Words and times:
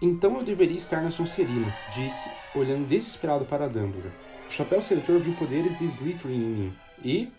Então 0.00 0.36
eu 0.36 0.44
deveria 0.44 0.78
estar 0.78 1.02
na 1.02 1.10
Sonserina, 1.10 1.74
disse, 1.92 2.30
olhando 2.54 2.86
desesperado 2.86 3.44
para 3.44 3.68
Dumbledore. 3.68 4.14
O 4.48 4.52
chapéu 4.52 4.80
seletor 4.80 5.18
viu 5.18 5.34
poderes 5.34 5.76
de 5.76 5.84
Slytherin 5.84 6.36
em 6.36 6.50
mim 6.50 6.76
e 7.04 7.32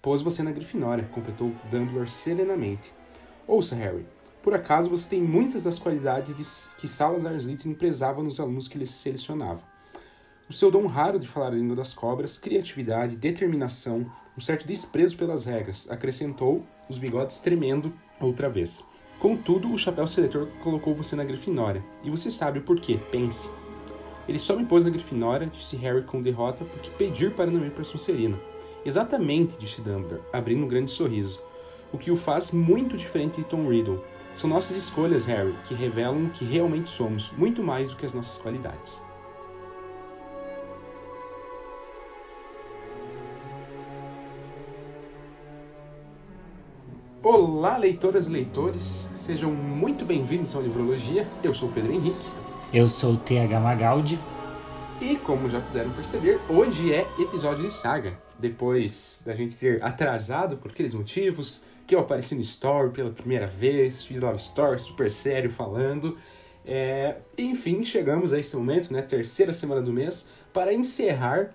pôs 0.00 0.22
você 0.22 0.42
na 0.42 0.50
Grifinória, 0.50 1.08
completou 1.12 1.52
Dumbledore 1.70 2.08
serenamente. 2.08 2.90
Ouça, 3.46 3.76
Harry. 3.76 4.06
Por 4.42 4.54
acaso 4.54 4.88
você 4.88 5.10
tem 5.10 5.20
muitas 5.20 5.64
das 5.64 5.78
qualidades 5.78 6.34
de, 6.34 6.76
que 6.76 6.88
Salazar 6.88 7.34
Slytherin 7.34 7.74
prezava 7.74 8.22
nos 8.22 8.40
alunos 8.40 8.66
que 8.66 8.78
ele 8.78 8.86
selecionava. 8.86 9.60
O 10.48 10.54
seu 10.54 10.70
dom 10.70 10.86
raro 10.86 11.18
de 11.18 11.26
falar 11.26 11.48
a 11.48 11.50
língua 11.50 11.76
das 11.76 11.92
cobras, 11.92 12.38
criatividade, 12.38 13.16
determinação, 13.16 14.10
um 14.38 14.40
certo 14.40 14.66
desprezo 14.66 15.18
pelas 15.18 15.44
regras, 15.44 15.90
acrescentou, 15.90 16.64
os 16.88 16.98
bigodes 16.98 17.40
tremendo 17.40 17.92
outra 18.20 18.48
vez. 18.48 18.86
Contudo, 19.18 19.72
o 19.72 19.78
chapéu 19.78 20.06
seletor 20.06 20.46
colocou 20.62 20.94
você 20.94 21.16
na 21.16 21.24
Grifinória, 21.24 21.82
e 22.04 22.10
você 22.10 22.30
sabe 22.30 22.58
o 22.58 22.62
porquê, 22.62 22.98
pense. 23.10 23.48
Ele 24.28 24.38
só 24.38 24.56
me 24.56 24.64
pôs 24.64 24.84
na 24.84 24.90
Grifinória, 24.90 25.46
disse 25.46 25.76
Harry 25.76 26.02
com 26.02 26.20
derrota, 26.20 26.64
porque 26.64 26.90
pedir 26.90 27.32
para 27.32 27.50
não 27.50 27.64
ir 27.64 27.70
para 27.70 27.84
Sonserina. 27.84 28.38
Exatamente, 28.84 29.56
disse 29.58 29.80
Dumbledore, 29.80 30.22
abrindo 30.32 30.64
um 30.64 30.68
grande 30.68 30.90
sorriso, 30.90 31.40
o 31.92 31.98
que 31.98 32.10
o 32.10 32.16
faz 32.16 32.50
muito 32.50 32.96
diferente 32.96 33.38
de 33.38 33.44
Tom 33.44 33.68
Riddle. 33.68 34.04
São 34.34 34.50
nossas 34.50 34.76
escolhas, 34.76 35.24
Harry, 35.24 35.54
que 35.66 35.74
revelam 35.74 36.26
o 36.26 36.30
que 36.30 36.44
realmente 36.44 36.90
somos, 36.90 37.32
muito 37.32 37.62
mais 37.62 37.88
do 37.88 37.96
que 37.96 38.04
as 38.04 38.12
nossas 38.12 38.38
qualidades. 38.38 39.02
Olá, 47.28 47.76
leitoras 47.76 48.28
e 48.28 48.30
leitores, 48.30 49.10
sejam 49.18 49.50
muito 49.50 50.04
bem-vindos 50.04 50.54
ao 50.54 50.62
Livrologia. 50.62 51.26
Eu 51.42 51.52
sou 51.52 51.68
o 51.68 51.72
Pedro 51.72 51.92
Henrique. 51.92 52.24
Eu 52.72 52.88
sou 52.88 53.14
o 53.14 53.16
TH 53.16 53.58
Magaldi. 53.58 54.16
E 55.00 55.16
como 55.16 55.48
já 55.48 55.60
puderam 55.60 55.90
perceber, 55.90 56.38
hoje 56.48 56.94
é 56.94 57.04
episódio 57.18 57.64
de 57.64 57.72
saga. 57.72 58.16
Depois 58.38 59.24
da 59.26 59.34
gente 59.34 59.56
ter 59.56 59.82
atrasado 59.82 60.56
por 60.56 60.70
aqueles 60.70 60.94
motivos, 60.94 61.66
que 61.84 61.96
eu 61.96 61.98
apareci 61.98 62.36
no 62.36 62.42
Story 62.42 62.92
pela 62.92 63.10
primeira 63.10 63.48
vez, 63.48 64.04
fiz 64.04 64.20
lá 64.20 64.30
o 64.30 64.36
Story 64.36 64.78
super 64.78 65.10
sério 65.10 65.50
falando. 65.50 66.16
É, 66.64 67.16
enfim, 67.36 67.82
chegamos 67.82 68.32
a 68.32 68.38
esse 68.38 68.56
momento, 68.56 68.92
né, 68.92 69.02
terceira 69.02 69.52
semana 69.52 69.82
do 69.82 69.92
mês, 69.92 70.28
para 70.52 70.72
encerrar 70.72 71.52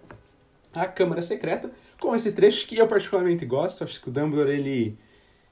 a 0.74 0.86
Câmara 0.86 1.22
Secreta 1.22 1.72
com 1.98 2.14
esse 2.14 2.34
trecho 2.34 2.68
que 2.68 2.78
eu 2.78 2.88
particularmente 2.90 3.46
gosto. 3.46 3.86
Acho 3.86 4.02
que 4.02 4.10
o 4.10 4.12
Dumbledore 4.12 4.52
ele 4.52 4.98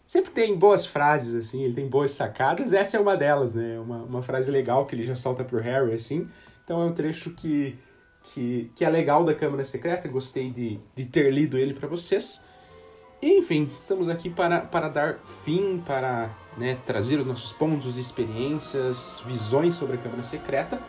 sempre 0.10 0.32
tem 0.32 0.58
boas 0.58 0.88
frases, 0.88 1.36
assim, 1.36 1.62
ele 1.62 1.76
tem 1.76 1.88
boas 1.88 2.14
sacadas. 2.14 2.74
Essa 2.74 2.98
é 2.98 3.00
uma 3.00 3.16
delas, 3.16 3.54
né? 3.54 3.80
Uma, 3.80 3.98
uma 3.98 4.22
frase 4.24 4.50
legal 4.50 4.88
que 4.88 4.96
ele 4.96 5.04
já 5.04 5.16
solta 5.16 5.44
pro 5.44 5.62
Harry, 5.62 5.94
assim. 5.94 6.28
Então 6.64 6.82
é 6.82 6.86
um 6.86 6.94
trecho 6.94 7.30
que, 7.30 7.78
que, 8.24 8.72
que 8.74 8.84
é 8.84 8.90
legal 8.90 9.24
da 9.24 9.36
Câmara 9.36 9.64
Secreta. 9.64 10.08
Gostei 10.08 10.50
de, 10.50 10.80
de 10.96 11.06
ter 11.06 11.32
lido 11.32 11.60
ele 11.60 11.76
para 11.76 11.88
vocês. 11.88 12.44
Enfim, 13.22 13.70
estamos 13.78 14.10
aqui 14.10 14.32
para, 14.32 14.62
para 14.62 14.90
dar 14.90 15.20
fim, 15.46 15.78
para 15.86 16.36
né, 16.58 16.76
trazer 16.88 17.20
os 17.20 17.26
nossos 17.28 17.54
pontos, 17.54 17.96
experiências, 17.96 19.22
visões 19.28 19.76
sobre 19.76 19.98
a 19.98 20.00
Câmara 20.00 20.24
Secreta, 20.24 20.82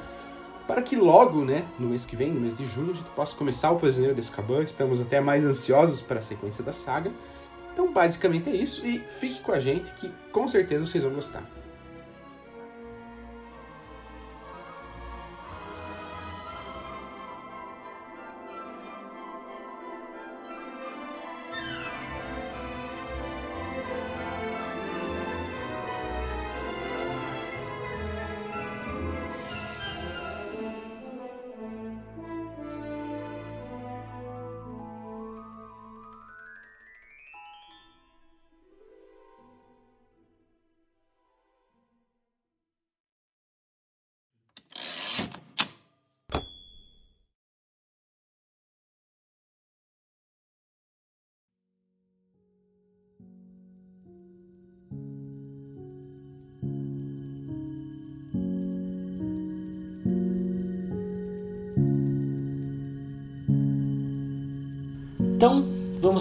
para 0.66 0.80
que 0.80 0.96
logo, 0.96 1.44
né, 1.44 1.66
no 1.78 1.88
mês 1.88 2.06
que 2.06 2.16
vem, 2.16 2.32
no 2.32 2.40
mês 2.40 2.56
de 2.56 2.64
junho, 2.64 2.92
a 2.92 2.94
gente 2.94 3.10
possa 3.10 3.36
começar 3.36 3.70
o 3.70 3.78
Prisioneiro 3.78 4.14
de 4.14 4.20
Azkaban. 4.20 4.62
Estamos 4.62 4.98
até 4.98 5.20
mais 5.20 5.44
ansiosos 5.44 6.00
para 6.00 6.20
a 6.20 6.22
sequência 6.22 6.64
da 6.64 6.72
saga. 6.72 7.12
Então, 7.80 7.94
basicamente 7.94 8.50
é 8.50 8.54
isso 8.54 8.86
e 8.86 8.98
fique 8.98 9.40
com 9.40 9.52
a 9.52 9.58
gente 9.58 9.90
que 9.94 10.12
com 10.30 10.46
certeza 10.46 10.86
vocês 10.86 11.02
vão 11.02 11.14
gostar. 11.14 11.42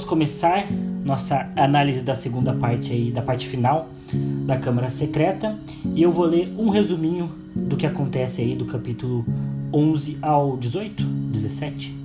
Começar 0.09 0.66
nossa 1.06 1.47
análise 1.56 2.03
da 2.03 2.16
segunda 2.16 2.52
parte 2.52 2.92
aí, 2.92 3.12
da 3.12 3.22
parte 3.22 3.47
final 3.47 3.88
da 4.44 4.58
Câmara 4.58 4.90
Secreta, 4.90 5.56
e 5.94 6.02
eu 6.02 6.12
vou 6.12 6.25
ler 6.25 6.52
um 6.58 6.70
resuminho 6.70 7.31
do 7.56 7.78
que 7.78 7.86
acontece 7.86 8.42
aí 8.42 8.56
do 8.56 8.66
capítulo 8.66 9.24
11 9.72 10.18
ao 10.19 10.58
18, 10.58 11.03
17, 11.03 11.96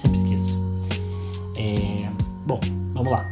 sempre 0.00 0.18
esqueço. 0.20 0.58
É, 1.54 2.08
bom, 2.46 2.58
vamos 2.94 3.12
lá. 3.12 3.26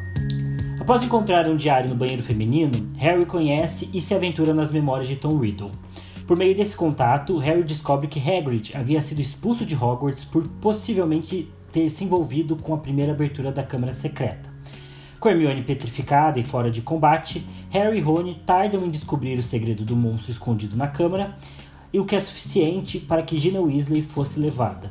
Após 0.78 1.02
encontrar 1.02 1.48
um 1.48 1.56
diário 1.56 1.88
no 1.88 1.96
banheiro 1.96 2.22
feminino, 2.22 2.90
Harry 2.98 3.24
conhece 3.24 3.88
e 3.94 4.00
se 4.00 4.14
aventura 4.14 4.52
nas 4.52 4.70
memórias 4.70 5.08
de 5.08 5.16
Tom 5.16 5.38
Riddle. 5.38 5.70
Por 6.26 6.36
meio 6.36 6.54
desse 6.54 6.76
contato, 6.76 7.38
Harry 7.38 7.64
descobre 7.64 8.08
que 8.08 8.20
Hagrid 8.20 8.76
havia 8.76 9.00
sido 9.00 9.22
expulso 9.22 9.64
de 9.64 9.74
Hogwarts 9.74 10.26
por 10.26 10.46
possivelmente 10.60 11.48
ter 11.72 11.88
se 11.90 12.04
envolvido 12.04 12.54
com 12.54 12.74
a 12.74 12.78
primeira 12.78 13.12
abertura 13.12 13.50
da 13.50 13.62
Câmara 13.62 13.94
Secreta. 13.94 14.52
Com 15.18 15.28
Hermione 15.28 15.62
petrificada 15.62 16.38
e 16.38 16.42
fora 16.42 16.70
de 16.70 16.82
combate, 16.82 17.46
Harry 17.70 17.98
e 17.98 18.00
Rony 18.00 18.40
tardam 18.44 18.84
em 18.84 18.90
descobrir 18.90 19.38
o 19.38 19.42
segredo 19.42 19.84
do 19.84 19.96
monstro 19.96 20.30
escondido 20.30 20.76
na 20.76 20.88
Câmara, 20.88 21.36
e 21.92 22.00
o 22.00 22.04
que 22.04 22.16
é 22.16 22.20
suficiente 22.20 22.98
para 22.98 23.22
que 23.22 23.38
Gina 23.38 23.60
Weasley 23.60 24.02
fosse 24.02 24.40
levada. 24.40 24.90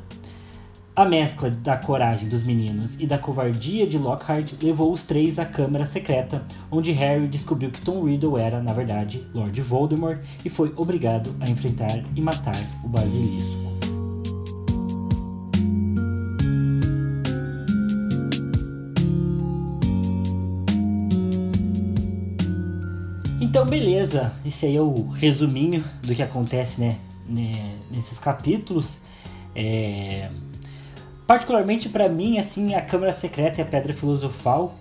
A 0.96 1.06
mescla 1.06 1.50
da 1.50 1.78
coragem 1.78 2.28
dos 2.28 2.44
meninos 2.44 2.96
e 3.00 3.08
da 3.08 3.18
covardia 3.18 3.88
de 3.88 3.98
Lockhart 3.98 4.54
levou 4.62 4.92
os 4.92 5.04
três 5.04 5.40
à 5.40 5.46
Câmara 5.46 5.86
Secreta, 5.86 6.46
onde 6.70 6.92
Harry 6.92 7.28
descobriu 7.28 7.72
que 7.72 7.82
Tom 7.82 8.04
Riddle 8.04 8.38
era, 8.38 8.62
na 8.62 8.74
verdade, 8.74 9.26
Lord 9.34 9.60
Voldemort 9.62 10.20
e 10.44 10.50
foi 10.50 10.74
obrigado 10.76 11.34
a 11.40 11.50
enfrentar 11.50 12.04
e 12.16 12.22
matar 12.22 12.56
o 12.84 12.90
Basilisco. 12.90 13.71
Então, 23.52 23.66
beleza. 23.66 24.32
Esse 24.46 24.66
aí 24.66 24.78
é 24.78 24.82
o 24.82 25.10
resuminho 25.10 25.84
do 26.04 26.16
que 26.16 26.24
acontece, 26.24 26.80
né, 26.80 26.96
né 27.28 27.76
nesses 27.92 28.18
capítulos. 28.18 28.98
É... 29.54 30.30
Particularmente 31.28 31.90
para 31.90 32.08
mim, 32.08 32.38
assim, 32.38 32.76
a 32.76 32.82
Câmara 32.82 33.12
Secreta 33.12 33.60
e 33.60 33.62
a 33.62 33.66
Pedra 33.66 33.92
Filosofal, 33.92 34.76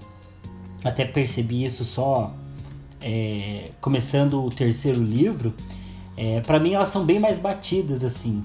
até 0.84 1.04
percebi 1.04 1.64
isso 1.64 1.84
só 1.84 2.32
é, 3.00 3.70
começando 3.80 4.40
o 4.40 4.50
terceiro 4.50 5.02
livro. 5.02 5.52
É, 6.16 6.40
para 6.40 6.60
mim, 6.60 6.74
elas 6.74 6.90
são 6.90 7.04
bem 7.04 7.18
mais 7.18 7.40
batidas, 7.40 8.04
assim. 8.04 8.44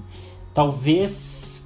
Talvez 0.52 1.62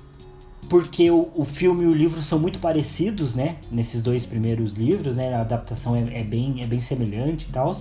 porque 0.68 1.10
o, 1.10 1.30
o 1.34 1.46
filme 1.46 1.84
e 1.84 1.86
o 1.86 1.94
livro 1.94 2.22
são 2.22 2.38
muito 2.38 2.58
parecidos, 2.58 3.34
né? 3.34 3.56
Nesses 3.72 4.02
dois 4.02 4.26
primeiros 4.26 4.74
livros, 4.74 5.16
né? 5.16 5.32
A 5.32 5.40
adaptação 5.40 5.96
é, 5.96 6.20
é 6.20 6.24
bem, 6.24 6.62
é 6.62 6.66
bem 6.66 6.82
semelhante 6.82 7.46
e 7.48 7.52
tal. 7.52 7.74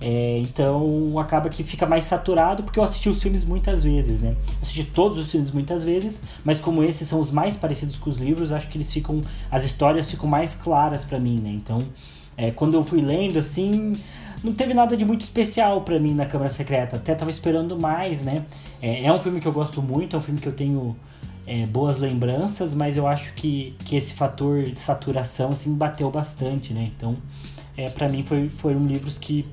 É, 0.00 0.38
então 0.40 1.18
acaba 1.18 1.48
que 1.48 1.64
fica 1.64 1.86
mais 1.86 2.04
saturado 2.04 2.62
porque 2.62 2.78
eu 2.78 2.84
assisti 2.84 3.08
os 3.08 3.22
filmes 3.22 3.44
muitas 3.44 3.82
vezes, 3.82 4.20
né? 4.20 4.36
Assisti 4.60 4.84
todos 4.84 5.18
os 5.18 5.30
filmes 5.30 5.50
muitas 5.50 5.84
vezes, 5.84 6.20
mas 6.44 6.60
como 6.60 6.82
esses 6.82 7.08
são 7.08 7.18
os 7.18 7.30
mais 7.30 7.56
parecidos 7.56 7.96
com 7.96 8.10
os 8.10 8.16
livros, 8.16 8.52
acho 8.52 8.68
que 8.68 8.76
eles 8.76 8.92
ficam. 8.92 9.22
As 9.50 9.64
histórias 9.64 10.10
ficam 10.10 10.28
mais 10.28 10.54
claras 10.54 11.04
para 11.04 11.18
mim, 11.18 11.40
né? 11.40 11.50
Então, 11.50 11.82
é, 12.36 12.50
quando 12.50 12.74
eu 12.74 12.84
fui 12.84 13.00
lendo 13.00 13.38
assim, 13.38 13.94
não 14.44 14.52
teve 14.52 14.74
nada 14.74 14.96
de 14.96 15.04
muito 15.04 15.22
especial 15.22 15.80
para 15.80 15.98
mim 15.98 16.14
na 16.14 16.26
Câmara 16.26 16.50
Secreta. 16.50 16.96
Até 16.96 17.14
tava 17.14 17.30
esperando 17.30 17.78
mais, 17.78 18.20
né? 18.22 18.44
É, 18.82 19.04
é, 19.04 19.12
um 19.12 19.18
filme 19.18 19.40
que 19.40 19.48
eu 19.48 19.52
gosto 19.52 19.80
muito, 19.80 20.14
é 20.14 20.18
um 20.18 20.22
filme 20.22 20.40
que 20.40 20.46
eu 20.46 20.52
tenho 20.52 20.94
é, 21.46 21.64
boas 21.64 21.96
lembranças, 21.96 22.74
mas 22.74 22.98
eu 22.98 23.06
acho 23.06 23.32
que, 23.32 23.74
que 23.84 23.96
esse 23.96 24.12
fator 24.12 24.62
de 24.64 24.78
saturação 24.78 25.52
assim 25.52 25.72
bateu 25.74 26.10
bastante, 26.10 26.74
né? 26.74 26.90
Então, 26.94 27.16
é, 27.76 27.88
para 27.88 28.08
mim 28.08 28.22
foi, 28.22 28.50
foram 28.50 28.86
livros 28.86 29.16
que 29.16 29.46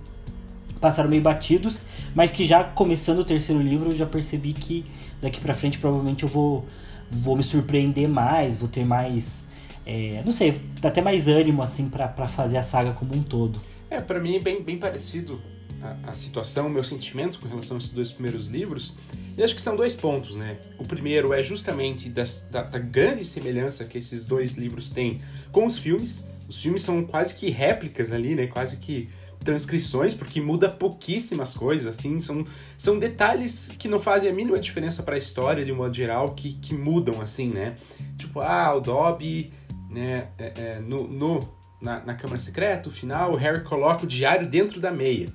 passaram 0.83 1.09
meio 1.09 1.21
batidos, 1.21 1.81
mas 2.13 2.29
que 2.29 2.45
já 2.45 2.61
começando 2.61 3.19
o 3.19 3.23
terceiro 3.23 3.61
livro 3.61 3.91
eu 3.91 3.97
já 3.97 4.05
percebi 4.05 4.51
que 4.51 4.85
daqui 5.21 5.39
para 5.39 5.53
frente 5.53 5.79
provavelmente 5.79 6.23
eu 6.23 6.29
vou, 6.29 6.65
vou 7.09 7.37
me 7.37 7.43
surpreender 7.43 8.09
mais, 8.09 8.57
vou 8.57 8.67
ter 8.67 8.83
mais. 8.83 9.47
É, 9.85 10.21
não 10.25 10.33
sei, 10.33 10.61
dá 10.81 10.89
até 10.89 11.01
mais 11.01 11.29
ânimo 11.29 11.63
assim 11.63 11.87
para 11.87 12.27
fazer 12.27 12.57
a 12.57 12.63
saga 12.63 12.91
como 12.91 13.15
um 13.15 13.23
todo. 13.23 13.61
É, 13.89 14.01
para 14.01 14.19
mim 14.19 14.35
é 14.35 14.39
bem, 14.39 14.61
bem 14.61 14.77
parecido 14.77 15.41
a, 15.81 16.11
a 16.11 16.15
situação, 16.15 16.67
o 16.67 16.69
meu 16.69 16.83
sentimento 16.83 17.39
com 17.39 17.47
relação 17.47 17.77
a 17.77 17.79
esses 17.79 17.91
dois 17.91 18.11
primeiros 18.11 18.47
livros. 18.47 18.97
E 19.37 19.41
acho 19.43 19.55
que 19.55 19.61
são 19.61 19.77
dois 19.77 19.95
pontos, 19.95 20.35
né? 20.35 20.57
O 20.77 20.83
primeiro 20.83 21.33
é 21.33 21.41
justamente 21.41 22.09
das, 22.09 22.45
da, 22.51 22.61
da 22.61 22.77
grande 22.77 23.23
semelhança 23.23 23.85
que 23.85 23.97
esses 23.97 24.25
dois 24.25 24.55
livros 24.57 24.89
têm 24.89 25.21
com 25.49 25.65
os 25.65 25.77
filmes. 25.77 26.27
Os 26.45 26.61
filmes 26.61 26.81
são 26.81 27.05
quase 27.05 27.35
que 27.35 27.49
réplicas 27.49 28.11
ali, 28.11 28.35
né? 28.35 28.47
Quase 28.47 28.77
que 28.77 29.07
transcrições, 29.43 30.13
porque 30.13 30.41
muda 30.41 30.69
pouquíssimas 30.69 31.53
coisas, 31.53 31.95
assim, 31.97 32.19
são, 32.19 32.45
são 32.77 32.97
detalhes 32.97 33.69
que 33.77 33.87
não 33.87 33.99
fazem 33.99 34.29
a 34.29 34.33
mínima 34.33 34.57
diferença 34.57 35.03
para 35.03 35.15
a 35.15 35.17
história, 35.17 35.63
de 35.63 35.71
um 35.71 35.75
modo 35.75 35.95
geral, 35.95 36.33
que, 36.33 36.53
que 36.53 36.73
mudam, 36.73 37.21
assim, 37.21 37.49
né? 37.49 37.75
Tipo, 38.17 38.39
ah, 38.39 38.73
o 38.75 38.79
Dobby, 38.79 39.53
né, 39.89 40.29
é, 40.37 40.53
é, 40.55 40.79
no, 40.79 41.07
no, 41.07 41.49
na, 41.81 42.03
na 42.03 42.13
Câmara 42.15 42.39
Secreta, 42.39 42.89
o 42.89 42.91
final, 42.91 43.33
o 43.33 43.35
Harry 43.35 43.63
coloca 43.63 44.05
o 44.05 44.07
diário 44.07 44.47
dentro 44.47 44.79
da 44.79 44.91
meia. 44.91 45.31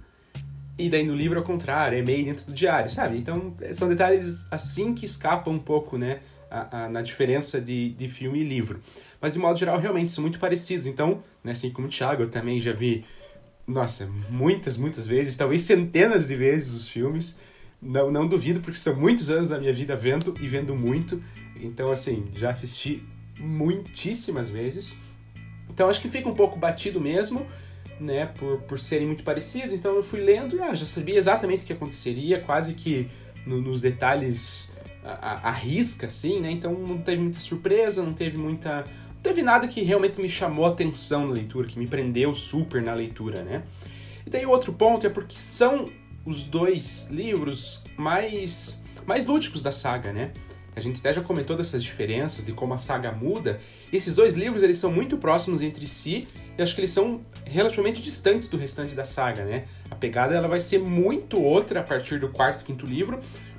E 0.79 0.89
daí 0.89 1.05
no 1.05 1.15
livro 1.15 1.39
é 1.39 1.43
o 1.43 1.45
contrário, 1.45 1.99
é 1.99 2.03
meia 2.03 2.25
dentro 2.25 2.47
do 2.47 2.53
diário, 2.53 2.89
sabe? 2.89 3.19
Então, 3.19 3.55
são 3.73 3.89
detalhes 3.89 4.47
assim 4.51 4.95
que 4.95 5.05
escapam 5.05 5.53
um 5.53 5.59
pouco, 5.59 5.99
né, 5.99 6.21
a, 6.51 6.85
a, 6.85 6.89
na 6.89 7.03
diferença 7.03 7.61
de, 7.61 7.91
de 7.91 8.09
filme 8.09 8.41
e 8.41 8.45
livro. 8.45 8.81
Mas, 9.21 9.33
de 9.33 9.39
modo 9.39 9.59
geral, 9.59 9.79
realmente 9.79 10.13
são 10.13 10.23
muito 10.23 10.39
parecidos. 10.39 10.87
Então, 10.87 11.23
né, 11.43 11.53
assim 11.53 11.71
como 11.71 11.89
o 11.89 11.91
Thiago, 11.91 12.23
eu 12.23 12.31
também 12.31 12.61
já 12.61 12.73
vi 12.73 13.05
nossa, 13.69 14.11
muitas, 14.31 14.79
muitas 14.79 15.06
vezes, 15.06 15.37
talvez 15.37 15.61
centenas 15.61 16.29
de 16.29 16.35
vezes 16.35 16.73
os 16.73 16.88
filmes. 16.88 17.38
Não, 17.81 18.11
não 18.11 18.26
duvido, 18.26 18.61
porque 18.61 18.79
são 18.79 18.97
muitos 18.97 19.31
anos 19.31 19.50
da 19.50 19.59
minha 19.59 19.73
vida 19.73 19.94
vendo 19.94 20.35
e 20.41 20.49
vendo 20.49 20.75
muito. 20.75 21.23
Então, 21.61 21.93
assim, 21.93 22.26
já 22.35 22.50
assisti 22.50 23.05
muitíssimas 23.38 24.50
vezes. 24.50 24.99
Então, 25.70 25.88
acho 25.88 26.00
que 26.00 26.09
fica 26.09 26.29
um 26.29 26.35
pouco 26.35 26.59
batido 26.59 26.99
mesmo, 26.99 27.47
né, 28.00 28.26
por, 28.26 28.62
por 28.62 28.79
serem 28.79 29.06
muito 29.06 29.23
parecidos. 29.23 29.75
Então, 29.75 29.94
eu 29.94 30.03
fui 30.03 30.21
lendo 30.21 30.56
e 30.56 30.61
ah, 30.61 30.75
já 30.75 30.87
sabia 30.87 31.17
exatamente 31.17 31.62
o 31.62 31.67
que 31.67 31.73
aconteceria, 31.75 32.41
quase 32.41 32.73
que 32.73 33.06
no, 33.47 33.61
nos 33.61 33.82
detalhes 33.82 34.76
a, 35.05 35.53
risca, 35.53 36.09
assim, 36.09 36.41
né? 36.41 36.50
Então, 36.50 36.73
não 36.73 36.99
teve 36.99 37.21
muita 37.23 37.41
surpresa, 37.41 38.03
não 38.03 38.12
teve 38.12 38.38
muita 38.38 38.85
teve 39.23 39.43
nada 39.43 39.67
que 39.69 39.82
realmente 39.82 40.20
me 40.20 40.29
chamou 40.29 40.67
a 40.67 40.69
atenção 40.69 41.26
na 41.26 41.32
leitura, 41.32 41.67
que 41.67 41.79
me 41.79 41.87
prendeu 41.87 42.35
super 42.35 42.82
na 42.82 42.94
leitura, 42.94 43.43
né? 43.43 43.62
E 44.26 44.31
daí 44.31 44.47
outro 44.47 44.73
ponto 44.73 45.06
é 45.06 45.11
porque 45.11 45.38
são 45.38 45.91
os 46.25 46.43
dois 46.43 47.09
livros 47.11 47.85
mais, 47.97 48.85
mais 49.06 49.26
lúdicos 49.26 49.62
da 49.62 49.73
saga, 49.73 50.12
né? 50.12 50.32
A 50.79 50.81
gente 50.81 51.00
até 51.00 51.12
já 51.12 51.20
comentou 51.20 51.56
dessas 51.56 51.82
diferenças, 51.82 52.44
de 52.44 52.53
como 52.53 52.73
a 52.73 52.79
saga 52.79 53.11
muda. 53.11 53.59
Esses 53.93 54.15
dois 54.15 54.35
livros, 54.35 54.62
eles 54.62 54.79
são 54.79 54.93
muito 54.93 55.17
próximos 55.17 55.61
entre 55.61 55.88
si 55.88 56.29
e 56.56 56.62
acho 56.62 56.75
que 56.75 56.81
eles 56.81 56.93
são 56.93 57.21
relativamente 57.44 58.00
distantes 58.00 58.49
do 58.49 58.56
restante 58.56 58.94
da 58.94 59.05
saga, 59.05 59.44
né? 59.44 59.64
A 59.91 59.97
pegada 59.97 60.35
ela 60.35 60.47
vai 60.47 60.61
ser 60.61 60.79
muito 60.79 61.41
outra 61.41 61.81
a 61.81 61.82
partir 61.82 62.21
do 62.21 62.29
quarto 62.29 62.64
quinto 62.64 62.87
livro, 62.87 63.19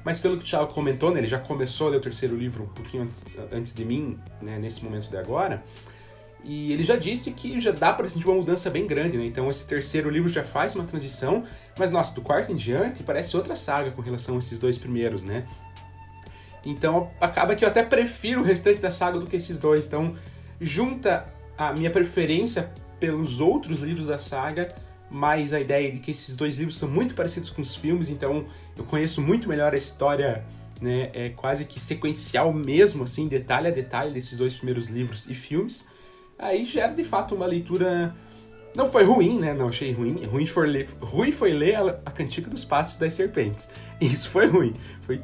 mas 0.10 0.20
pelo 0.20 0.38
que 0.38 0.44
o 0.44 0.48
Thiago 0.48 0.74
comentou, 0.74 1.12
né, 1.12 1.20
ele 1.20 1.28
já 1.28 1.38
começou 1.38 1.86
a 1.86 1.92
ler 1.92 1.98
o 1.98 2.02
terceiro 2.02 2.36
livro 2.36 2.64
um 2.64 2.68
pouquinho 2.70 3.04
antes, 3.04 3.28
antes 3.52 3.76
de 3.76 3.86
mim, 3.86 4.18
né, 4.42 4.58
nesse 4.58 4.84
momento 4.84 5.08
de 5.08 5.16
agora. 5.16 5.64
E 6.44 6.74
ele 6.74 6.84
já 6.84 6.96
disse 6.96 7.30
que 7.34 7.60
já 7.60 7.70
dá 7.70 7.94
para 7.94 8.10
sentir 8.10 8.26
uma 8.26 8.38
mudança 8.38 8.72
bem 8.72 8.88
grande, 8.88 9.20
né? 9.20 9.26
Então 9.28 9.48
esse 9.52 9.68
terceiro 9.68 10.10
livro 10.10 10.28
já 10.28 10.44
faz 10.44 10.74
uma 10.74 10.84
transição, 10.84 11.44
mas 11.78 11.92
nossa, 11.92 12.16
do 12.16 12.24
quarto 12.24 12.52
em 12.52 12.56
diante 12.56 13.04
parece 13.04 13.38
outra 13.38 13.56
saga 13.56 13.92
com 13.92 14.02
relação 14.02 14.38
a 14.38 14.40
esses 14.40 14.58
dois 14.58 14.80
primeiros, 14.80 15.22
né? 15.22 15.46
Então 16.66 17.12
acaba 17.22 17.56
que 17.56 17.64
eu 17.64 17.70
até 17.70 17.84
prefiro 17.84 18.42
o 18.42 18.44
restante 18.44 18.82
da 18.82 18.90
saga 18.90 19.20
do 19.20 19.28
que 19.28 19.36
esses 19.36 19.60
dois. 19.60 19.86
Então 19.86 20.16
junta 20.60 21.24
a 21.56 21.72
minha 21.72 21.92
preferência 21.92 22.74
pelos 23.00 23.40
outros 23.40 23.80
livros 23.80 24.08
da 24.08 24.18
saga 24.18 24.74
mais 25.10 25.54
a 25.54 25.60
ideia 25.60 25.92
de 25.92 26.00
que 26.00 26.12
esses 26.12 26.36
dois 26.36 26.58
livros 26.58 26.78
são 26.78 26.90
muito 26.90 27.16
parecidos 27.16 27.50
com 27.50 27.62
os 27.62 27.76
filmes, 27.76 28.10
então 28.10 28.46
eu 28.80 28.86
conheço 28.86 29.22
muito 29.22 29.48
melhor 29.50 29.74
a 29.74 29.78
história, 29.78 30.46
né, 30.82 31.12
é 31.14 31.30
quase 31.30 31.66
que 31.66 31.80
sequencial 31.80 32.52
mesmo, 32.54 33.04
assim, 33.04 33.28
detalhe 33.28 33.68
a 33.68 33.72
detalhe 33.72 34.14
desses 34.14 34.38
dois 34.38 34.56
primeiros 34.56 34.88
livros 34.88 35.30
e 35.30 35.36
filmes. 35.36 35.90
Aí 36.38 36.64
gera 36.64 36.94
de 36.94 37.04
fato 37.04 37.36
uma 37.36 37.46
leitura 37.46 38.16
não 38.76 38.90
foi 38.90 39.04
ruim, 39.04 39.40
né? 39.40 39.54
Não 39.54 39.68
achei 39.68 39.92
ruim. 39.92 40.24
Ruim 40.26 40.46
foi 40.46 40.68
ler, 40.68 40.88
ruim 41.02 41.32
foi 41.32 41.52
ler 41.52 41.76
a, 41.76 42.00
a 42.06 42.12
Cantiga 42.12 42.50
dos 42.50 42.64
Passos 42.64 42.96
das 42.96 43.14
Serpentes. 43.14 43.70
Isso 44.00 44.30
foi 44.30 44.48
ruim. 44.48 44.74
Foi 45.02 45.22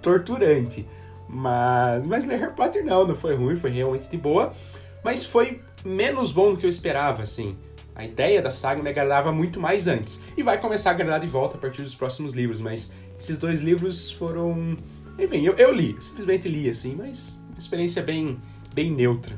torturante. 0.00 0.84
Mas, 1.28 2.04
mas 2.04 2.24
ler 2.24 2.40
Harry 2.40 2.54
Potter 2.54 2.84
não, 2.84 3.06
não 3.06 3.14
foi 3.14 3.36
ruim, 3.36 3.54
foi 3.54 3.70
realmente 3.70 4.08
de 4.08 4.16
boa. 4.16 4.52
Mas 5.04 5.24
foi 5.24 5.60
menos 5.84 6.32
bom 6.32 6.52
do 6.52 6.58
que 6.58 6.66
eu 6.66 6.70
esperava, 6.70 7.22
assim. 7.22 7.56
A 7.94 8.04
ideia 8.04 8.40
da 8.40 8.50
saga 8.50 8.82
me 8.82 8.88
agradava 8.88 9.30
muito 9.32 9.60
mais 9.60 9.86
antes. 9.86 10.22
E 10.36 10.42
vai 10.42 10.58
começar 10.58 10.90
a 10.90 10.92
agradar 10.94 11.20
de 11.20 11.26
volta 11.26 11.56
a 11.56 11.60
partir 11.60 11.82
dos 11.82 11.94
próximos 11.94 12.32
livros, 12.32 12.60
mas 12.60 12.94
esses 13.18 13.38
dois 13.38 13.60
livros 13.60 14.10
foram. 14.10 14.76
Enfim, 15.18 15.44
eu, 15.44 15.54
eu 15.54 15.72
li, 15.72 15.94
simplesmente 16.00 16.48
li, 16.48 16.68
assim, 16.70 16.94
mas 16.96 17.42
uma 17.50 17.58
experiência 17.58 18.02
bem, 18.02 18.38
bem 18.74 18.90
neutra. 18.90 19.36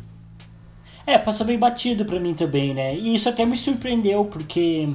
É, 1.07 1.19
passou 1.19 1.45
bem 1.45 1.59
batido 1.59 2.05
pra 2.05 2.21
mim 2.21 2.33
também, 2.33 2.73
né? 2.73 2.95
E 2.97 3.15
isso 3.15 3.29
até 3.29 3.45
me 3.45 3.57
surpreendeu, 3.57 4.25
porque 4.25 4.89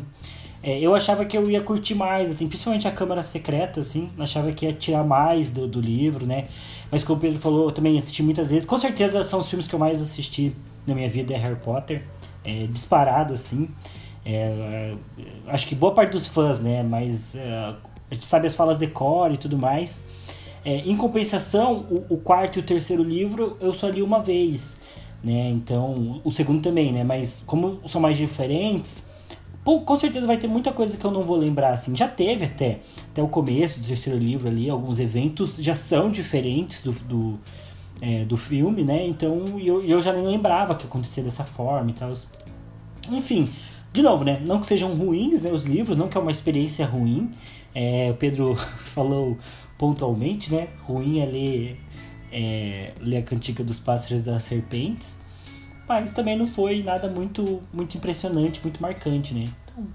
é, 0.63 0.79
eu 0.79 0.95
achava 0.95 1.25
que 1.25 1.37
eu 1.37 1.47
ia 1.49 1.61
curtir 1.61 1.93
mais, 1.95 2.31
assim, 2.31 2.47
principalmente 2.47 2.87
a 2.87 2.91
Câmara 2.91 3.21
Secreta, 3.21 3.81
assim, 3.81 4.09
achava 4.17 4.51
que 4.53 4.65
ia 4.65 4.73
tirar 4.73 5.03
mais 5.03 5.51
do, 5.51 5.67
do 5.67 5.81
livro, 5.81 6.25
né? 6.25 6.45
Mas 6.89 7.03
como 7.03 7.19
o 7.19 7.21
Pedro 7.21 7.39
falou, 7.39 7.65
eu 7.65 7.71
também 7.73 7.99
assisti 7.99 8.23
muitas 8.23 8.49
vezes. 8.49 8.65
Com 8.65 8.79
certeza 8.79 9.21
são 9.23 9.41
os 9.41 9.49
filmes 9.49 9.67
que 9.67 9.75
eu 9.75 9.79
mais 9.79 10.01
assisti 10.01 10.53
na 10.87 10.95
minha 10.95 11.09
vida, 11.09 11.33
é 11.33 11.37
Harry 11.37 11.57
Potter 11.57 12.01
é, 12.45 12.67
disparado, 12.67 13.33
assim. 13.33 13.69
É, 14.25 14.93
acho 15.47 15.67
que 15.67 15.75
boa 15.75 15.93
parte 15.93 16.11
dos 16.11 16.27
fãs, 16.27 16.59
né? 16.59 16.83
Mas 16.83 17.35
é, 17.35 17.75
a 18.11 18.13
gente 18.13 18.25
sabe 18.25 18.47
as 18.47 18.55
falas 18.55 18.77
de 18.77 18.87
cor 18.87 19.31
e 19.31 19.37
tudo 19.37 19.57
mais. 19.57 19.99
É, 20.63 20.77
em 20.77 20.95
compensação, 20.97 21.85
o, 21.89 22.15
o, 22.15 22.17
quarto 22.17 22.57
e 22.57 22.59
o 22.59 22.63
terceiro 22.63 23.01
livro 23.01 23.57
eu 23.61 23.73
só 23.73 23.87
li 23.87 24.01
uma 24.01 24.21
vez, 24.21 24.79
né? 25.23 25.49
Então, 25.49 26.21
o 26.23 26.31
segundo 26.31 26.61
também, 26.61 26.91
né? 26.91 27.03
Mas 27.03 27.43
como 27.45 27.79
são 27.87 28.01
mais 28.01 28.17
diferentes, 28.17 29.07
pô, 29.63 29.81
com 29.81 29.97
certeza 29.97 30.27
vai 30.27 30.37
ter 30.37 30.47
muita 30.47 30.71
coisa 30.73 30.97
que 30.97 31.05
eu 31.05 31.11
não 31.11 31.23
vou 31.23 31.37
lembrar, 31.37 31.73
assim. 31.73 31.95
Já 31.95 32.07
teve 32.07 32.45
até, 32.45 32.79
até 33.11 33.23
o 33.23 33.27
começo 33.27 33.79
do 33.79 33.87
terceiro 33.87 34.19
livro 34.19 34.49
ali, 34.49 34.69
alguns 34.69 34.99
eventos 34.99 35.57
já 35.57 35.75
são 35.75 36.11
diferentes 36.11 36.81
do, 36.83 36.91
do 36.91 37.39
é, 38.01 38.23
do 38.25 38.37
filme, 38.37 38.83
né? 38.83 39.05
Então 39.05 39.59
eu, 39.59 39.83
eu 39.83 40.01
já 40.01 40.13
nem 40.13 40.25
lembrava 40.25 40.75
que 40.75 40.85
acontecia 40.85 41.23
dessa 41.23 41.43
forma 41.43 41.89
e 41.91 41.93
tal. 41.93 42.13
Enfim, 43.09 43.49
de 43.91 44.01
novo, 44.01 44.23
né? 44.23 44.41
Não 44.45 44.59
que 44.59 44.67
sejam 44.67 44.93
ruins 44.95 45.41
né, 45.41 45.51
os 45.51 45.63
livros, 45.63 45.97
não 45.97 46.07
que 46.07 46.17
é 46.17 46.21
uma 46.21 46.31
experiência 46.31 46.85
ruim. 46.85 47.31
É, 47.73 48.09
o 48.11 48.15
Pedro 48.15 48.55
falou 48.93 49.37
pontualmente, 49.77 50.51
né? 50.53 50.67
Ruim 50.83 51.19
é 51.19 51.25
ler, 51.25 51.79
é, 52.31 52.93
ler 52.99 53.17
a 53.17 53.23
Cantiga 53.23 53.63
dos 53.63 53.79
Pássaros 53.79 54.21
das 54.23 54.43
Serpentes. 54.43 55.19
Mas 55.87 56.13
também 56.13 56.37
não 56.37 56.45
foi 56.45 56.83
nada 56.83 57.09
muito, 57.09 57.63
muito 57.73 57.97
impressionante, 57.97 58.59
muito 58.61 58.79
marcante, 58.79 59.33
né? 59.33 59.49
Então, 59.65 59.87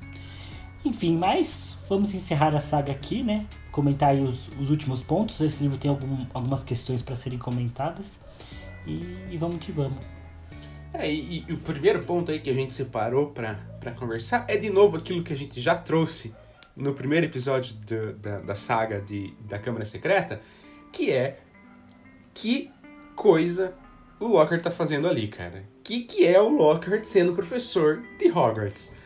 enfim, 0.85 1.17
mas 1.17 1.75
vamos 1.89 2.15
encerrar 2.15 2.55
a 2.55 2.61
saga 2.61 2.93
aqui, 2.93 3.23
né? 3.23 3.47
comentar 3.75 4.11
aí 4.11 4.21
os, 4.21 4.47
os 4.61 4.71
últimos 4.71 5.01
pontos. 5.01 5.41
Esse 5.41 5.61
livro 5.61 5.77
tem 5.77 5.91
algum, 5.91 6.25
algumas 6.33 6.63
questões 6.63 7.03
para 7.03 7.17
serem 7.17 7.41
comentadas. 7.41 8.21
E, 8.87 9.01
e, 9.33 9.37
vamos 9.37 9.57
que 9.59 9.73
vamos. 9.73 9.97
É, 10.93 11.13
e, 11.13 11.45
e, 11.49 11.53
o 11.53 11.59
primeiro 11.59 12.05
ponto 12.05 12.31
aí 12.31 12.39
que 12.39 12.49
a 12.49 12.55
gente 12.55 12.73
separou 12.73 13.33
para 13.33 13.91
conversar 13.99 14.45
é 14.47 14.57
de 14.57 14.71
novo 14.71 14.97
aquilo 14.97 15.25
que 15.25 15.33
a 15.33 15.37
gente 15.37 15.61
já 15.61 15.75
trouxe 15.75 16.33
no 16.77 16.95
primeiro 16.95 17.27
episódio 17.27 17.75
do, 17.75 18.13
da, 18.13 18.39
da 18.39 18.55
saga 18.55 19.01
de, 19.01 19.35
da 19.41 19.59
Câmara 19.59 19.85
Secreta, 19.85 20.41
que 20.93 21.11
é 21.11 21.41
que 22.33 22.71
coisa 23.17 23.75
o 24.21 24.29
Lockhart 24.29 24.63
tá 24.63 24.71
fazendo 24.71 25.09
ali, 25.09 25.27
cara. 25.27 25.65
Que 25.83 26.03
que 26.03 26.25
é 26.25 26.41
o 26.41 26.49
Lockhart 26.49 27.03
sendo 27.05 27.33
professor 27.33 28.05
de 28.19 28.31
Hogwarts? 28.31 28.97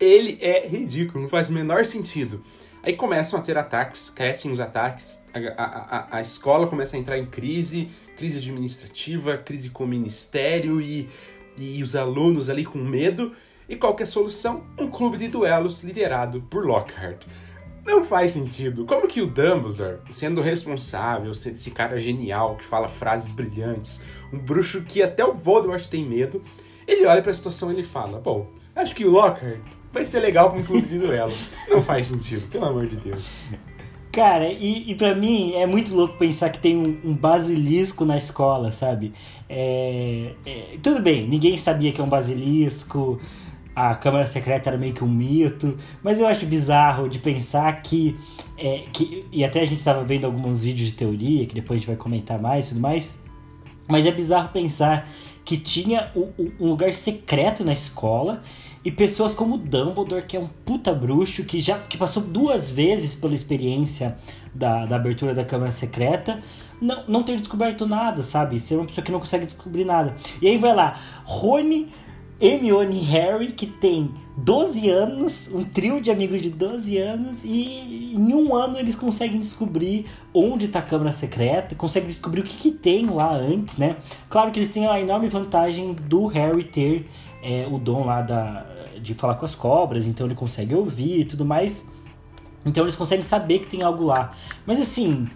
Ele 0.00 0.38
é 0.40 0.66
ridículo, 0.66 1.22
não 1.22 1.28
faz 1.28 1.48
o 1.48 1.52
menor 1.52 1.84
sentido. 1.84 2.42
Aí 2.82 2.94
começam 2.94 3.38
a 3.38 3.42
ter 3.42 3.58
ataques, 3.58 4.08
crescem 4.08 4.52
os 4.52 4.60
ataques, 4.60 5.24
a, 5.34 5.62
a, 5.62 6.16
a, 6.18 6.20
escola 6.20 6.66
começa 6.66 6.96
a 6.96 7.00
entrar 7.00 7.18
em 7.18 7.26
crise, 7.26 7.88
crise 8.16 8.38
administrativa, 8.38 9.36
crise 9.36 9.70
com 9.70 9.84
o 9.84 9.88
ministério 9.88 10.80
e, 10.80 11.08
e 11.58 11.82
os 11.82 11.96
alunos 11.96 12.48
ali 12.48 12.64
com 12.64 12.78
medo. 12.78 13.32
E 13.68 13.76
qual 13.76 13.94
que 13.94 14.02
é 14.02 14.04
a 14.04 14.06
solução? 14.06 14.64
Um 14.78 14.88
clube 14.88 15.18
de 15.18 15.28
duelos 15.28 15.82
liderado 15.82 16.40
por 16.48 16.64
Lockhart. 16.64 17.26
Não 17.84 18.04
faz 18.04 18.30
sentido. 18.30 18.84
Como 18.84 19.08
que 19.08 19.20
o 19.20 19.26
Dumbledore, 19.26 19.98
sendo 20.08 20.40
responsável, 20.40 21.34
sendo 21.34 21.54
esse 21.54 21.72
cara 21.72 22.00
genial 22.00 22.56
que 22.56 22.64
fala 22.64 22.88
frases 22.88 23.30
brilhantes, 23.30 24.04
um 24.32 24.38
bruxo 24.38 24.82
que 24.82 25.02
até 25.02 25.24
o 25.24 25.34
Voldemort 25.34 25.84
tem 25.86 26.06
medo, 26.08 26.40
ele 26.86 27.06
olha 27.06 27.20
para 27.20 27.30
a 27.30 27.34
situação 27.34 27.70
e 27.70 27.74
ele 27.74 27.82
fala: 27.82 28.20
Bom, 28.20 28.50
acho 28.74 28.94
que 28.94 29.04
o 29.04 29.10
Lockhart 29.10 29.60
vai 29.98 30.04
ser 30.04 30.20
legal 30.20 30.50
pra 30.50 30.60
um 30.60 30.64
clube 30.64 30.86
de 30.86 30.98
duelo. 30.98 31.32
Não 31.68 31.82
faz 31.82 32.06
sentido, 32.06 32.48
pelo 32.48 32.66
amor 32.66 32.86
de 32.86 32.96
Deus. 32.96 33.38
Cara, 34.12 34.48
e, 34.50 34.90
e 34.90 34.94
pra 34.94 35.14
mim 35.14 35.54
é 35.54 35.66
muito 35.66 35.94
louco 35.94 36.16
pensar 36.16 36.50
que 36.50 36.58
tem 36.58 36.76
um, 36.76 37.10
um 37.10 37.14
basilisco 37.14 38.04
na 38.04 38.16
escola, 38.16 38.72
sabe? 38.72 39.12
É, 39.48 40.32
é, 40.46 40.76
tudo 40.82 41.02
bem, 41.02 41.28
ninguém 41.28 41.58
sabia 41.58 41.92
que 41.92 42.00
é 42.00 42.04
um 42.04 42.08
basilisco, 42.08 43.20
a 43.74 43.94
Câmara 43.94 44.26
Secreta 44.26 44.70
era 44.70 44.78
meio 44.78 44.94
que 44.94 45.04
um 45.04 45.08
mito, 45.08 45.76
mas 46.02 46.20
eu 46.20 46.26
acho 46.26 46.46
bizarro 46.46 47.08
de 47.08 47.18
pensar 47.18 47.70
que. 47.82 48.16
É, 48.56 48.84
que 48.92 49.26
e 49.30 49.44
até 49.44 49.60
a 49.60 49.64
gente 49.64 49.78
estava 49.78 50.02
vendo 50.04 50.24
alguns 50.24 50.64
vídeos 50.64 50.88
de 50.88 50.94
teoria, 50.94 51.46
que 51.46 51.54
depois 51.54 51.76
a 51.76 51.80
gente 51.80 51.86
vai 51.86 51.96
comentar 51.96 52.40
mais 52.40 52.66
e 52.66 52.68
tudo 52.70 52.80
mais. 52.80 53.22
Mas 53.88 54.06
é 54.06 54.10
bizarro 54.10 54.50
pensar 54.50 55.08
que 55.44 55.56
tinha 55.56 56.12
um, 56.14 56.50
lugar 56.60 56.92
secreto 56.92 57.64
na 57.64 57.72
escola 57.72 58.42
e 58.84 58.92
pessoas 58.92 59.34
como 59.34 59.56
Dumbledore, 59.56 60.26
que 60.26 60.36
é 60.36 60.40
um 60.40 60.46
puta 60.46 60.92
bruxo, 60.92 61.42
que 61.44 61.60
já 61.60 61.78
que 61.78 61.96
passou 61.96 62.22
duas 62.22 62.68
vezes 62.68 63.14
pela 63.14 63.34
experiência 63.34 64.18
da, 64.54 64.84
da 64.84 64.96
abertura 64.96 65.34
da 65.34 65.44
Câmara 65.44 65.72
Secreta, 65.72 66.42
não, 66.80 67.04
não 67.08 67.22
ter 67.22 67.38
descoberto 67.38 67.86
nada, 67.86 68.22
sabe? 68.22 68.60
Ser 68.60 68.76
uma 68.76 68.84
pessoa 68.84 69.04
que 69.04 69.10
não 69.10 69.20
consegue 69.20 69.46
descobrir 69.46 69.84
nada. 69.84 70.14
E 70.42 70.46
aí 70.46 70.58
vai 70.58 70.74
lá, 70.74 71.00
Rony 71.24 71.88
Hermione 72.40 72.98
e 72.98 73.04
Harry, 73.04 73.52
que 73.52 73.66
tem 73.66 74.14
12 74.36 74.88
anos, 74.88 75.48
um 75.52 75.62
trio 75.62 76.00
de 76.00 76.10
amigos 76.10 76.40
de 76.40 76.50
12 76.50 76.96
anos, 76.96 77.42
e 77.44 78.14
em 78.14 78.32
um 78.32 78.54
ano 78.54 78.78
eles 78.78 78.94
conseguem 78.94 79.40
descobrir 79.40 80.06
onde 80.32 80.66
está 80.66 80.78
a 80.78 80.82
Câmara 80.82 81.10
Secreta, 81.10 81.74
conseguem 81.74 82.08
descobrir 82.08 82.40
o 82.40 82.44
que, 82.44 82.56
que, 82.56 82.70
tem 82.70 83.06
lá 83.06 83.34
antes, 83.34 83.76
né? 83.76 83.96
Claro 84.28 84.52
que 84.52 84.60
eles 84.60 84.72
têm 84.72 84.86
a 84.86 85.00
enorme 85.00 85.28
vantagem 85.28 85.94
do 85.94 86.26
Harry 86.26 86.62
ter 86.64 87.08
é, 87.42 87.66
o 87.68 87.76
dom 87.78 88.04
lá 88.04 88.22
da, 88.22 88.64
de 89.00 89.14
falar 89.14 89.34
com 89.34 89.44
as 89.44 89.56
cobras, 89.56 90.06
então 90.06 90.26
ele 90.26 90.36
consegue 90.36 90.74
ouvir 90.74 91.20
e 91.20 91.24
tudo 91.24 91.44
mais. 91.44 91.88
Então 92.64 92.84
eles 92.84 92.94
conseguem 92.94 93.24
saber 93.24 93.60
que 93.60 93.66
tem 93.66 93.82
algo 93.82 94.04
lá. 94.04 94.32
Mas 94.64 94.78
assim. 94.78 95.28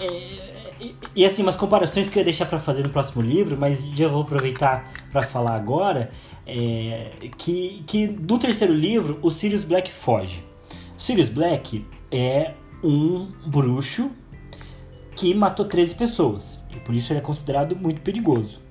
É, 0.00 0.53
e, 1.14 1.24
assim, 1.24 1.42
umas 1.42 1.56
comparações 1.56 2.08
que 2.08 2.18
eu 2.18 2.20
ia 2.20 2.24
deixar 2.24 2.46
para 2.46 2.58
fazer 2.58 2.82
no 2.82 2.88
próximo 2.88 3.22
livro, 3.22 3.56
mas 3.58 3.82
já 3.94 4.08
vou 4.08 4.22
aproveitar 4.22 4.92
para 5.12 5.22
falar 5.22 5.54
agora, 5.54 6.10
é, 6.46 7.12
que, 7.36 7.82
que 7.86 8.06
no 8.06 8.38
terceiro 8.38 8.74
livro 8.74 9.18
o 9.22 9.30
Sirius 9.30 9.64
Black 9.64 9.92
foge. 9.92 10.42
Sirius 10.96 11.28
Black 11.28 11.84
é 12.10 12.52
um 12.82 13.30
bruxo 13.46 14.10
que 15.14 15.32
matou 15.34 15.66
13 15.66 15.94
pessoas, 15.94 16.60
e 16.74 16.80
por 16.80 16.94
isso 16.94 17.12
ele 17.12 17.20
é 17.20 17.22
considerado 17.22 17.76
muito 17.76 18.00
perigoso. 18.00 18.63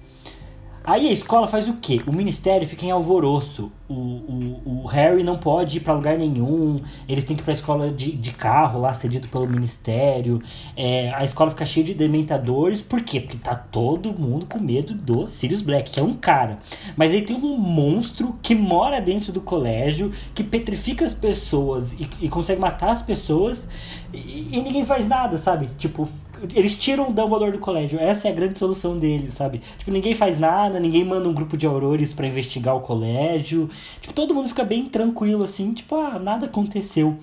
Aí 0.85 1.07
a 1.07 1.11
escola 1.13 1.47
faz 1.47 1.69
o 1.69 1.75
quê? 1.75 2.01
O 2.05 2.11
ministério 2.11 2.67
fica 2.67 2.85
em 2.85 2.91
alvoroço. 2.91 3.71
O, 3.87 3.93
o, 3.93 4.81
o 4.83 4.87
Harry 4.87 5.23
não 5.23 5.37
pode 5.37 5.77
ir 5.77 5.79
para 5.79 5.93
lugar 5.93 6.17
nenhum. 6.17 6.81
Eles 7.07 7.23
têm 7.23 7.37
que 7.37 7.41
ir 7.41 7.45
pra 7.45 7.53
escola 7.53 7.89
de, 7.89 8.11
de 8.11 8.31
carro 8.33 8.81
lá, 8.81 8.93
cedido 8.93 9.29
pelo 9.29 9.47
ministério. 9.47 10.41
É, 10.75 11.13
a 11.13 11.23
escola 11.23 11.51
fica 11.51 11.65
cheia 11.65 11.85
de 11.85 11.93
dementadores. 11.93 12.81
Por 12.81 13.01
quê? 13.01 13.21
Porque 13.21 13.37
tá 13.37 13.55
todo 13.55 14.11
mundo 14.11 14.45
com 14.45 14.59
medo 14.59 14.93
do 14.93 15.25
Sirius 15.25 15.61
Black, 15.61 15.89
que 15.89 16.01
é 16.01 16.03
um 16.03 16.15
cara. 16.15 16.59
Mas 16.97 17.13
aí 17.13 17.21
tem 17.21 17.37
um 17.37 17.57
monstro 17.57 18.35
que 18.41 18.53
mora 18.53 18.99
dentro 18.99 19.31
do 19.31 19.39
colégio, 19.39 20.11
que 20.35 20.43
petrifica 20.43 21.05
as 21.05 21.13
pessoas 21.13 21.93
e, 21.93 22.09
e 22.19 22.27
consegue 22.27 22.59
matar 22.59 22.89
as 22.89 23.01
pessoas. 23.01 23.69
E, 24.13 24.49
e 24.51 24.61
ninguém 24.61 24.85
faz 24.85 25.07
nada, 25.07 25.37
sabe? 25.37 25.69
Tipo, 25.77 26.09
eles 26.53 26.75
tiram 26.75 27.09
o 27.09 27.13
Dumbledore 27.13 27.51
do 27.51 27.59
colégio. 27.59 27.99
Essa 27.99 28.27
é 28.27 28.31
a 28.31 28.33
grande 28.33 28.57
solução 28.57 28.97
deles, 28.97 29.33
sabe? 29.33 29.61
Tipo, 29.77 29.91
ninguém 29.91 30.15
faz 30.15 30.39
nada, 30.39 30.79
ninguém 30.79 31.03
manda 31.03 31.27
um 31.27 31.33
grupo 31.33 31.55
de 31.55 31.65
aurores 31.65 32.13
para 32.13 32.27
investigar 32.27 32.75
o 32.75 32.81
colégio. 32.81 33.69
Tipo, 34.01 34.13
todo 34.13 34.33
mundo 34.33 34.49
fica 34.49 34.63
bem 34.63 34.85
tranquilo, 34.85 35.43
assim, 35.43 35.73
tipo, 35.73 35.95
ah, 35.95 36.19
nada 36.19 36.45
aconteceu. 36.45 37.17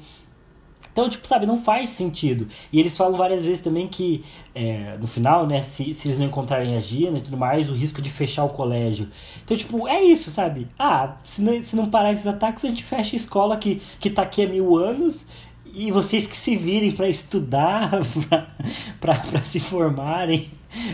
Então, 0.93 1.09
tipo, 1.09 1.26
sabe, 1.26 1.47
não 1.47 1.57
faz 1.57 1.90
sentido. 1.90 2.49
E 2.73 2.81
eles 2.81 2.97
falam 2.97 3.17
várias 3.17 3.45
vezes 3.45 3.61
também 3.61 3.87
que, 3.87 4.25
é, 4.55 4.97
no 5.00 5.07
final, 5.07 5.47
né, 5.47 5.62
se, 5.62 5.95
se 5.95 6.09
eles 6.09 6.19
não 6.19 6.26
encontrarem 6.26 6.76
a 6.76 6.81
Gina 6.81 7.19
e 7.19 7.21
tudo 7.21 7.37
mais, 7.37 7.71
o 7.71 7.73
risco 7.73 8.02
de 8.02 8.11
fechar 8.11 8.45
o 8.45 8.49
colégio. 8.50 9.09
Então, 9.45 9.57
tipo, 9.57 9.87
é 9.87 10.02
isso, 10.02 10.31
sabe? 10.31 10.67
Ah, 10.79 11.17
se 11.23 11.43
não, 11.43 11.62
se 11.62 11.76
não 11.76 11.88
parar 11.88 12.12
esses 12.12 12.26
ataques, 12.26 12.64
a 12.64 12.69
gente 12.69 12.83
fecha 12.83 13.14
a 13.14 13.19
escola 13.19 13.57
que, 13.57 13.81
que 14.00 14.11
tá 14.11 14.23
aqui 14.23 14.43
há 14.43 14.49
mil 14.49 14.76
anos 14.76 15.26
e 15.75 15.91
vocês 15.91 16.27
que 16.27 16.37
se 16.37 16.57
virem 16.57 16.93
para 16.93 17.09
estudar, 17.09 17.91
para 19.00 19.43
se 19.43 19.61
formarem. 19.61 20.50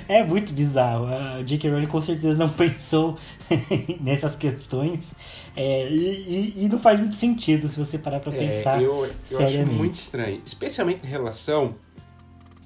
É 0.08 0.24
muito 0.24 0.52
bizarro. 0.52 1.06
A 1.06 1.42
J.K. 1.42 1.70
Rowling 1.70 1.86
com 1.86 2.00
certeza 2.00 2.38
não 2.38 2.48
pensou 2.54 3.18
nessas 4.00 4.36
questões. 4.36 5.12
É, 5.54 5.88
e, 5.90 6.54
e, 6.56 6.68
não 6.68 6.78
faz 6.78 6.98
muito 6.98 7.16
sentido 7.16 7.68
se 7.68 7.78
você 7.78 7.98
parar 7.98 8.20
para 8.20 8.34
é, 8.34 8.38
pensar. 8.38 8.82
Eu, 8.82 9.10
eu 9.30 9.44
acho 9.44 9.66
muito 9.66 9.96
estranho. 9.96 10.40
Especialmente 10.44 11.04
em 11.04 11.08
relação 11.08 11.74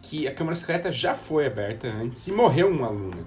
que 0.03 0.27
a 0.27 0.35
Câmara 0.35 0.57
Secreta 0.57 0.91
já 0.91 1.15
foi 1.15 1.47
aberta 1.47 1.89
antes 1.89 2.27
e 2.27 2.33
morreu 2.33 2.71
um 2.71 2.85
aluno. 2.85 3.27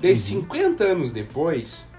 Daí, 0.00 0.12
uhum. 0.12 0.16
50 0.16 0.84
anos 0.84 1.12
depois, 1.12 1.92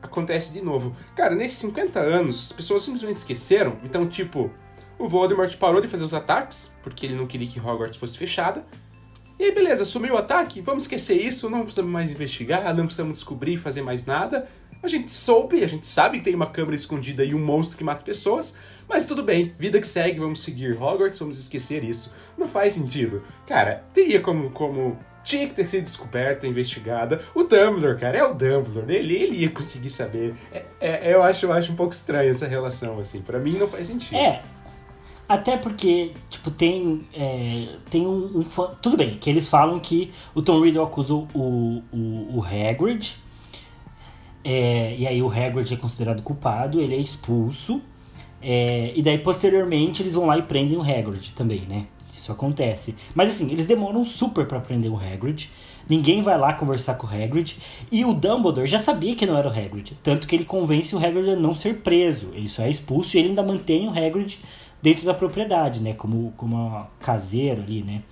acontece 0.00 0.52
de 0.52 0.60
novo. 0.60 0.96
Cara, 1.14 1.34
nesses 1.34 1.58
50 1.58 2.00
anos, 2.00 2.46
as 2.46 2.52
pessoas 2.52 2.82
simplesmente 2.82 3.16
esqueceram. 3.16 3.76
Então, 3.84 4.08
tipo, 4.08 4.50
o 5.02 5.08
Voldemort 5.08 5.52
parou 5.56 5.80
de 5.80 5.88
fazer 5.88 6.04
os 6.04 6.14
ataques, 6.14 6.72
porque 6.80 7.06
ele 7.06 7.16
não 7.16 7.26
queria 7.26 7.48
que 7.48 7.58
Hogwarts 7.58 7.98
fosse 7.98 8.16
fechada. 8.16 8.64
E 9.36 9.42
aí, 9.42 9.50
beleza, 9.52 9.84
sumiu 9.84 10.14
o 10.14 10.16
ataque, 10.16 10.60
vamos 10.60 10.84
esquecer 10.84 11.20
isso, 11.20 11.50
não 11.50 11.62
precisamos 11.62 11.90
mais 11.90 12.12
investigar, 12.12 12.72
não 12.72 12.84
precisamos 12.84 13.18
descobrir, 13.18 13.56
fazer 13.56 13.82
mais 13.82 14.06
nada. 14.06 14.46
A 14.80 14.86
gente 14.86 15.10
soube, 15.10 15.64
a 15.64 15.66
gente 15.66 15.88
sabe 15.88 16.18
que 16.18 16.24
tem 16.24 16.36
uma 16.36 16.46
câmera 16.46 16.76
escondida 16.76 17.24
e 17.24 17.34
um 17.34 17.44
monstro 17.44 17.76
que 17.76 17.82
mata 17.82 18.04
pessoas, 18.04 18.56
mas 18.88 19.04
tudo 19.04 19.24
bem, 19.24 19.52
vida 19.58 19.80
que 19.80 19.88
segue, 19.88 20.20
vamos 20.20 20.40
seguir 20.44 20.80
Hogwarts, 20.80 21.18
vamos 21.18 21.36
esquecer 21.36 21.82
isso. 21.82 22.14
Não 22.38 22.46
faz 22.46 22.74
sentido. 22.74 23.24
Cara, 23.44 23.82
teria 23.92 24.20
como, 24.20 24.50
como 24.50 24.96
tinha 25.24 25.48
que 25.48 25.54
ter 25.54 25.64
sido 25.64 25.82
descoberta, 25.82 26.46
investigada. 26.46 27.20
O 27.34 27.42
Dumbledore, 27.42 27.98
cara, 27.98 28.18
é 28.18 28.24
o 28.24 28.34
Dumbledore. 28.34 28.94
Ele, 28.94 29.14
ele 29.16 29.36
ia 29.38 29.50
conseguir 29.50 29.90
saber. 29.90 30.34
É, 30.52 30.64
é, 30.80 31.12
eu, 31.12 31.24
acho, 31.24 31.46
eu 31.46 31.52
acho 31.52 31.72
um 31.72 31.76
pouco 31.76 31.92
estranha 31.92 32.30
essa 32.30 32.46
relação, 32.46 33.00
assim. 33.00 33.20
para 33.20 33.40
mim 33.40 33.58
não 33.58 33.66
faz 33.66 33.88
sentido. 33.88 34.16
É, 34.16 34.42
até 35.28 35.56
porque, 35.56 36.12
tipo, 36.28 36.50
tem. 36.50 37.00
É, 37.14 37.68
tem 37.90 38.06
um, 38.06 38.38
um 38.38 38.42
fã, 38.42 38.74
Tudo 38.82 38.96
bem, 38.96 39.16
que 39.16 39.30
eles 39.30 39.48
falam 39.48 39.78
que 39.80 40.12
o 40.34 40.42
Tom 40.42 40.60
Riddle 40.60 40.84
acusou 40.84 41.28
o, 41.34 41.82
o, 41.92 42.38
o 42.38 42.44
Hagrid. 42.44 43.14
É, 44.44 44.94
e 44.98 45.06
aí 45.06 45.22
o 45.22 45.30
Hagrid 45.30 45.72
é 45.72 45.76
considerado 45.76 46.22
culpado, 46.22 46.80
ele 46.80 46.94
é 46.94 46.98
expulso. 46.98 47.80
É, 48.42 48.92
e 48.94 49.02
daí, 49.02 49.18
posteriormente, 49.18 50.02
eles 50.02 50.14
vão 50.14 50.26
lá 50.26 50.36
e 50.36 50.42
prendem 50.42 50.76
o 50.76 50.82
Hagrid 50.82 51.32
também, 51.34 51.60
né? 51.60 51.86
Isso 52.12 52.30
acontece. 52.30 52.94
Mas 53.14 53.32
assim, 53.32 53.50
eles 53.50 53.66
demoram 53.66 54.04
super 54.04 54.46
para 54.46 54.60
prender 54.60 54.90
o 54.90 54.96
Hagrid. 54.96 55.50
Ninguém 55.88 56.22
vai 56.22 56.38
lá 56.38 56.52
conversar 56.52 56.94
com 56.94 57.06
o 57.06 57.10
Hagrid. 57.10 57.56
E 57.90 58.04
o 58.04 58.12
Dumbledore 58.12 58.68
já 58.68 58.78
sabia 58.78 59.16
que 59.16 59.26
não 59.26 59.36
era 59.36 59.48
o 59.48 59.50
Hagrid. 59.50 59.96
Tanto 60.02 60.26
que 60.26 60.36
ele 60.36 60.44
convence 60.44 60.94
o 60.94 60.98
Hagrid 60.98 61.30
a 61.30 61.36
não 61.36 61.56
ser 61.56 61.78
preso. 61.78 62.30
Ele 62.32 62.48
só 62.48 62.62
é 62.62 62.70
expulso 62.70 63.16
e 63.16 63.20
ele 63.20 63.30
ainda 63.30 63.42
mantém 63.42 63.88
o 63.88 63.90
Hagrid 63.90 64.38
dentro 64.82 65.06
da 65.06 65.14
propriedade, 65.14 65.80
né? 65.80 65.94
Como, 65.94 66.32
como 66.36 66.86
caseiro 67.00 67.62
ali, 67.62 67.82
né? 67.82 68.02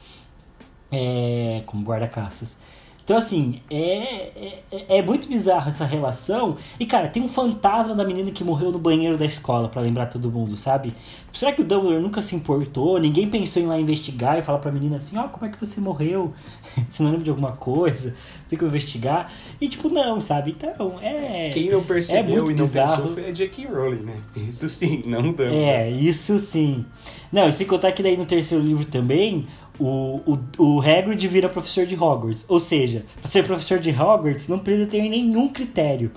É, 0.90 1.62
como 1.66 1.84
guarda-caças. 1.84 2.56
Então, 3.04 3.16
assim, 3.16 3.60
é, 3.70 4.60
é, 4.70 4.98
é, 4.98 5.02
muito 5.02 5.26
bizarro 5.26 5.68
essa 5.68 5.84
relação. 5.84 6.56
E, 6.78 6.86
cara, 6.86 7.08
tem 7.08 7.22
um 7.22 7.28
fantasma 7.28 7.94
da 7.94 8.04
menina 8.04 8.30
que 8.30 8.44
morreu 8.44 8.70
no 8.70 8.78
banheiro 8.78 9.18
da 9.18 9.24
escola, 9.24 9.68
para 9.68 9.82
lembrar 9.82 10.06
todo 10.06 10.30
mundo, 10.30 10.56
sabe? 10.56 10.94
Será 11.32 11.52
que 11.52 11.62
o 11.62 11.64
Dumbledore 11.64 12.02
nunca 12.02 12.22
se 12.22 12.34
importou? 12.34 12.98
Ninguém 12.98 13.28
pensou 13.28 13.62
em 13.62 13.64
ir 13.64 13.68
lá 13.68 13.80
investigar 13.80 14.38
e 14.38 14.42
falar 14.42 14.58
pra 14.58 14.72
menina 14.72 14.96
assim: 14.96 15.16
Ó, 15.16 15.26
oh, 15.26 15.28
como 15.28 15.46
é 15.46 15.48
que 15.48 15.58
você 15.58 15.80
morreu? 15.80 16.32
você 16.88 17.02
não 17.02 17.10
lembra 17.10 17.24
de 17.24 17.30
alguma 17.30 17.52
coisa? 17.52 18.14
Tem 18.48 18.58
que 18.58 18.64
investigar. 18.64 19.32
E, 19.60 19.68
tipo, 19.68 19.88
não, 19.88 20.20
sabe? 20.20 20.50
Então, 20.50 20.98
é. 21.00 21.50
Quem 21.50 21.70
não 21.70 21.82
percebeu 21.84 22.46
é 22.46 22.50
e 22.50 22.54
não 22.54 22.64
bizarro. 22.64 23.02
pensou 23.02 23.14
foi 23.14 23.26
a 23.26 23.32
J.K. 23.32 23.66
Rowling, 23.66 24.02
né? 24.02 24.16
Isso 24.36 24.68
sim, 24.68 25.02
não 25.06 25.20
o 25.20 25.22
Dumbledore. 25.22 25.56
É, 25.56 25.90
isso 25.90 26.38
sim. 26.38 26.84
Não, 27.32 27.48
e 27.48 27.52
sem 27.52 27.66
contar 27.66 27.92
que 27.92 28.02
daí 28.02 28.16
no 28.16 28.26
terceiro 28.26 28.62
livro 28.62 28.84
também, 28.84 29.46
o, 29.80 30.38
o, 30.58 30.76
o 30.76 30.80
Hagrid 30.80 31.26
vira 31.26 31.48
professor 31.48 31.86
de 31.86 31.94
Hogwarts. 31.94 32.44
Ou 32.46 32.60
seja, 32.60 33.04
para 33.20 33.30
ser 33.30 33.44
professor 33.44 33.78
de 33.78 33.90
Hogwarts 33.90 34.46
não 34.48 34.58
precisa 34.58 34.86
ter 34.86 35.02
nenhum 35.08 35.48
critério. 35.48 36.12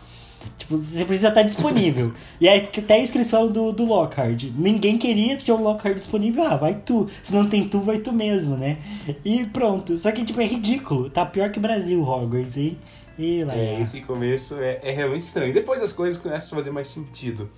Tipo, 0.58 0.76
você 0.76 1.06
precisa 1.06 1.30
estar 1.30 1.44
disponível. 1.44 2.14
e 2.40 2.48
é 2.48 2.58
até 2.58 3.00
isso 3.00 3.12
que 3.12 3.18
eles 3.18 3.32
falam 3.32 3.52
do, 3.52 3.72
do 3.72 3.86
Lockhart. 3.86 4.44
Ninguém 4.56 4.98
queria 4.98 5.38
ter 5.38 5.52
um 5.52 5.62
Lockhart 5.62 5.96
disponível. 5.96 6.44
Ah, 6.44 6.58
vai 6.58 6.76
tu. 6.76 7.08
Se 7.24 7.34
não 7.34 7.48
tem 7.48 7.68
tu, 7.68 7.80
vai 7.80 8.00
tu 8.00 8.12
mesmo, 8.12 8.58
né? 8.58 8.78
E 9.24 9.46
pronto. 9.46 9.98
Só 9.98 10.12
que, 10.12 10.26
tipo, 10.26 10.42
é 10.42 10.46
ridículo. 10.46 11.10
Tá 11.10 11.26
pior 11.26 11.52
que 11.52 11.60
Brasil, 11.60 12.02
Hogwarts, 12.04 12.58
hein? 12.58 12.78
E 13.18 13.44
lá, 13.44 13.56
é, 13.56 13.80
esse 13.80 14.02
começo 14.02 14.56
é, 14.56 14.80
é 14.82 14.92
realmente 14.92 15.22
estranho. 15.22 15.54
Depois 15.54 15.82
as 15.82 15.94
coisas 15.94 16.20
começam 16.22 16.58
a 16.58 16.62
fazer 16.62 16.72
mais 16.72 16.90
sentido. 16.90 17.50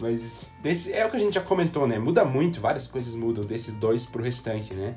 Mas 0.00 0.56
desse, 0.62 0.92
é 0.92 1.06
o 1.06 1.10
que 1.10 1.16
a 1.16 1.20
gente 1.20 1.34
já 1.34 1.40
comentou, 1.40 1.86
né? 1.86 1.98
Muda 1.98 2.24
muito, 2.24 2.60
várias 2.60 2.88
coisas 2.88 3.14
mudam 3.14 3.44
desses 3.44 3.74
dois 3.74 4.04
pro 4.04 4.22
restante, 4.22 4.74
né? 4.74 4.96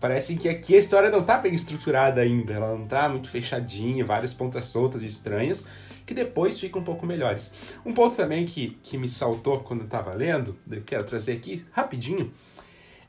Parece 0.00 0.36
que 0.36 0.48
aqui 0.48 0.74
a 0.74 0.78
história 0.78 1.10
não 1.10 1.22
tá 1.22 1.38
bem 1.38 1.54
estruturada 1.54 2.20
ainda, 2.20 2.52
ela 2.52 2.76
não 2.76 2.86
tá 2.86 3.08
muito 3.08 3.30
fechadinha, 3.30 4.04
várias 4.04 4.34
pontas 4.34 4.64
soltas 4.64 5.02
e 5.02 5.06
estranhas, 5.06 5.68
que 6.04 6.12
depois 6.12 6.60
ficam 6.60 6.82
um 6.82 6.84
pouco 6.84 7.06
melhores. 7.06 7.54
Um 7.84 7.92
ponto 7.92 8.14
também 8.14 8.44
que, 8.44 8.78
que 8.82 8.98
me 8.98 9.08
saltou 9.08 9.60
quando 9.60 9.82
eu 9.82 9.88
tava 9.88 10.14
lendo, 10.14 10.56
eu 10.70 10.82
quero 10.82 11.04
trazer 11.04 11.32
aqui 11.32 11.64
rapidinho, 11.72 12.32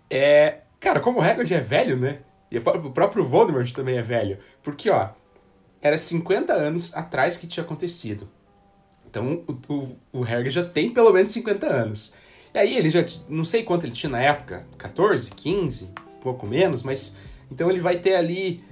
é. 0.10 0.60
Cara, 0.79 1.00
como 1.00 1.20
o 1.20 1.22
Hagrid 1.22 1.53
é 1.53 1.60
velho, 1.60 1.98
né? 1.98 2.20
E 2.51 2.58
o 2.58 2.91
próprio 2.91 3.24
Voldemort 3.24 3.72
também 3.74 3.98
é 3.98 4.01
velho. 4.01 4.38
Porque, 4.63 4.89
ó, 4.89 5.10
era 5.82 5.98
50 5.98 6.53
anos 6.53 6.96
atrás 6.96 7.36
que 7.36 7.48
tinha 7.48 7.63
acontecido. 7.63 8.29
Então 9.10 9.44
o, 9.48 9.98
o, 10.13 10.22
o 10.22 10.50
já 10.50 10.63
tem 10.63 10.91
pelo 10.94 11.12
menos 11.12 11.32
50 11.32 11.67
anos. 11.67 12.13
E 12.53 12.58
aí 12.58 12.77
ele 12.77 12.89
já, 12.89 13.03
não 13.27 13.44
sei 13.44 13.63
quanto 13.63 13.86
ele 13.86 13.94
tinha 13.94 14.10
na 14.10 14.22
época, 14.22 14.65
14, 14.77 15.32
15, 15.32 15.86
um 15.86 16.07
pouco 16.34 16.48
menos, 16.48 16.84
mas 16.84 17.17
então 17.51 17.69
ele 17.69 17.79
vai 17.79 17.98
ter 17.98 18.15
ali 18.15 18.63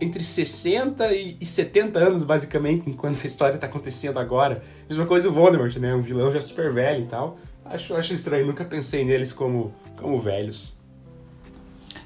entre 0.00 0.22
60 0.22 1.12
e, 1.12 1.36
e 1.40 1.46
70 1.46 1.98
anos, 1.98 2.22
basicamente, 2.22 2.88
enquanto 2.88 3.22
a 3.22 3.26
história 3.26 3.58
tá 3.58 3.66
acontecendo 3.66 4.18
agora. 4.18 4.62
Mesma 4.88 5.06
coisa 5.06 5.28
o 5.28 5.32
Voldemort, 5.32 5.74
né? 5.76 5.94
Um 5.94 6.02
vilão 6.02 6.32
já 6.32 6.40
super 6.40 6.72
velho 6.72 7.04
e 7.04 7.06
tal. 7.06 7.38
Acho, 7.64 7.94
acho 7.94 8.14
estranho, 8.14 8.46
nunca 8.46 8.64
pensei 8.64 9.04
neles 9.04 9.32
como, 9.32 9.74
como 9.96 10.20
velhos. 10.20 10.78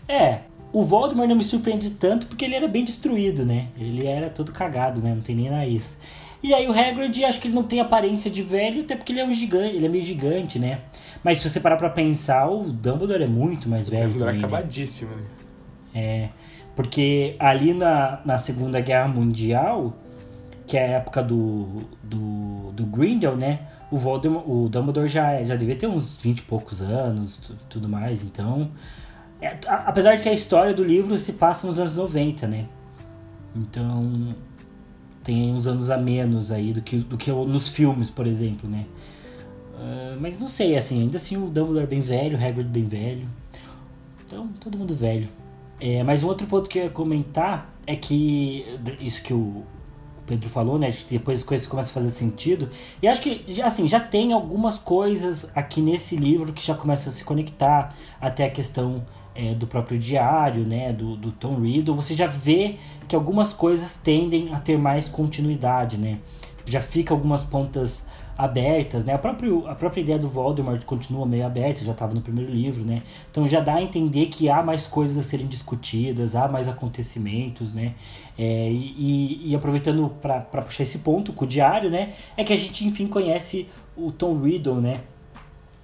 É, 0.08 0.40
o 0.72 0.84
Voldemort 0.84 1.28
não 1.28 1.36
me 1.36 1.44
surpreende 1.44 1.90
tanto 1.90 2.26
porque 2.26 2.44
ele 2.44 2.54
era 2.54 2.68
bem 2.68 2.84
destruído, 2.84 3.44
né? 3.44 3.68
Ele 3.78 4.06
era 4.06 4.30
todo 4.30 4.52
cagado, 4.52 5.00
né? 5.02 5.14
Não 5.14 5.22
tem 5.22 5.34
nem 5.34 5.50
nariz. 5.50 5.96
E 6.42 6.54
aí 6.54 6.66
o 6.66 6.72
Hagrid, 6.72 7.24
acho 7.24 7.38
que 7.38 7.48
ele 7.48 7.54
não 7.54 7.62
tem 7.62 7.80
aparência 7.80 8.30
de 8.30 8.42
velho, 8.42 8.80
até 8.82 8.96
porque 8.96 9.12
ele 9.12 9.20
é 9.20 9.24
um 9.24 9.32
gigante, 9.32 9.76
ele 9.76 9.84
é 9.84 9.88
meio 9.88 10.04
gigante, 10.04 10.58
né? 10.58 10.80
Mas 11.22 11.38
se 11.38 11.48
você 11.48 11.60
parar 11.60 11.76
pra 11.76 11.90
pensar, 11.90 12.48
o 12.48 12.72
Dumbledore 12.72 13.24
é 13.24 13.26
muito 13.26 13.68
mais 13.68 13.88
velho. 13.88 14.06
O 14.06 14.08
Dumbledore 14.08 14.36
é 14.36 14.38
acabadíssimo, 14.38 15.10
né? 15.14 15.22
É. 15.94 16.28
Porque 16.74 17.36
ali 17.38 17.74
na, 17.74 18.20
na 18.24 18.38
Segunda 18.38 18.80
Guerra 18.80 19.08
Mundial, 19.08 19.94
que 20.66 20.78
é 20.78 20.84
a 20.84 20.90
época 20.92 21.22
do, 21.22 21.84
do, 22.02 22.72
do 22.72 22.86
Grindel, 22.86 23.36
né? 23.36 23.60
O, 23.90 23.98
Voldemort, 23.98 24.44
o 24.46 24.68
Dumbledore 24.68 25.08
já, 25.08 25.42
já 25.44 25.56
devia 25.56 25.76
ter 25.76 25.88
uns 25.88 26.16
20 26.16 26.38
e 26.38 26.42
poucos 26.42 26.80
anos, 26.80 27.38
tudo 27.68 27.88
mais, 27.88 28.22
então... 28.22 28.70
É, 29.42 29.56
apesar 29.66 30.16
de 30.16 30.22
que 30.22 30.28
a 30.28 30.34
história 30.34 30.74
do 30.74 30.84
livro 30.84 31.16
se 31.16 31.32
passa 31.32 31.66
nos 31.66 31.78
anos 31.78 31.96
90, 31.96 32.46
né? 32.46 32.66
Então 33.56 34.34
tem 35.30 35.52
uns 35.52 35.64
anos 35.64 35.90
a 35.90 35.96
menos 35.96 36.50
aí 36.50 36.72
do 36.72 36.82
que, 36.82 36.96
do 36.96 37.16
que 37.16 37.30
nos 37.30 37.68
filmes, 37.68 38.10
por 38.10 38.26
exemplo, 38.26 38.68
né? 38.68 38.84
Uh, 39.74 40.20
mas 40.20 40.36
não 40.40 40.48
sei, 40.48 40.76
assim, 40.76 41.02
ainda 41.02 41.18
assim 41.18 41.36
o 41.36 41.48
Dumbledore 41.48 41.86
bem 41.86 42.00
velho, 42.00 42.36
o 42.36 42.44
Hagrid 42.44 42.68
bem 42.68 42.84
velho. 42.84 43.28
Então, 44.26 44.48
todo 44.58 44.76
mundo 44.76 44.92
velho. 44.92 45.28
É, 45.80 46.02
mas 46.02 46.24
um 46.24 46.26
outro 46.26 46.48
ponto 46.48 46.68
que 46.68 46.80
eu 46.80 46.84
ia 46.84 46.90
comentar 46.90 47.72
é 47.86 47.94
que 47.94 48.66
isso 49.00 49.22
que 49.22 49.32
o 49.32 49.62
Pedro 50.26 50.50
falou, 50.50 50.80
né? 50.80 50.90
Que 50.90 51.16
depois 51.16 51.38
as 51.38 51.44
coisas 51.44 51.66
começam 51.68 51.92
a 51.92 51.94
fazer 51.94 52.10
sentido. 52.10 52.68
E 53.00 53.06
acho 53.06 53.22
que, 53.22 53.62
assim, 53.62 53.86
já 53.86 54.00
tem 54.00 54.32
algumas 54.32 54.78
coisas 54.78 55.48
aqui 55.54 55.80
nesse 55.80 56.16
livro 56.16 56.52
que 56.52 56.66
já 56.66 56.74
começam 56.74 57.08
a 57.08 57.12
se 57.12 57.22
conectar. 57.22 57.94
Até 58.20 58.46
a 58.46 58.50
questão 58.50 59.06
é, 59.40 59.54
do 59.54 59.66
próprio 59.66 59.98
diário, 59.98 60.64
né, 60.64 60.92
do, 60.92 61.16
do 61.16 61.32
Tom 61.32 61.54
Riddle, 61.60 61.96
você 61.96 62.14
já 62.14 62.26
vê 62.26 62.76
que 63.08 63.16
algumas 63.16 63.54
coisas 63.54 63.94
tendem 63.96 64.52
a 64.52 64.60
ter 64.60 64.76
mais 64.76 65.08
continuidade, 65.08 65.96
né? 65.96 66.18
Já 66.66 66.80
fica 66.80 67.14
algumas 67.14 67.42
pontas 67.42 68.04
abertas, 68.36 69.04
né? 69.06 69.14
A 69.14 69.18
própria, 69.18 69.50
a 69.66 69.74
própria 69.74 70.02
ideia 70.02 70.18
do 70.18 70.28
Voldemort 70.28 70.84
continua 70.84 71.24
meio 71.24 71.46
aberta, 71.46 71.82
já 71.82 71.92
estava 71.92 72.14
no 72.14 72.20
primeiro 72.20 72.50
livro, 72.50 72.84
né? 72.84 73.02
Então 73.30 73.48
já 73.48 73.60
dá 73.60 73.76
a 73.76 73.82
entender 73.82 74.26
que 74.26 74.50
há 74.50 74.62
mais 74.62 74.86
coisas 74.86 75.16
a 75.16 75.22
serem 75.22 75.46
discutidas, 75.46 76.36
há 76.36 76.46
mais 76.46 76.68
acontecimentos, 76.68 77.72
né? 77.72 77.94
É, 78.38 78.70
e, 78.70 79.50
e, 79.50 79.54
aproveitando 79.54 80.10
para 80.20 80.62
puxar 80.62 80.82
esse 80.82 80.98
ponto 80.98 81.32
com 81.32 81.46
o 81.46 81.48
diário, 81.48 81.90
né? 81.90 82.12
É 82.36 82.44
que 82.44 82.52
a 82.52 82.56
gente, 82.56 82.86
enfim, 82.86 83.06
conhece 83.06 83.68
o 83.96 84.12
Tom 84.12 84.38
Riddle, 84.38 84.80
né? 84.80 85.00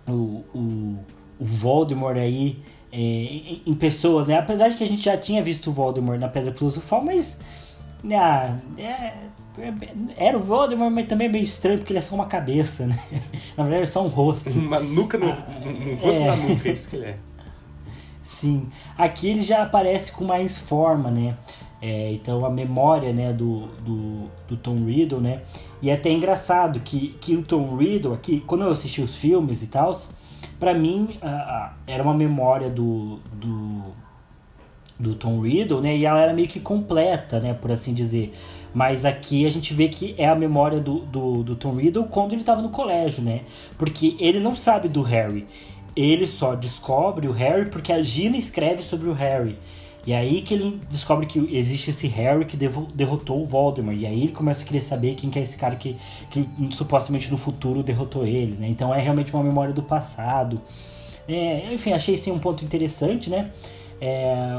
O, 0.07 0.45
o, 0.55 0.99
o 1.39 1.45
Voldemort 1.45 2.19
aí 2.19 2.63
é, 2.97 2.99
em, 2.99 3.63
em, 3.67 3.75
pessoas, 3.75 4.27
né? 4.27 4.39
Apesar 4.39 4.71
de 4.71 4.77
que 4.77 4.83
a 4.83 4.87
gente 4.87 5.03
já 5.03 5.19
tinha 5.19 5.43
visto 5.43 5.69
o 5.69 5.73
Voldemort 5.73 6.19
na 6.19 6.29
Pedra 6.29 6.55
Filosofal, 6.55 7.05
mas. 7.05 7.39
Ah, 8.11 8.57
é, 8.79 9.13
é, 9.59 9.75
era 10.17 10.39
o 10.39 10.43
Voldemort, 10.43 10.91
mas 10.91 11.07
também 11.07 11.29
é 11.29 11.31
meio 11.31 11.45
estranho 11.45 11.77
porque 11.79 11.93
ele 11.93 11.99
é 11.99 12.03
só 12.03 12.15
uma 12.15 12.25
cabeça, 12.25 12.87
né? 12.87 12.99
Na 13.55 13.65
verdade 13.65 13.83
é 13.83 13.87
só 13.87 14.03
um 14.03 14.09
rosto. 14.09 14.49
Uma 14.49 14.81
nuca 14.81 15.19
no. 15.19 15.29
Ah, 15.29 15.47
um, 15.63 15.93
um 15.93 15.95
rosto 15.97 16.23
é. 16.23 16.27
na 16.27 16.37
nuca, 16.37 16.71
é 16.71 16.73
isso 16.73 16.89
que 16.89 16.97
ele 16.97 17.05
é. 17.05 17.19
Sim. 18.23 18.71
Aqui 18.97 19.29
ele 19.29 19.43
já 19.43 19.63
aparece 19.63 20.11
com 20.13 20.25
mais 20.25 20.57
forma, 20.57 21.11
né? 21.11 21.37
É, 21.83 22.11
então 22.13 22.47
a 22.47 22.51
memória 22.51 23.13
né, 23.13 23.31
do, 23.31 23.67
do, 23.85 24.31
do, 24.49 24.57
Tom 24.57 24.87
Riddle, 24.87 25.21
né? 25.21 25.43
E 25.83 25.91
é 25.91 25.95
até 25.95 26.11
engraçado 26.11 26.81
que, 26.81 27.15
que 27.21 27.37
o 27.37 27.43
Tom 27.43 27.77
Riddle 27.77 28.15
aqui, 28.15 28.41
quando 28.41 28.65
eu 28.65 28.71
assisti 28.71 29.03
os 29.03 29.15
filmes 29.15 29.63
e 29.63 29.67
tal, 29.67 29.95
para 30.59 30.75
mim 30.75 31.19
era 31.87 32.03
uma 32.03 32.15
memória 32.15 32.71
do, 32.71 33.19
do, 33.33 33.83
do 34.99 35.15
Tom 35.15 35.41
Riddle, 35.41 35.81
né? 35.81 35.97
E 35.97 36.05
ela 36.05 36.21
era 36.21 36.33
meio 36.33 36.49
que 36.49 36.61
completa, 36.61 37.41
né? 37.41 37.55
Por 37.55 37.71
assim 37.71 37.93
dizer. 37.93 38.35
Mas 38.73 39.05
aqui 39.05 39.47
a 39.47 39.51
gente 39.51 39.73
vê 39.73 39.89
que 39.89 40.15
é 40.19 40.29
a 40.29 40.35
memória 40.35 40.81
do, 40.81 41.01
do, 41.01 41.43
do 41.43 41.57
Tom 41.57 41.73
Riddle 41.73 42.05
quando 42.05 42.33
ele 42.33 42.43
estava 42.43 42.61
no 42.61 42.69
colégio, 42.69 43.23
né? 43.23 43.43
Porque 43.79 44.17
ele 44.19 44.41
não 44.41 44.55
sabe 44.55 44.89
do 44.89 45.03
Harry. 45.03 45.47
Ele 45.95 46.27
só 46.27 46.55
descobre 46.55 47.27
o 47.27 47.33
Harry 47.33 47.71
porque 47.71 47.93
a 47.93 48.03
Gina 48.03 48.37
escreve 48.37 48.83
sobre 48.83 49.09
o 49.09 49.15
Harry. 49.15 49.59
E 50.07 50.13
é 50.13 50.19
aí 50.19 50.41
que 50.41 50.55
ele 50.55 50.81
descobre 50.89 51.27
que 51.27 51.39
existe 51.57 51.91
esse 51.91 52.07
Harry 52.07 52.45
que 52.45 52.57
derrotou 52.57 53.43
o 53.43 53.47
Voldemort. 53.47 53.99
E 53.99 54.07
aí 54.07 54.23
ele 54.23 54.33
começa 54.33 54.63
a 54.63 54.67
querer 54.67 54.81
saber 54.81 55.17
quem 55.17 55.29
que 55.31 55.39
é 55.39 55.43
esse 55.43 55.57
cara 55.57 55.75
que, 55.75 55.97
que 56.31 56.49
supostamente 56.71 57.29
no 57.31 57.37
futuro 57.37 57.83
derrotou 57.83 58.25
ele, 58.25 58.55
né? 58.55 58.69
Então 58.69 58.95
é 58.95 59.01
realmente 59.01 59.35
uma 59.35 59.43
memória 59.43 59.75
do 59.75 59.83
passado. 59.83 60.61
É, 61.29 61.75
enfim, 61.75 61.93
achei 61.93 62.15
esse 62.15 62.31
um 62.31 62.39
ponto 62.39 62.65
interessante, 62.65 63.29
né? 63.29 63.51
É, 64.01 64.53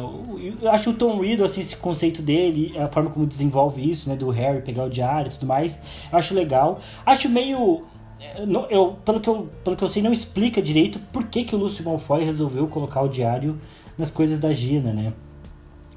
eu 0.62 0.70
acho 0.70 0.90
o 0.90 0.94
Tom 0.94 1.22
Riddle, 1.22 1.46
assim, 1.46 1.62
esse 1.62 1.78
conceito 1.78 2.22
dele, 2.22 2.74
a 2.78 2.90
forma 2.90 3.10
como 3.10 3.26
desenvolve 3.26 3.90
isso, 3.90 4.10
né? 4.10 4.18
Do 4.18 4.30
Harry 4.30 4.62
pegar 4.62 4.84
o 4.84 4.90
diário 4.90 5.30
e 5.30 5.34
tudo 5.34 5.46
mais, 5.46 5.82
eu 6.12 6.18
acho 6.18 6.34
legal. 6.34 6.82
Acho 7.06 7.30
meio 7.30 7.86
é, 8.20 8.44
eu, 8.70 8.98
pelo, 9.06 9.22
que 9.22 9.30
eu, 9.30 9.48
pelo 9.64 9.78
que 9.78 9.84
eu 9.84 9.90
sei, 9.90 10.02
não 10.02 10.12
explica 10.12 10.62
direito 10.62 11.00
por 11.14 11.24
que, 11.26 11.46
que 11.46 11.56
o 11.56 11.58
Lúcio 11.58 11.86
Malfoy 11.86 12.26
resolveu 12.26 12.68
colocar 12.68 13.02
o 13.02 13.08
diário 13.08 13.60
nas 13.98 14.12
coisas 14.12 14.38
da 14.40 14.52
Gina, 14.52 14.92
né? 14.92 15.14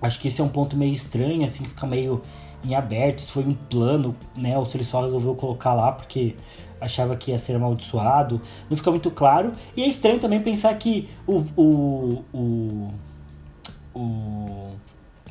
Acho 0.00 0.18
que 0.18 0.28
esse 0.28 0.40
é 0.40 0.44
um 0.44 0.48
ponto 0.48 0.76
meio 0.76 0.94
estranho, 0.94 1.44
assim, 1.44 1.64
fica 1.64 1.86
meio 1.86 2.22
em 2.64 2.74
aberto, 2.74 3.20
se 3.22 3.32
foi 3.32 3.44
um 3.44 3.54
plano, 3.54 4.14
né? 4.36 4.56
Ou 4.56 4.64
se 4.66 4.76
ele 4.76 4.84
só 4.84 5.02
resolveu 5.02 5.34
colocar 5.34 5.74
lá 5.74 5.92
porque 5.92 6.36
achava 6.80 7.16
que 7.16 7.30
ia 7.30 7.38
ser 7.38 7.56
amaldiçoado. 7.56 8.40
Não 8.68 8.76
fica 8.76 8.90
muito 8.90 9.10
claro. 9.10 9.52
E 9.76 9.82
é 9.82 9.86
estranho 9.86 10.18
também 10.18 10.40
pensar 10.40 10.74
que 10.74 11.08
o. 11.26 11.44
o. 11.56 12.24
o. 12.32 12.90
o, 13.94 14.70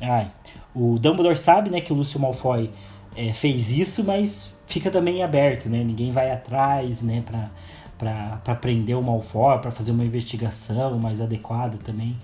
ai, 0.00 0.30
o 0.74 0.98
Dumbledore 0.98 1.36
sabe, 1.36 1.70
né, 1.70 1.80
que 1.80 1.92
o 1.92 1.96
Lúcio 1.96 2.20
Malfoy 2.20 2.70
é, 3.16 3.32
fez 3.32 3.72
isso, 3.72 4.04
mas 4.04 4.54
fica 4.66 4.90
também 4.90 5.22
aberto, 5.22 5.68
né? 5.68 5.82
Ninguém 5.82 6.12
vai 6.12 6.30
atrás, 6.30 7.02
né, 7.02 7.24
pra 7.98 8.54
prender 8.54 8.96
o 8.96 9.02
Malfoy, 9.02 9.58
para 9.58 9.70
fazer 9.70 9.90
uma 9.90 10.04
investigação 10.04 10.98
mais 10.98 11.20
adequada 11.20 11.76
também. 11.78 12.16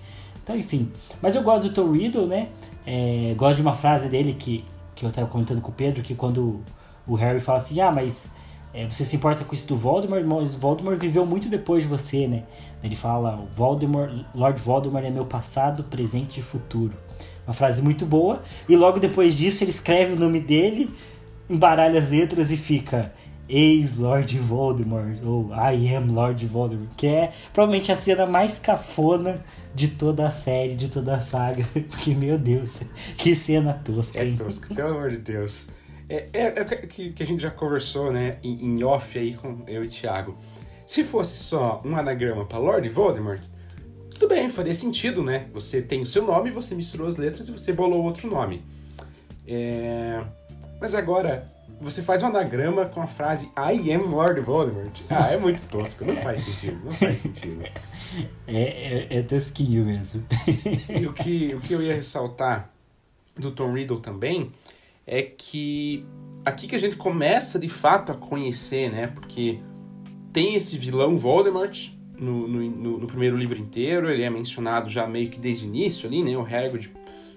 Então, 0.47 0.57
enfim. 0.57 0.93
Mas 1.21 1.35
eu 1.35 1.43
gosto 1.43 1.69
do 1.69 1.75
Tom 1.75 1.91
Riddle, 1.91 2.29
né? 2.29 2.51
É, 2.87 3.35
gosto 3.37 3.57
de 3.57 3.63
uma 3.63 3.75
frase 3.75 4.09
dele 4.09 4.33
que, 4.33 4.65
que 4.95 5.05
eu 5.05 5.09
estava 5.09 5.27
comentando 5.27 5.61
com 5.61 5.73
o 5.73 5.75
Pedro, 5.75 6.05
que 6.05 6.15
quando 6.15 6.61
o 7.05 7.17
Harry 7.17 7.41
fala 7.41 7.59
assim, 7.59 7.81
ah, 7.81 7.91
mas 7.93 8.29
é, 8.73 8.87
você 8.87 9.05
se 9.05 9.17
importa 9.17 9.45
com 9.45 9.53
isso 9.53 9.67
do 9.67 9.77
Voldemort, 9.77 10.25
mas 10.25 10.55
Voldemort 10.55 11.01
viveu 11.01 11.27
muito 11.27 11.49
depois 11.49 11.83
de 11.83 11.89
você, 11.89 12.29
né? 12.29 12.45
Ele 12.81 12.95
fala, 12.95 13.45
Voldemort, 13.57 14.25
Lord 14.33 14.63
Voldemort 14.63 15.05
é 15.05 15.11
meu 15.11 15.27
passado, 15.27 15.83
presente 15.83 16.39
e 16.39 16.45
futuro. 16.45 16.95
Uma 17.45 17.53
frase 17.53 17.83
muito 17.83 18.07
boa. 18.07 18.41
E 18.69 18.77
logo 18.77 19.01
depois 19.01 19.35
disso 19.35 19.65
ele 19.65 19.73
escreve 19.73 20.13
o 20.13 20.17
nome 20.17 20.39
dele, 20.39 20.89
embaralha 21.51 21.99
as 21.99 22.11
letras 22.11 22.53
e 22.53 22.57
fica 22.57 23.13
ex-Lord 23.49 24.39
Voldemort, 24.39 25.25
ou 25.25 25.51
I 25.53 25.95
am 25.95 26.13
Lord 26.13 26.45
Voldemort, 26.47 26.89
que 26.97 27.07
é 27.07 27.33
provavelmente 27.53 27.93
a 27.93 27.97
cena 27.97 28.27
mais 28.27 28.59
cafona 28.59 29.45
de 29.75 29.89
toda 29.89 30.27
a 30.27 30.31
série, 30.31 30.75
de 30.75 30.89
toda 30.89 31.15
a 31.15 31.23
saga, 31.23 31.67
porque, 31.89 32.15
meu 32.15 32.39
Deus, 32.39 32.83
que 33.17 33.35
cena 33.35 33.75
tosca, 33.75 34.25
hein? 34.25 34.35
É 34.35 34.45
tosca, 34.45 34.75
pelo 34.75 34.89
amor 34.89 35.11
de 35.11 35.19
Deus. 35.19 35.71
É, 36.09 36.27
é, 36.33 36.61
é 36.61 36.65
que, 36.65 37.13
que, 37.13 37.23
a 37.23 37.27
gente 37.27 37.43
já 37.43 37.51
conversou, 37.51 38.13
né, 38.13 38.39
em, 38.43 38.65
em, 38.65 38.85
off 38.85 39.19
aí 39.19 39.35
com 39.35 39.63
eu 39.67 39.85
e 39.85 39.87
o 39.87 39.91
Thiago. 39.91 40.37
Se 40.87 41.03
fosse 41.03 41.37
só 41.37 41.81
um 41.85 41.97
anagrama 41.97 42.45
para 42.45 42.59
Lord 42.59 42.89
Voldemort, 42.89 43.41
tudo 44.11 44.29
bem, 44.29 44.49
faria 44.49 44.73
sentido, 44.73 45.23
né? 45.23 45.47
Você 45.53 45.83
tem 45.83 46.01
o 46.01 46.07
seu 46.07 46.25
nome, 46.25 46.51
você 46.51 46.75
misturou 46.75 47.07
as 47.07 47.17
letras 47.17 47.49
e 47.49 47.53
você 47.53 47.73
bolou 47.73 48.03
outro 48.03 48.31
nome. 48.31 48.63
É... 49.47 50.23
Mas 50.81 50.95
agora, 50.95 51.45
você 51.81 52.03
faz 52.03 52.23
um 52.23 52.27
anagrama 52.27 52.87
com 52.87 53.03
a 53.03 53.07
frase 53.07 53.51
I 53.57 53.93
am 53.93 54.05
Lord 54.05 54.41
Voldemort. 54.41 55.01
Ah, 55.11 55.31
é 55.31 55.37
muito 55.37 55.62
tosco, 55.69 56.05
não 56.05 56.17
faz 56.17 56.43
sentido, 56.43 56.85
não 56.85 56.93
faz 56.93 57.19
sentido. 57.21 57.62
É, 58.47 59.07
é, 59.09 59.19
é 59.19 59.23
tosquinho 59.23 59.85
mesmo. 59.85 60.25
E 60.89 61.07
o 61.07 61.12
que, 61.12 61.55
o 61.55 61.61
que 61.61 61.75
eu 61.75 61.83
ia 61.83 61.95
ressaltar 61.95 62.71
do 63.37 63.51
Tom 63.51 63.73
Riddle 63.73 64.01
também 64.01 64.53
é 65.07 65.23
que 65.23 66.07
aqui 66.45 66.67
que 66.67 66.75
a 66.75 66.79
gente 66.79 66.97
começa 66.97 67.59
de 67.59 67.69
fato 67.69 68.12
a 68.12 68.15
conhecer, 68.15 68.91
né? 68.91 69.09
Porque 69.09 69.61
tem 70.33 70.55
esse 70.55 70.79
vilão 70.79 71.17
Voldemort 71.17 71.91
no, 72.19 72.49
no, 72.49 72.99
no, 72.99 73.07
primeiro 73.07 73.37
livro 73.37 73.59
inteiro, 73.59 74.11
ele 74.11 74.23
é 74.23 74.31
mencionado 74.31 74.89
já 74.89 75.07
meio 75.07 75.29
que 75.29 75.39
desde 75.39 75.67
o 75.67 75.69
início 75.69 76.09
ali, 76.09 76.23
né? 76.23 76.37
O 76.37 76.43
Hagrid 76.43 76.91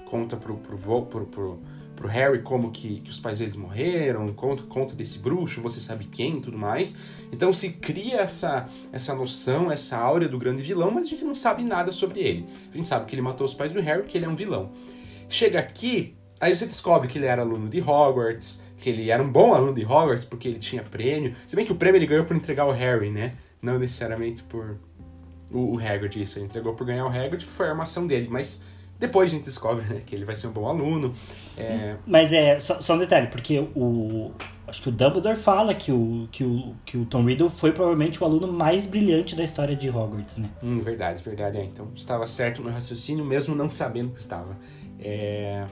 conta 0.06 0.38
pro, 0.38 0.56
pro, 0.58 0.78
pro, 0.78 1.26
pro, 1.26 1.60
pro 2.00 2.08
Harry 2.08 2.42
como 2.42 2.72
que, 2.72 3.02
que 3.02 3.10
os 3.10 3.20
pais 3.20 3.40
dele 3.40 3.58
morreram, 3.58 4.34
conta, 4.34 4.64
conta 4.64 4.96
desse 4.96 5.20
bruxo, 5.20 5.62
você 5.62 5.82
sabe 5.82 6.06
quem 6.06 6.38
e 6.38 6.40
tudo 6.40 6.58
mais. 6.58 6.98
Então 7.30 7.52
se 7.52 7.72
cria 7.72 8.22
essa, 8.22 8.66
essa 8.94 9.14
noção, 9.14 9.70
essa 9.70 9.98
áurea 9.98 10.30
do 10.30 10.38
grande 10.38 10.62
vilão, 10.62 10.92
mas 10.92 11.08
a 11.08 11.10
gente 11.10 11.26
não 11.26 11.36
sabe 11.36 11.62
nada 11.62 11.92
sobre 11.92 12.22
ele. 12.22 12.48
A 12.74 12.78
gente 12.78 12.88
sabe 12.88 13.06
que 13.06 13.14
ele 13.14 13.22
matou 13.22 13.44
os 13.44 13.54
pais 13.54 13.74
do 13.74 13.82
Harry, 13.82 14.04
que 14.04 14.18
ele 14.18 14.26
é 14.26 14.30
um 14.30 14.36
vilão. 14.36 14.72
Chega 15.28 15.60
aqui, 15.60 16.16
aí 16.40 16.56
você 16.56 16.66
descobre 16.66 17.10
que 17.10 17.18
ele 17.18 17.26
era 17.26 17.42
aluno 17.42 17.68
de 17.68 17.82
Hogwarts, 17.82 18.64
que 18.78 18.90
ele 18.90 19.12
era 19.12 19.22
um 19.22 19.30
bom 19.30 19.54
aluno 19.54 19.74
de 19.74 19.84
Hogwarts 19.84 20.24
porque 20.24 20.48
ele 20.48 20.60
tinha 20.60 20.82
prêmio. 20.82 21.36
Se 21.46 21.54
bem 21.54 21.66
que 21.66 21.72
o 21.74 21.76
prêmio 21.76 22.00
ele 22.00 22.08
ganhou 22.08 22.24
por 22.24 22.36
entregar 22.36 22.66
o 22.66 22.72
Harry, 22.72 23.10
né? 23.10 23.32
Não 23.62 23.78
necessariamente 23.78 24.42
por 24.44 24.78
o, 25.52 25.76
o 25.76 25.78
Hagrid, 25.78 26.22
isso. 26.22 26.40
Ele 26.40 26.46
entregou 26.46 26.74
por 26.76 26.88
ganhar 26.88 27.06
o 27.06 27.10
Hagrid, 27.10 27.46
que 27.46 27.52
foi 27.52 27.68
a 27.68 27.72
armação 27.72 28.08
dele. 28.08 28.30
Mas 28.32 28.64
depois 29.00 29.32
a 29.32 29.34
gente 29.34 29.46
descobre 29.46 29.86
né, 29.86 30.02
que 30.06 30.14
ele 30.14 30.26
vai 30.26 30.36
ser 30.36 30.48
um 30.48 30.52
bom 30.52 30.68
aluno. 30.68 31.14
É... 31.58 31.96
Mas 32.06 32.34
é, 32.34 32.60
só, 32.60 32.82
só, 32.82 32.96
um 32.96 32.98
detalhe, 32.98 33.28
porque 33.28 33.60
o. 33.74 34.32
Acho 34.68 34.84
que 34.84 34.90
o 34.90 34.92
Dumbledore 34.92 35.38
fala 35.38 35.74
que 35.74 35.92
o, 35.92 36.28
que, 36.32 36.44
o, 36.44 36.76
que 36.86 36.98
o 36.98 37.06
Tom 37.06 37.26
Riddle 37.26 37.50
foi 37.50 37.72
provavelmente 37.72 38.22
o 38.22 38.26
aluno 38.26 38.52
mais 38.52 38.86
brilhante 38.86 39.36
da 39.36 39.44
história 39.44 39.76
de 39.76 39.90
Hogwarts, 39.90 40.38
né? 40.38 40.50
Hum, 40.62 40.76
verdade, 40.76 41.24
verdade. 41.24 41.58
É. 41.58 41.64
Então 41.64 41.88
estava 41.96 42.26
certo 42.26 42.62
no 42.62 42.70
raciocínio, 42.70 43.26
mesmo 43.26 43.56
não 43.56 43.70
sabendo 43.70 44.12
que 44.12 44.20
estava. 44.20 44.56
É... 45.00 45.66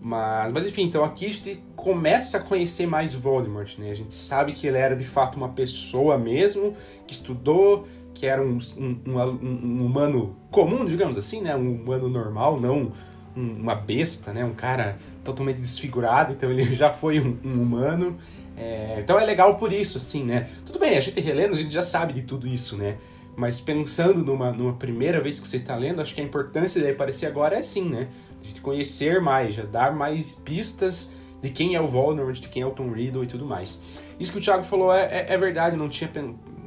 Mas, 0.00 0.52
mas 0.52 0.66
enfim, 0.66 0.82
então 0.82 1.04
aqui 1.04 1.26
a 1.26 1.30
gente 1.30 1.62
começa 1.76 2.38
a 2.38 2.40
conhecer 2.40 2.86
mais 2.86 3.14
Voldemort, 3.14 3.78
né? 3.78 3.90
A 3.90 3.94
gente 3.94 4.14
sabe 4.14 4.52
que 4.52 4.66
ele 4.66 4.78
era 4.78 4.96
de 4.96 5.04
fato 5.04 5.36
uma 5.36 5.50
pessoa 5.50 6.18
mesmo, 6.18 6.76
que 7.06 7.14
estudou, 7.14 7.86
que 8.14 8.26
era 8.26 8.40
um, 8.40 8.58
um, 8.78 8.98
um, 9.06 9.18
um 9.42 9.86
humano 9.86 10.36
comum, 10.50 10.84
digamos 10.84 11.18
assim, 11.18 11.42
né? 11.42 11.54
Um 11.54 11.74
humano 11.74 12.08
normal, 12.08 12.60
não 12.60 12.92
uma 13.36 13.74
besta, 13.74 14.32
né? 14.32 14.44
Um 14.44 14.54
cara 14.54 14.96
totalmente 15.24 15.60
desfigurado, 15.60 16.32
então 16.32 16.50
ele 16.50 16.64
já 16.76 16.90
foi 16.90 17.20
um, 17.20 17.36
humano. 17.44 18.16
É, 18.56 19.00
então 19.00 19.18
é 19.18 19.24
legal 19.24 19.56
por 19.56 19.72
isso, 19.72 19.98
assim, 19.98 20.24
né? 20.24 20.48
Tudo 20.64 20.78
bem, 20.78 20.96
a 20.96 21.00
gente 21.00 21.20
relendo, 21.20 21.52
a 21.52 21.56
gente 21.56 21.74
já 21.74 21.82
sabe 21.82 22.12
de 22.12 22.22
tudo 22.22 22.46
isso, 22.46 22.76
né? 22.76 22.96
Mas 23.36 23.60
pensando 23.60 24.24
numa, 24.24 24.52
numa 24.52 24.74
primeira 24.74 25.20
vez 25.20 25.40
que 25.40 25.48
você 25.48 25.56
está 25.56 25.74
lendo, 25.74 26.00
acho 26.00 26.14
que 26.14 26.20
a 26.20 26.24
importância 26.24 26.80
de 26.80 26.88
aparecer 26.88 27.26
agora 27.26 27.56
é 27.56 27.58
assim, 27.58 27.88
né? 27.88 28.08
de 28.52 28.60
conhecer 28.60 29.20
mais, 29.20 29.54
já 29.54 29.64
dar 29.64 29.94
mais 29.94 30.34
pistas 30.34 31.12
de 31.40 31.50
quem 31.50 31.74
é 31.74 31.80
o 31.80 31.86
Voldemort, 31.86 32.38
de 32.38 32.48
quem 32.48 32.62
é 32.62 32.66
o 32.66 32.70
Tom 32.70 32.90
Riddle 32.90 33.24
e 33.24 33.26
tudo 33.26 33.44
mais. 33.44 33.82
Isso 34.18 34.32
que 34.32 34.38
o 34.38 34.40
Thiago 34.40 34.64
falou 34.64 34.92
é, 34.92 35.04
é, 35.04 35.26
é 35.28 35.38
verdade, 35.38 35.76
não 35.76 35.88
tinha 35.88 36.10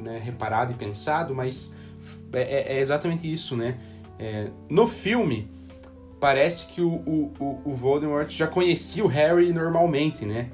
né, 0.07 0.21
reparado 0.23 0.71
e 0.71 0.75
pensado, 0.75 1.35
mas 1.35 1.75
é, 2.33 2.41
é, 2.41 2.77
é 2.77 2.79
exatamente 2.79 3.31
isso, 3.31 3.55
né? 3.55 3.77
É, 4.17 4.47
no 4.69 4.87
filme, 4.87 5.49
parece 6.19 6.67
que 6.67 6.81
o, 6.81 6.89
o, 6.89 7.61
o 7.65 7.75
Voldemort 7.75 8.29
já 8.29 8.47
conhecia 8.47 9.03
o 9.03 9.07
Harry 9.07 9.51
normalmente, 9.53 10.25
né? 10.25 10.49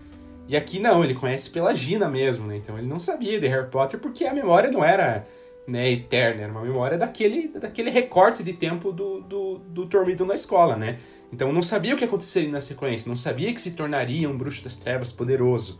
E 0.48 0.58
aqui 0.58 0.80
não, 0.80 1.04
ele 1.04 1.16
conhece 1.16 1.50
pela 1.50 1.74
Gina 1.74 2.10
mesmo, 2.10 2.48
né? 2.48 2.58
Então 2.58 2.78
ele 2.78 2.88
não 2.88 3.00
sabia 3.00 3.40
de 3.40 3.48
Harry 3.48 3.70
Potter 3.70 4.00
porque 4.00 4.26
a 4.26 4.34
memória 4.34 4.70
não 4.70 4.84
era 4.84 5.26
né, 5.66 5.90
eterna, 5.90 6.42
era 6.42 6.52
uma 6.52 6.62
memória 6.62 6.98
daquele, 6.98 7.48
daquele 7.48 7.90
recorte 7.90 8.44
de 8.44 8.52
tempo 8.54 8.92
do, 8.92 9.22
do, 9.22 9.60
do 9.60 10.26
na 10.26 10.36
escola, 10.36 10.76
né? 10.76 10.98
Então 11.32 11.54
não 11.54 11.64
sabia 11.64 11.96
o 11.96 11.98
que 11.98 12.04
aconteceria 12.04 12.52
na 12.52 12.60
sequência, 12.60 13.08
não 13.08 13.16
sabia 13.16 13.54
que 13.54 13.62
se 13.62 13.72
tornaria 13.72 14.30
um 14.30 14.38
bruxo 14.38 14.64
das 14.64 14.76
trevas 14.76 15.12
poderoso. 15.12 15.80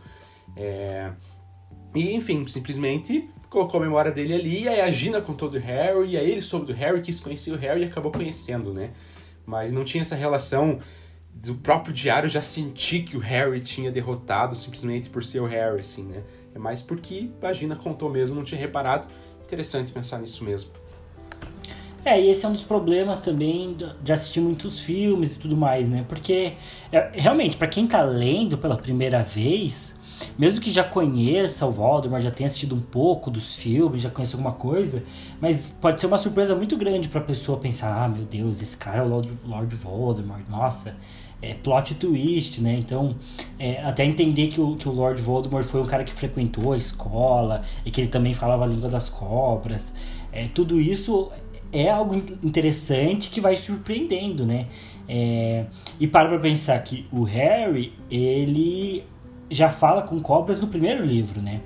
É... 0.56 1.10
E 1.94 2.14
enfim, 2.14 2.46
simplesmente 2.48 3.28
colocou 3.54 3.80
a 3.80 3.84
memória 3.84 4.10
dele 4.10 4.34
ali, 4.34 4.62
e 4.64 4.68
aí 4.68 4.80
a 4.80 4.90
Gina 4.90 5.20
contou 5.20 5.48
do 5.48 5.58
Harry, 5.58 6.10
e 6.10 6.16
aí 6.16 6.28
ele 6.28 6.42
soube 6.42 6.66
do 6.66 6.72
Harry, 6.72 7.00
quis 7.00 7.20
conhecer 7.20 7.52
o 7.52 7.56
Harry 7.56 7.82
e 7.82 7.84
acabou 7.84 8.10
conhecendo, 8.10 8.74
né? 8.74 8.90
Mas 9.46 9.72
não 9.72 9.84
tinha 9.84 10.02
essa 10.02 10.16
relação 10.16 10.80
do 11.32 11.54
próprio 11.54 11.94
diário 11.94 12.28
já 12.28 12.42
sentir 12.42 13.04
que 13.04 13.16
o 13.16 13.20
Harry 13.20 13.60
tinha 13.60 13.92
derrotado 13.92 14.56
simplesmente 14.56 15.08
por 15.08 15.24
ser 15.24 15.40
o 15.40 15.46
Harry, 15.46 15.80
assim, 15.80 16.02
né? 16.04 16.24
É 16.52 16.58
mais 16.58 16.82
porque 16.82 17.30
a 17.40 17.52
Gina 17.52 17.76
contou 17.76 18.10
mesmo, 18.10 18.34
não 18.34 18.42
tinha 18.42 18.60
reparado, 18.60 19.06
interessante 19.44 19.92
pensar 19.92 20.18
nisso 20.18 20.42
mesmo. 20.42 20.72
É, 22.04 22.20
e 22.20 22.30
esse 22.30 22.44
é 22.44 22.48
um 22.48 22.52
dos 22.52 22.64
problemas 22.64 23.20
também 23.20 23.76
de 24.02 24.12
assistir 24.12 24.40
muitos 24.40 24.80
filmes 24.80 25.36
e 25.36 25.38
tudo 25.38 25.56
mais, 25.56 25.88
né? 25.88 26.04
Porque, 26.08 26.54
é, 26.92 27.10
realmente, 27.14 27.56
para 27.56 27.68
quem 27.68 27.86
tá 27.86 28.02
lendo 28.02 28.58
pela 28.58 28.76
primeira 28.76 29.22
vez, 29.22 29.93
mesmo 30.38 30.60
que 30.60 30.70
já 30.70 30.84
conheça 30.84 31.66
o 31.66 31.72
Voldemort, 31.72 32.22
já 32.22 32.30
tenha 32.30 32.46
assistido 32.46 32.74
um 32.74 32.80
pouco 32.80 33.30
dos 33.30 33.56
filmes, 33.56 34.02
já 34.02 34.10
conheça 34.10 34.36
alguma 34.36 34.52
coisa, 34.52 35.02
mas 35.40 35.68
pode 35.80 36.00
ser 36.00 36.06
uma 36.06 36.18
surpresa 36.18 36.54
muito 36.54 36.76
grande 36.76 37.08
pra 37.08 37.20
pessoa 37.20 37.58
pensar: 37.58 38.04
ah, 38.04 38.08
meu 38.08 38.24
Deus, 38.24 38.60
esse 38.62 38.76
cara 38.76 38.98
é 38.98 39.02
o 39.02 39.08
Lord, 39.08 39.30
Lord 39.44 39.74
Voldemort, 39.74 40.42
nossa, 40.48 40.96
é 41.40 41.54
plot 41.54 41.94
twist, 41.94 42.60
né? 42.60 42.76
Então, 42.78 43.16
é, 43.58 43.82
até 43.82 44.04
entender 44.04 44.48
que 44.48 44.60
o, 44.60 44.76
que 44.76 44.88
o 44.88 44.92
Lord 44.92 45.20
Voldemort 45.20 45.66
foi 45.66 45.80
um 45.80 45.86
cara 45.86 46.04
que 46.04 46.12
frequentou 46.12 46.72
a 46.72 46.76
escola 46.76 47.62
e 47.84 47.90
que 47.90 48.00
ele 48.00 48.08
também 48.08 48.34
falava 48.34 48.64
a 48.64 48.66
língua 48.66 48.88
das 48.88 49.08
cobras. 49.08 49.94
É, 50.32 50.48
tudo 50.48 50.80
isso 50.80 51.30
é 51.72 51.90
algo 51.90 52.14
interessante 52.42 53.30
que 53.30 53.40
vai 53.40 53.56
surpreendendo, 53.56 54.46
né? 54.46 54.66
É, 55.08 55.66
e 56.00 56.06
para 56.06 56.28
pra 56.28 56.38
pensar 56.38 56.78
que 56.82 57.06
o 57.12 57.24
Harry, 57.24 57.92
ele 58.10 59.04
já 59.54 59.70
fala 59.70 60.02
com 60.02 60.20
cobras 60.20 60.60
no 60.60 60.66
primeiro 60.66 61.04
livro, 61.04 61.40
né? 61.40 61.60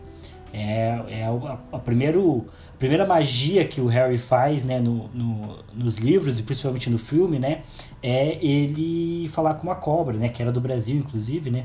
É, 0.53 1.01
é 1.09 1.25
a, 1.25 1.59
a 1.77 1.79
primeiro 1.79 2.47
primeira 2.79 3.05
magia 3.05 3.67
que 3.67 3.81
o 3.81 3.87
Harry 3.87 4.19
faz 4.19 4.65
né, 4.65 4.79
no, 4.79 5.09
no, 5.09 5.59
nos 5.75 5.97
livros 5.97 6.39
e 6.39 6.43
principalmente 6.45 6.89
no 6.89 6.99
filme, 6.99 7.39
né, 7.39 7.63
é 8.01 8.39
ele 8.45 9.29
falar 9.31 9.55
com 9.55 9.65
uma 9.65 9.75
cobra, 9.75 10.17
né, 10.17 10.29
que 10.29 10.41
era 10.41 10.53
do 10.53 10.61
Brasil, 10.61 10.97
inclusive, 10.97 11.51
né. 11.51 11.65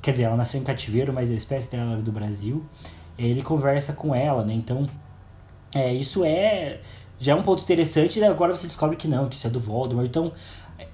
Quer 0.00 0.12
dizer, 0.12 0.24
ela 0.24 0.36
nasceu 0.36 0.58
em 0.58 0.64
cativeiro, 0.64 1.12
mas 1.12 1.30
a 1.30 1.34
espécie 1.34 1.70
dela 1.70 1.92
era 1.92 2.02
do 2.02 2.12
Brasil. 2.12 2.64
Ele 3.18 3.42
conversa 3.42 3.92
com 3.92 4.14
ela, 4.14 4.42
né, 4.42 4.54
então 4.54 4.88
é, 5.74 5.92
isso 5.92 6.24
é 6.24 6.80
já 7.18 7.32
é 7.32 7.34
um 7.34 7.42
ponto 7.42 7.62
interessante 7.62 8.18
e 8.18 8.24
agora 8.24 8.54
você 8.54 8.66
descobre 8.66 8.96
que 8.96 9.06
não, 9.06 9.28
que 9.28 9.36
isso 9.36 9.46
é 9.46 9.50
do 9.50 9.60
Voldemort. 9.60 10.06
Então, 10.06 10.32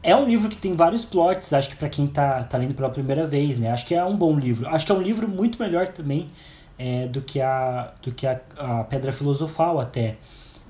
é 0.03 0.15
um 0.15 0.27
livro 0.27 0.49
que 0.49 0.57
tem 0.57 0.75
vários 0.75 1.05
plots, 1.05 1.53
acho 1.53 1.69
que 1.71 1.77
para 1.77 1.89
quem 1.89 2.07
tá, 2.07 2.43
tá 2.45 2.59
lendo 2.59 2.75
pela 2.75 2.91
primeira 2.91 3.27
vez, 3.27 3.59
né? 3.59 3.71
Acho 3.71 3.87
que 3.87 3.95
é 3.95 4.05
um 4.05 4.17
bom 4.17 4.39
livro. 4.39 4.69
Acho 4.69 4.87
que 4.87 4.93
é 4.93 4.95
um 4.95 5.03
livro 5.03 5.29
muito 5.29 5.59
melhor 5.59 5.89
também 5.89 6.31
é, 6.79 7.07
do 7.07 7.21
que, 7.21 7.41
a, 7.41 7.93
do 8.03 8.13
que 8.13 8.27
a, 8.27 8.41
a 8.57 8.85
Pedra 8.85 9.13
Filosofal 9.13 9.81
até. 9.81 10.17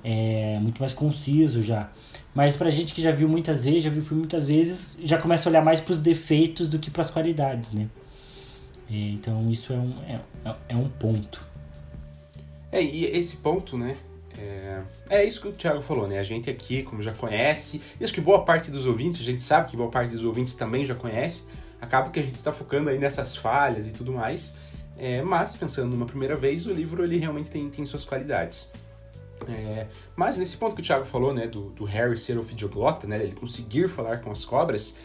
É 0.03 0.59
muito 0.61 0.81
mais 0.81 0.95
conciso 0.95 1.63
já. 1.63 1.91
Mas 2.35 2.57
pra 2.57 2.71
gente 2.71 2.95
que 2.95 3.03
já 3.03 3.13
viu 3.13 3.29
muitas 3.29 3.65
vezes, 3.65 3.85
já 3.85 3.91
viu 3.91 4.03
filme 4.03 4.21
muitas 4.21 4.47
vezes, 4.47 4.97
já 5.03 5.19
começa 5.19 5.49
a 5.49 5.51
olhar 5.51 5.63
mais 5.63 5.81
pros 5.81 6.01
defeitos 6.01 6.69
do 6.69 6.79
que 6.79 6.91
pras 6.91 7.11
qualidades, 7.11 7.73
né? 7.73 7.89
É, 8.91 8.95
então 8.95 9.51
isso 9.51 9.73
é 9.73 9.77
um, 9.77 9.95
é, 10.03 10.21
é 10.71 10.77
um 10.77 10.89
ponto. 10.89 11.47
É, 12.73 12.83
e 12.83 13.05
esse 13.05 13.37
ponto, 13.37 13.77
né? 13.77 13.95
É, 14.41 14.83
é 15.11 15.25
isso 15.25 15.41
que 15.41 15.49
o 15.49 15.53
Thiago 15.53 15.83
falou, 15.83 16.09
né? 16.09 16.19
A 16.19 16.23
gente 16.23 16.49
aqui, 16.49 16.83
como 16.83 17.03
já 17.03 17.13
conhece, 17.13 17.81
acho 18.01 18.13
que 18.13 18.21
boa 18.21 18.45
parte 18.45 18.71
dos 18.71 18.87
ouvintes, 18.87 19.21
a 19.21 19.25
gente 19.25 19.43
sabe 19.43 19.71
que 19.71 19.77
boa 19.77 19.91
parte 19.91 20.13
dos 20.13 20.25
ouvintes 20.25 20.55
também 20.55 20.85
já 20.85 20.95
conhece, 20.95 21.49
acaba 21.81 22.11
que 22.11 22.19
a 22.19 22.23
gente 22.23 22.37
está 22.37 22.53
focando 22.53 22.89
aí 22.89 22.99
nessas 22.99 23.37
falhas 23.37 23.87
e 23.87 23.91
tudo 23.91 24.13
mais. 24.13 24.59
É, 24.97 25.23
mas, 25.23 25.57
pensando 25.57 25.91
numa 25.91 26.07
primeira 26.07 26.37
vez, 26.37 26.67
o 26.67 26.73
livro 26.73 27.03
ele 27.03 27.17
realmente 27.17 27.51
tem, 27.51 27.69
tem 27.71 27.87
suas 27.87 28.05
qualidades. 28.05 28.73
É, 29.49 29.87
mas 30.15 30.37
nesse 30.37 30.57
ponto 30.57 30.75
que 30.75 30.83
o 30.83 30.85
Thiago 30.85 31.07
falou, 31.07 31.33
né, 31.33 31.47
do, 31.47 31.71
do 31.71 31.85
Harry 31.85 32.19
ser 32.19 32.39
ofidioglota, 32.39 33.07
né, 33.07 33.23
ele 33.23 33.33
conseguir 33.33 33.89
falar 33.89 34.19
com 34.19 34.31
as 34.31 34.45
cobras, 34.45 34.99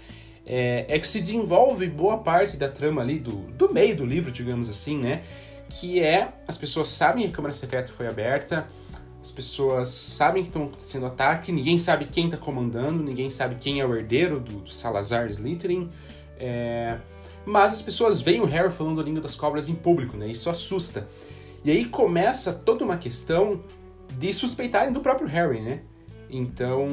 é, 0.46 0.86
é, 0.90 1.00
que 1.00 1.08
se 1.08 1.22
desenvolve 1.22 1.88
boa 1.88 2.18
parte 2.18 2.58
da 2.58 2.68
trama 2.68 3.02
ali 3.02 3.18
do, 3.18 3.32
do 3.32 3.74
meio 3.74 3.96
do 3.96 4.06
livro, 4.06 4.32
digamos 4.32 4.70
assim, 4.70 4.98
né, 4.98 5.24
que 5.70 6.02
é 6.02 6.34
as 6.48 6.58
pessoas 6.58 6.90
sabem 6.90 7.24
que 7.24 7.32
a 7.32 7.36
Câmara 7.36 7.54
Secreta 7.54 7.92
foi 7.92 8.08
aberta, 8.08 8.68
as 9.26 9.32
pessoas 9.32 9.88
sabem 9.88 10.44
que 10.44 10.50
estão 10.50 10.66
acontecendo 10.66 11.08
ataque, 11.08 11.52
ninguém 11.52 11.80
sabe 11.80 12.06
quem 12.06 12.26
está 12.26 12.38
comandando, 12.38 13.02
ninguém 13.02 13.28
sabe 13.28 13.56
quem 13.56 13.80
é 13.80 13.86
o 13.86 13.96
herdeiro 13.96 14.40
do, 14.40 14.70
Salazar 14.72 15.26
Slytherin, 15.26 15.90
é, 16.38 17.00
mas 17.44 17.74
as 17.74 17.82
pessoas 17.82 18.22
veem 18.22 18.40
o 18.40 18.46
Harry 18.46 18.72
falando 18.72 19.02
a 19.02 19.04
língua 19.04 19.22
das 19.22 19.36
cobras 19.36 19.68
em 19.68 19.74
público, 19.74 20.16
né? 20.16 20.28
Isso 20.28 20.48
assusta. 20.48 21.08
E 21.64 21.72
aí 21.72 21.86
começa 21.86 22.54
toda 22.54 22.86
uma 22.86 22.98
questão 22.98 23.64
de 24.16 24.32
suspeitarem 24.32 24.94
do 24.94 25.00
próprio 25.00 25.28
Harry, 25.28 25.60
né? 25.60 25.82
Então, 26.30 26.88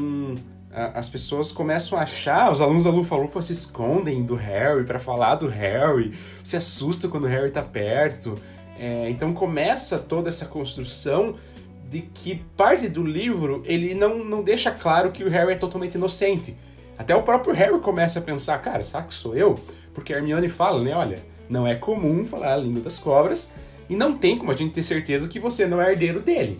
as 0.94 1.10
pessoas 1.10 1.52
começam 1.52 1.98
a 1.98 2.02
achar, 2.02 2.50
os 2.50 2.62
alunos 2.62 2.84
da 2.84 2.90
Lufa-Lufa 2.90 3.42
se 3.42 3.52
escondem 3.52 4.22
do 4.22 4.36
Harry 4.36 4.84
para 4.84 4.98
falar 4.98 5.34
do 5.34 5.48
Harry, 5.48 6.14
se 6.42 6.56
assustam 6.56 7.10
quando 7.10 7.24
o 7.24 7.28
Harry 7.28 7.50
tá 7.50 7.62
perto. 7.62 8.38
É, 8.78 9.10
então 9.10 9.34
começa 9.34 9.98
toda 9.98 10.30
essa 10.30 10.46
construção 10.46 11.34
de 11.92 12.00
que 12.00 12.42
parte 12.56 12.88
do 12.88 13.04
livro 13.04 13.62
ele 13.66 13.92
não, 13.92 14.24
não 14.24 14.42
deixa 14.42 14.70
claro 14.70 15.12
que 15.12 15.22
o 15.22 15.28
Harry 15.28 15.52
é 15.52 15.56
totalmente 15.56 15.96
inocente. 15.96 16.56
Até 16.96 17.14
o 17.14 17.22
próprio 17.22 17.54
Harry 17.54 17.78
começa 17.80 18.18
a 18.18 18.22
pensar, 18.22 18.56
cara, 18.62 18.82
será 18.82 19.02
que 19.02 19.12
sou 19.12 19.36
eu? 19.36 19.58
Porque 19.92 20.14
a 20.14 20.16
Hermione 20.16 20.48
fala, 20.48 20.82
né, 20.82 20.96
olha, 20.96 21.18
não 21.50 21.66
é 21.66 21.74
comum 21.74 22.24
falar 22.24 22.54
a 22.54 22.56
língua 22.56 22.80
das 22.80 22.98
cobras 22.98 23.52
e 23.90 23.94
não 23.94 24.16
tem 24.16 24.38
como 24.38 24.50
a 24.50 24.54
gente 24.54 24.72
ter 24.72 24.82
certeza 24.82 25.28
que 25.28 25.38
você 25.38 25.66
não 25.66 25.82
é 25.82 25.92
herdeiro 25.92 26.20
dele. 26.20 26.58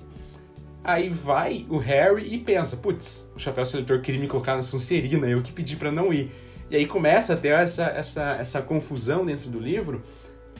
Aí 0.84 1.08
vai 1.08 1.64
o 1.70 1.78
Harry 1.78 2.34
e 2.34 2.38
pensa, 2.38 2.76
putz, 2.76 3.32
o 3.34 3.38
chapéu 3.38 3.64
seletor 3.64 4.02
queria 4.02 4.20
me 4.20 4.28
colocar 4.28 4.54
na 4.54 4.62
Sonserina, 4.62 5.26
eu 5.26 5.40
que 5.40 5.52
pedi 5.52 5.76
para 5.76 5.90
não 5.90 6.12
ir. 6.12 6.30
E 6.70 6.76
aí 6.76 6.86
começa 6.86 7.32
a 7.32 7.36
ter 7.36 7.54
essa, 7.54 7.84
essa, 7.84 8.36
essa 8.38 8.60
confusão 8.60 9.24
dentro 9.24 9.48
do 9.48 9.58
livro 9.58 10.02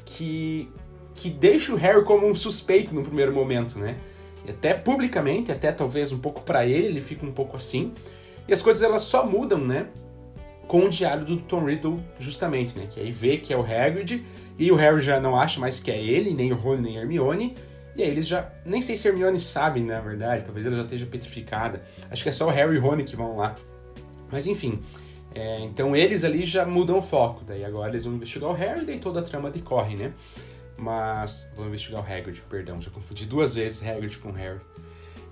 que, 0.04 0.70
que 1.14 1.28
deixa 1.28 1.74
o 1.74 1.76
Harry 1.76 2.04
como 2.04 2.26
um 2.26 2.35
suspeito 2.35 2.94
no 2.94 3.02
primeiro 3.02 3.35
momento, 3.35 3.78
né? 3.78 3.98
Até 4.48 4.74
publicamente, 4.74 5.52
até 5.52 5.70
talvez 5.72 6.12
um 6.12 6.18
pouco 6.18 6.42
para 6.42 6.66
ele, 6.66 6.87
ele 6.87 7.00
fica 7.00 7.24
um 7.24 7.33
pouco 7.33 7.57
assim. 7.57 7.92
E 8.46 8.52
as 8.52 8.62
coisas 8.62 8.83
elas 8.83 9.02
só 9.02 9.26
mudam, 9.26 9.59
né? 9.59 9.87
Com 10.66 10.87
o 10.87 10.90
diário 10.90 11.24
do 11.24 11.37
Tom 11.37 11.64
Riddle, 11.64 12.00
justamente, 12.18 12.78
né? 12.78 12.87
Que 12.88 13.00
aí 13.00 13.12
vê 13.12 13.37
que 13.37 13.52
é 13.52 13.57
o 13.57 13.62
Hagrid 13.62 14.24
e 14.59 14.70
o 14.70 14.76
Harry 14.76 15.00
já 15.00 15.20
não 15.20 15.37
acha 15.37 15.61
mais 15.61 15.78
que 15.81 15.90
é 15.90 15.98
ele, 15.98 16.33
nem 16.33 16.52
o 16.52 16.57
Rony, 16.57 16.83
nem 16.83 16.98
a 16.98 17.02
Hermione. 17.02 17.55
E 17.94 18.02
aí 18.02 18.09
eles 18.09 18.26
já. 18.26 18.50
Nem 18.64 18.81
sei 18.81 18.96
se 18.96 19.07
a 19.07 19.11
Hermione 19.11 19.38
sabe, 19.38 19.81
na 19.81 20.00
verdade, 20.00 20.42
talvez 20.42 20.64
ela 20.64 20.76
já 20.76 20.83
esteja 20.83 21.07
petrificada. 21.07 21.83
Acho 22.11 22.22
que 22.22 22.28
é 22.28 22.33
só 22.33 22.46
o 22.46 22.50
Harry 22.50 22.76
e 22.76 22.78
o 22.78 22.83
Rony 22.83 23.05
que 23.05 23.16
vão 23.16 23.37
lá. 23.37 23.55
Mas 24.31 24.46
enfim. 24.46 24.81
É, 25.35 25.61
então 25.61 25.96
eles 25.96 26.24
ali 26.24 26.44
já 26.44 26.64
mudam 26.64 26.98
o 26.98 27.02
foco. 27.02 27.42
Daí 27.44 27.64
agora 27.64 27.90
eles 27.90 28.05
vão 28.05 28.14
investigar 28.14 28.50
o 28.50 28.55
Harry 28.55 28.83
e 28.83 28.85
daí 28.85 28.98
toda 28.98 29.20
a 29.20 29.22
trama 29.22 29.50
decorre, 29.50 29.96
né? 29.96 30.12
Mas. 30.76 31.50
Vão 31.56 31.66
investigar 31.66 32.00
o 32.00 32.04
Hagrid, 32.04 32.42
perdão. 32.48 32.80
Já 32.80 32.90
confundi 32.90 33.26
duas 33.26 33.54
vezes 33.54 33.87
Hagrid 33.87 34.18
com 34.18 34.30
Harry. 34.32 34.61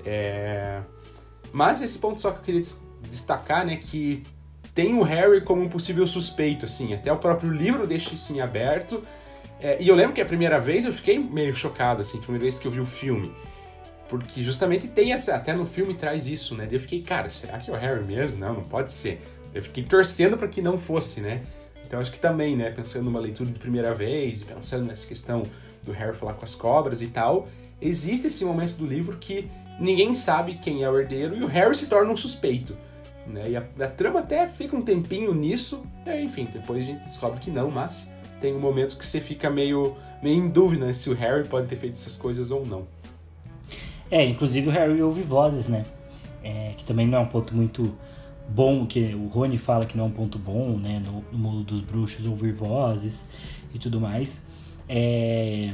É, 0.04 0.80
mas 1.52 1.82
esse 1.82 1.98
ponto 1.98 2.20
só 2.20 2.30
que 2.30 2.38
eu 2.38 2.42
queria 2.42 2.60
destacar, 3.08 3.66
né? 3.66 3.76
Que 3.76 4.22
tem 4.74 4.94
o 4.94 5.02
Harry 5.02 5.40
como 5.40 5.62
um 5.62 5.68
possível 5.68 6.06
suspeito, 6.06 6.64
assim. 6.64 6.94
Até 6.94 7.12
o 7.12 7.18
próprio 7.18 7.52
livro 7.52 7.86
deixa 7.86 8.14
isso 8.14 8.32
em 8.32 8.40
aberto. 8.40 9.02
É, 9.60 9.76
e 9.80 9.88
eu 9.88 9.94
lembro 9.94 10.14
que 10.14 10.20
a 10.20 10.24
primeira 10.24 10.58
vez 10.58 10.84
eu 10.84 10.92
fiquei 10.92 11.18
meio 11.18 11.54
chocado, 11.54 12.00
assim, 12.00 12.18
a 12.18 12.22
primeira 12.22 12.44
vez 12.44 12.58
que 12.58 12.66
eu 12.66 12.70
vi 12.70 12.80
o 12.80 12.86
filme. 12.86 13.32
Porque 14.08 14.42
justamente 14.42 14.88
tem 14.88 15.12
essa. 15.12 15.34
Até 15.34 15.52
no 15.52 15.66
filme 15.66 15.94
traz 15.94 16.26
isso, 16.26 16.54
né? 16.54 16.68
Eu 16.70 16.80
fiquei, 16.80 17.02
cara, 17.02 17.28
será 17.30 17.58
que 17.58 17.70
é 17.70 17.74
o 17.74 17.76
Harry 17.76 18.04
mesmo? 18.04 18.38
Não, 18.38 18.54
não 18.54 18.62
pode 18.62 18.92
ser. 18.92 19.20
Eu 19.52 19.62
fiquei 19.62 19.84
torcendo 19.84 20.36
para 20.36 20.48
que 20.48 20.62
não 20.62 20.78
fosse, 20.78 21.20
né? 21.20 21.42
Então 21.90 21.98
acho 21.98 22.12
que 22.12 22.20
também, 22.20 22.56
né? 22.56 22.70
Pensando 22.70 23.06
numa 23.06 23.18
leitura 23.18 23.50
de 23.50 23.58
primeira 23.58 23.92
vez 23.92 24.44
pensando 24.44 24.86
nessa 24.86 25.04
questão 25.04 25.42
do 25.82 25.90
Harry 25.90 26.16
falar 26.16 26.34
com 26.34 26.44
as 26.44 26.54
cobras 26.54 27.02
e 27.02 27.08
tal, 27.08 27.48
existe 27.82 28.28
esse 28.28 28.44
momento 28.44 28.76
do 28.76 28.86
livro 28.86 29.16
que 29.16 29.50
ninguém 29.80 30.14
sabe 30.14 30.54
quem 30.54 30.84
é 30.84 30.88
o 30.88 30.96
herdeiro 30.96 31.36
e 31.36 31.42
o 31.42 31.48
Harry 31.48 31.74
se 31.74 31.88
torna 31.88 32.12
um 32.12 32.16
suspeito. 32.16 32.76
Né? 33.26 33.50
E 33.50 33.56
a, 33.56 33.66
a 33.80 33.88
trama 33.88 34.20
até 34.20 34.46
fica 34.46 34.76
um 34.76 34.82
tempinho 34.82 35.34
nisso, 35.34 35.84
e 36.06 36.10
aí, 36.10 36.24
enfim, 36.24 36.46
depois 36.52 36.84
a 36.84 36.86
gente 36.86 37.02
descobre 37.02 37.40
que 37.40 37.50
não, 37.50 37.72
mas 37.72 38.14
tem 38.40 38.54
um 38.54 38.60
momento 38.60 38.96
que 38.96 39.04
você 39.04 39.20
fica 39.20 39.50
meio, 39.50 39.96
meio 40.22 40.36
em 40.36 40.48
dúvida 40.48 40.92
se 40.92 41.10
o 41.10 41.14
Harry 41.14 41.48
pode 41.48 41.66
ter 41.66 41.74
feito 41.74 41.94
essas 41.94 42.16
coisas 42.16 42.52
ou 42.52 42.64
não. 42.64 42.86
É, 44.08 44.24
inclusive 44.24 44.68
o 44.68 44.70
Harry 44.70 45.02
ouve 45.02 45.22
vozes, 45.22 45.66
né? 45.66 45.82
É, 46.44 46.72
que 46.76 46.84
também 46.84 47.08
não 47.08 47.18
é 47.18 47.20
um 47.22 47.26
ponto 47.26 47.52
muito 47.52 47.92
bom, 48.50 48.86
que 48.86 49.14
o 49.14 49.26
Rony 49.28 49.58
fala 49.58 49.86
que 49.86 49.96
não 49.96 50.04
é 50.04 50.06
um 50.08 50.10
ponto 50.10 50.38
bom, 50.38 50.76
né? 50.76 51.02
No, 51.04 51.24
no 51.32 51.38
mundo 51.38 51.64
dos 51.64 51.80
bruxos 51.80 52.26
ouvir 52.26 52.52
vozes 52.52 53.22
e 53.74 53.78
tudo 53.78 54.00
mais. 54.00 54.42
É... 54.88 55.72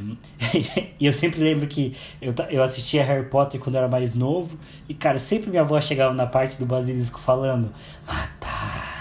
e 1.01 1.07
eu 1.07 1.13
sempre 1.13 1.41
lembro 1.41 1.67
que 1.67 1.95
eu, 2.21 2.35
eu 2.51 2.63
assistia 2.63 3.03
Harry 3.03 3.29
Potter 3.29 3.59
quando 3.59 3.77
eu 3.77 3.81
era 3.81 3.89
mais 3.89 4.15
novo, 4.15 4.59
e 4.89 4.95
cara, 4.95 5.19
sempre 5.19 5.49
minha 5.49 5.63
avó 5.63 5.81
chegava 5.81 6.13
na 6.13 6.27
parte 6.27 6.59
do 6.59 6.67
basilisco 6.67 7.19
falando: 7.19 7.73
Matar 8.07 8.97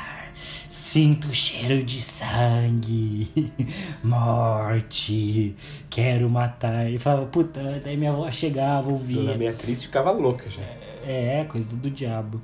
Sinto 0.95 1.27
o 1.27 1.33
cheiro 1.33 1.83
de 1.83 2.01
sangue, 2.01 3.51
morte, 4.01 5.53
quero 5.89 6.29
matar. 6.29 6.89
E 6.89 6.97
falava, 6.97 7.25
puta, 7.25 7.81
daí 7.83 7.97
minha 7.97 8.11
avó 8.11 8.31
chegava, 8.31 8.89
ouvia. 8.89 9.21
Dona 9.21 9.37
Beatriz 9.37 9.83
ficava 9.83 10.11
louca 10.11 10.49
já. 10.49 10.61
É, 11.05 11.41
é 11.41 11.43
coisa 11.43 11.75
do 11.75 11.89
diabo. 11.89 12.41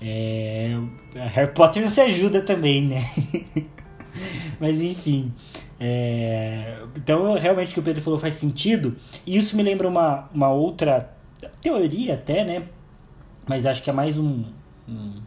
É, 0.00 0.78
Harry 1.14 1.52
Potter 1.52 1.82
não 1.82 1.90
se 1.90 2.00
ajuda 2.00 2.42
também, 2.42 2.86
né? 2.86 3.02
Mas 4.60 4.80
enfim. 4.80 5.32
É, 5.80 6.78
então, 6.96 7.34
realmente 7.34 7.70
o 7.70 7.74
que 7.74 7.80
o 7.80 7.82
Pedro 7.82 8.02
falou 8.02 8.18
faz 8.18 8.34
sentido. 8.34 8.96
E 9.26 9.36
isso 9.36 9.56
me 9.56 9.62
lembra 9.62 9.88
uma, 9.88 10.28
uma 10.34 10.50
outra 10.50 11.14
teoria, 11.62 12.14
até, 12.14 12.44
né? 12.44 12.64
Mas 13.46 13.66
acho 13.66 13.82
que 13.82 13.90
é 13.90 13.92
mais 13.92 14.18
um, 14.18 14.44
um 14.88 15.22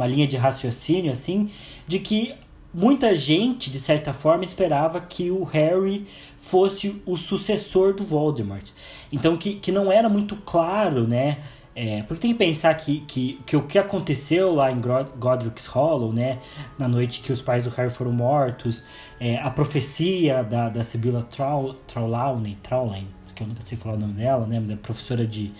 uma 0.00 0.06
linha 0.06 0.26
de 0.26 0.36
raciocínio 0.36 1.12
assim, 1.12 1.50
de 1.86 1.98
que 1.98 2.34
muita 2.72 3.14
gente, 3.14 3.70
de 3.70 3.78
certa 3.78 4.14
forma, 4.14 4.44
esperava 4.44 4.98
que 4.98 5.30
o 5.30 5.44
Harry 5.44 6.06
fosse 6.40 7.02
o 7.04 7.18
sucessor 7.18 7.92
do 7.92 8.02
Voldemort. 8.02 8.66
Então 9.12 9.36
que, 9.36 9.56
que 9.56 9.70
não 9.70 9.92
era 9.92 10.08
muito 10.08 10.36
claro, 10.36 11.06
né? 11.06 11.38
É, 11.82 12.02
porque 12.02 12.20
tem 12.20 12.32
que 12.32 12.38
pensar 12.38 12.74
que, 12.74 13.00
que, 13.08 13.40
que 13.46 13.56
o 13.56 13.62
que 13.62 13.78
aconteceu 13.78 14.54
lá 14.54 14.70
em 14.70 14.78
Godric's 15.18 15.64
Hollow, 15.64 16.12
né, 16.12 16.38
na 16.78 16.86
noite 16.86 17.22
que 17.22 17.32
os 17.32 17.40
pais 17.40 17.64
do 17.64 17.70
Harry 17.70 17.88
foram 17.88 18.12
mortos, 18.12 18.82
é, 19.18 19.38
a 19.38 19.48
profecia 19.48 20.44
da, 20.44 20.68
da 20.68 20.82
Trelawney, 21.86 22.58
Trelawney, 22.62 23.06
que 23.34 23.42
eu 23.42 23.46
nunca 23.46 23.62
sei 23.62 23.78
falar 23.78 23.94
o 23.94 23.98
nome 23.98 24.12
dela, 24.12 24.46
né, 24.46 24.60
da 24.60 24.76
professora 24.76 25.26
de, 25.26 25.52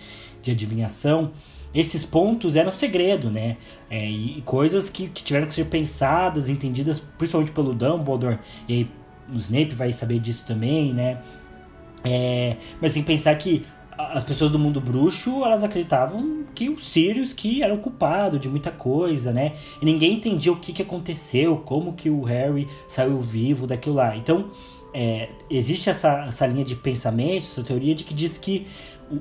de 0.43 0.51
adivinhação, 0.51 1.31
esses 1.73 2.05
pontos 2.05 2.55
eram 2.55 2.71
segredo, 2.71 3.31
né? 3.31 3.57
É, 3.89 4.07
e 4.07 4.43
coisas 4.43 4.91
que, 4.91 5.07
que, 5.07 5.23
tiveram 5.23 5.47
que 5.47 5.55
ser 5.55 5.65
pensadas, 5.65 6.49
entendidas, 6.49 7.01
principalmente 7.17 7.51
pelo 7.51 7.73
Dumbledore, 7.73 8.37
e 8.67 8.73
aí 8.73 8.91
o 9.33 9.37
Snape 9.37 9.73
vai 9.73 9.91
saber 9.91 10.19
disso 10.19 10.43
também, 10.45 10.93
né? 10.93 11.19
É, 12.03 12.57
mas 12.79 12.91
sem 12.91 13.01
pensar 13.01 13.33
que 13.39 13.65
as 14.13 14.23
pessoas 14.23 14.51
do 14.51 14.59
mundo 14.59 14.81
bruxo, 14.81 15.43
elas 15.43 15.63
acreditavam 15.63 16.43
que 16.53 16.69
o 16.69 16.79
Sirius 16.79 17.33
que 17.33 17.63
era 17.63 17.73
o 17.73 17.77
culpado 17.77 18.39
de 18.39 18.49
muita 18.49 18.71
coisa, 18.71 19.31
né? 19.31 19.53
E 19.81 19.85
ninguém 19.85 20.13
entendia 20.13 20.51
o 20.51 20.57
que, 20.57 20.73
que 20.73 20.81
aconteceu, 20.81 21.57
como 21.57 21.93
que 21.93 22.09
o 22.09 22.21
Harry 22.23 22.67
saiu 22.87 23.21
vivo 23.21 23.65
daquilo 23.67 23.95
lá. 23.95 24.15
Então, 24.15 24.51
é, 24.93 25.29
existe 25.49 25.89
essa, 25.89 26.25
essa 26.27 26.45
linha 26.45 26.65
de 26.65 26.75
pensamento, 26.75 27.45
essa 27.45 27.63
teoria 27.63 27.95
de 27.95 28.03
que 28.03 28.13
diz 28.13 28.37
que 28.37 28.67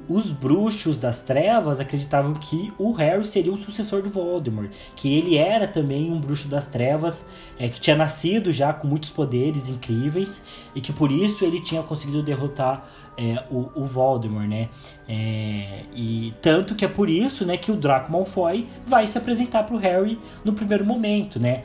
os 0.09 0.31
bruxos 0.31 0.99
das 0.99 1.23
trevas 1.23 1.81
acreditavam 1.81 2.35
que 2.35 2.73
o 2.79 2.93
Harry 2.93 3.25
seria 3.25 3.53
o 3.53 3.57
sucessor 3.57 4.03
do 4.03 4.09
Voldemort, 4.09 4.71
que 4.95 5.13
ele 5.17 5.37
era 5.37 5.67
também 5.67 6.13
um 6.13 6.21
bruxo 6.21 6.49
das 6.49 6.67
trevas, 6.67 7.27
é, 7.59 7.69
que 7.69 7.81
tinha 7.81 7.97
nascido 7.97 8.53
já 8.53 8.73
com 8.73 8.87
muitos 8.87 9.11
poderes 9.11 9.69
incríveis 9.69 10.43
e 10.75 10.81
que 10.81 10.93
por 10.93 11.11
isso 11.11 11.45
ele 11.45 11.61
tinha 11.61 11.83
conseguido 11.83 12.23
derrotar 12.23 12.89
é, 13.17 13.45
o, 13.51 13.71
o, 13.75 13.87
Voldemort, 13.87 14.47
né? 14.47 14.69
É, 15.09 15.85
e 15.95 16.33
tanto 16.41 16.75
que 16.75 16.85
é 16.85 16.89
por 16.89 17.11
isso, 17.11 17.45
né, 17.45 17.57
que 17.57 17.71
o 17.71 17.77
Draco 17.77 18.11
Malfoy 18.11 18.67
vai 18.87 19.07
se 19.07 19.19
apresentar 19.19 19.65
para 19.65 19.75
o 19.75 19.79
Harry 19.79 20.19
no 20.45 20.53
primeiro 20.53 20.85
momento, 20.85 21.39
né? 21.39 21.65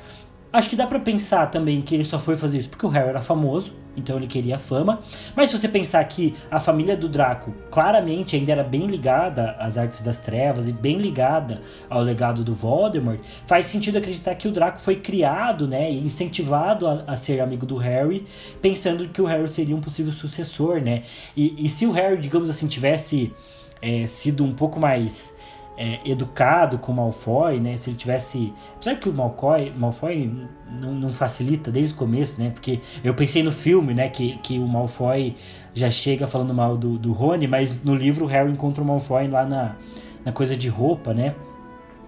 Acho 0.55 0.69
que 0.69 0.75
dá 0.77 0.87
para 0.87 1.01
pensar 1.01 1.47
também 1.47 1.81
que 1.81 1.93
ele 1.93 2.05
só 2.05 2.17
foi 2.17 2.37
fazer 2.37 2.59
isso 2.59 2.69
porque 2.69 2.85
o 2.85 2.89
Harry 2.89 3.09
era 3.09 3.21
famoso, 3.21 3.73
então 3.93 4.15
ele 4.15 4.25
queria 4.25 4.57
fama. 4.57 5.01
Mas 5.35 5.49
se 5.49 5.57
você 5.57 5.67
pensar 5.67 6.01
que 6.05 6.33
a 6.49 6.61
família 6.61 6.95
do 6.95 7.09
Draco 7.09 7.53
claramente 7.69 8.37
ainda 8.37 8.53
era 8.53 8.63
bem 8.63 8.87
ligada 8.87 9.51
às 9.59 9.77
artes 9.77 10.01
das 10.01 10.19
trevas 10.19 10.69
e 10.69 10.71
bem 10.71 10.97
ligada 10.97 11.59
ao 11.89 12.01
legado 12.01 12.41
do 12.41 12.55
Voldemort, 12.55 13.19
faz 13.45 13.65
sentido 13.65 13.97
acreditar 13.97 14.33
que 14.35 14.47
o 14.47 14.51
Draco 14.51 14.79
foi 14.79 14.95
criado, 14.95 15.67
né, 15.67 15.91
e 15.91 15.99
incentivado 15.99 16.87
a, 16.87 17.03
a 17.05 17.17
ser 17.17 17.41
amigo 17.41 17.65
do 17.65 17.75
Harry, 17.75 18.25
pensando 18.61 19.09
que 19.09 19.21
o 19.21 19.25
Harry 19.25 19.49
seria 19.49 19.75
um 19.75 19.81
possível 19.81 20.13
sucessor, 20.13 20.79
né? 20.79 21.03
E, 21.35 21.65
e 21.65 21.67
se 21.67 21.85
o 21.85 21.91
Harry, 21.91 22.17
digamos 22.17 22.49
assim, 22.49 22.65
tivesse 22.65 23.33
é, 23.81 24.07
sido 24.07 24.45
um 24.45 24.53
pouco 24.53 24.79
mais 24.79 25.34
é, 25.77 25.99
educado 26.05 26.77
com 26.79 26.91
o 26.91 26.95
Malfoy, 26.95 27.59
né? 27.59 27.77
Se 27.77 27.89
ele 27.89 27.97
tivesse. 27.97 28.53
Apesar 28.75 28.95
que 28.95 29.09
o 29.09 29.13
Malfoy, 29.13 29.73
Malfoy 29.75 30.47
não, 30.69 30.93
não, 30.93 31.11
facilita 31.11 31.71
desde 31.71 31.93
o 31.93 31.97
começo, 31.97 32.41
né? 32.41 32.49
Porque 32.49 32.79
eu 33.03 33.13
pensei 33.13 33.43
no 33.43 33.51
filme, 33.51 33.93
né? 33.93 34.09
Que, 34.09 34.37
que 34.37 34.57
o 34.59 34.67
Malfoy 34.67 35.35
já 35.73 35.91
chega 35.91 36.27
falando 36.27 36.53
mal 36.53 36.77
do, 36.77 36.97
do 36.97 37.11
Rony, 37.11 37.47
mas 37.47 37.83
no 37.83 37.93
livro 37.93 38.25
o 38.25 38.27
Harry 38.27 38.51
encontra 38.51 38.83
o 38.83 38.87
Malfoy 38.87 39.27
lá 39.27 39.45
na, 39.45 39.75
na 40.23 40.31
coisa 40.31 40.55
de 40.55 40.69
roupa, 40.69 41.13
né? 41.13 41.35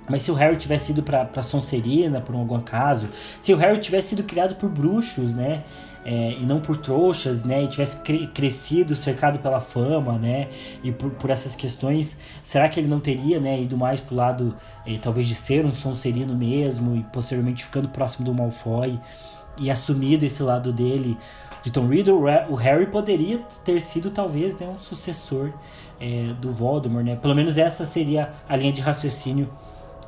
Mas 0.09 0.23
se 0.23 0.31
o 0.31 0.33
Harry 0.33 0.55
tivesse 0.55 0.93
ido 0.93 1.03
pra, 1.03 1.25
pra 1.25 1.43
Sonserina, 1.43 2.21
por 2.21 2.33
algum 2.33 2.55
acaso, 2.55 3.09
se 3.41 3.53
o 3.53 3.57
Harry 3.57 3.79
tivesse 3.79 4.09
sido 4.09 4.23
criado 4.23 4.55
por 4.55 4.69
bruxos, 4.69 5.33
né? 5.33 5.63
É, 6.09 6.31
e 6.39 6.45
não 6.45 6.61
por 6.61 6.77
trouxas, 6.77 7.43
né? 7.43 7.63
E 7.63 7.67
tivesse 7.67 7.97
cre 7.97 8.27
crescido, 8.27 8.95
cercado 8.95 9.39
pela 9.39 9.59
fama, 9.59 10.17
né? 10.17 10.47
E 10.81 10.89
por, 10.89 11.11
por 11.11 11.29
essas 11.29 11.53
questões, 11.53 12.17
será 12.41 12.69
que 12.69 12.79
ele 12.79 12.87
não 12.87 13.01
teria, 13.01 13.41
né? 13.41 13.61
Ido 13.61 13.75
mais 13.75 13.99
pro 13.99 14.15
lado, 14.15 14.55
é, 14.85 14.97
talvez, 14.97 15.27
de 15.27 15.35
ser 15.35 15.65
um 15.65 15.75
Sonserino 15.75 16.33
mesmo 16.33 16.95
e 16.95 17.03
posteriormente 17.03 17.61
ficando 17.61 17.89
próximo 17.89 18.23
do 18.23 18.33
Malfoy 18.33 18.97
e 19.57 19.69
assumido 19.69 20.23
esse 20.23 20.41
lado 20.41 20.71
dele 20.71 21.17
de 21.61 21.71
Tom 21.71 21.87
Riddle, 21.87 22.23
o 22.47 22.55
Harry 22.55 22.85
poderia 22.85 23.39
ter 23.65 23.81
sido 23.81 24.09
talvez 24.09 24.57
né, 24.57 24.65
um 24.65 24.79
sucessor 24.79 25.51
é, 25.99 26.33
do 26.39 26.53
Voldemort, 26.53 27.03
né? 27.03 27.17
Pelo 27.17 27.35
menos 27.35 27.57
essa 27.57 27.85
seria 27.85 28.31
a 28.47 28.55
linha 28.55 28.71
de 28.71 28.79
raciocínio 28.79 29.49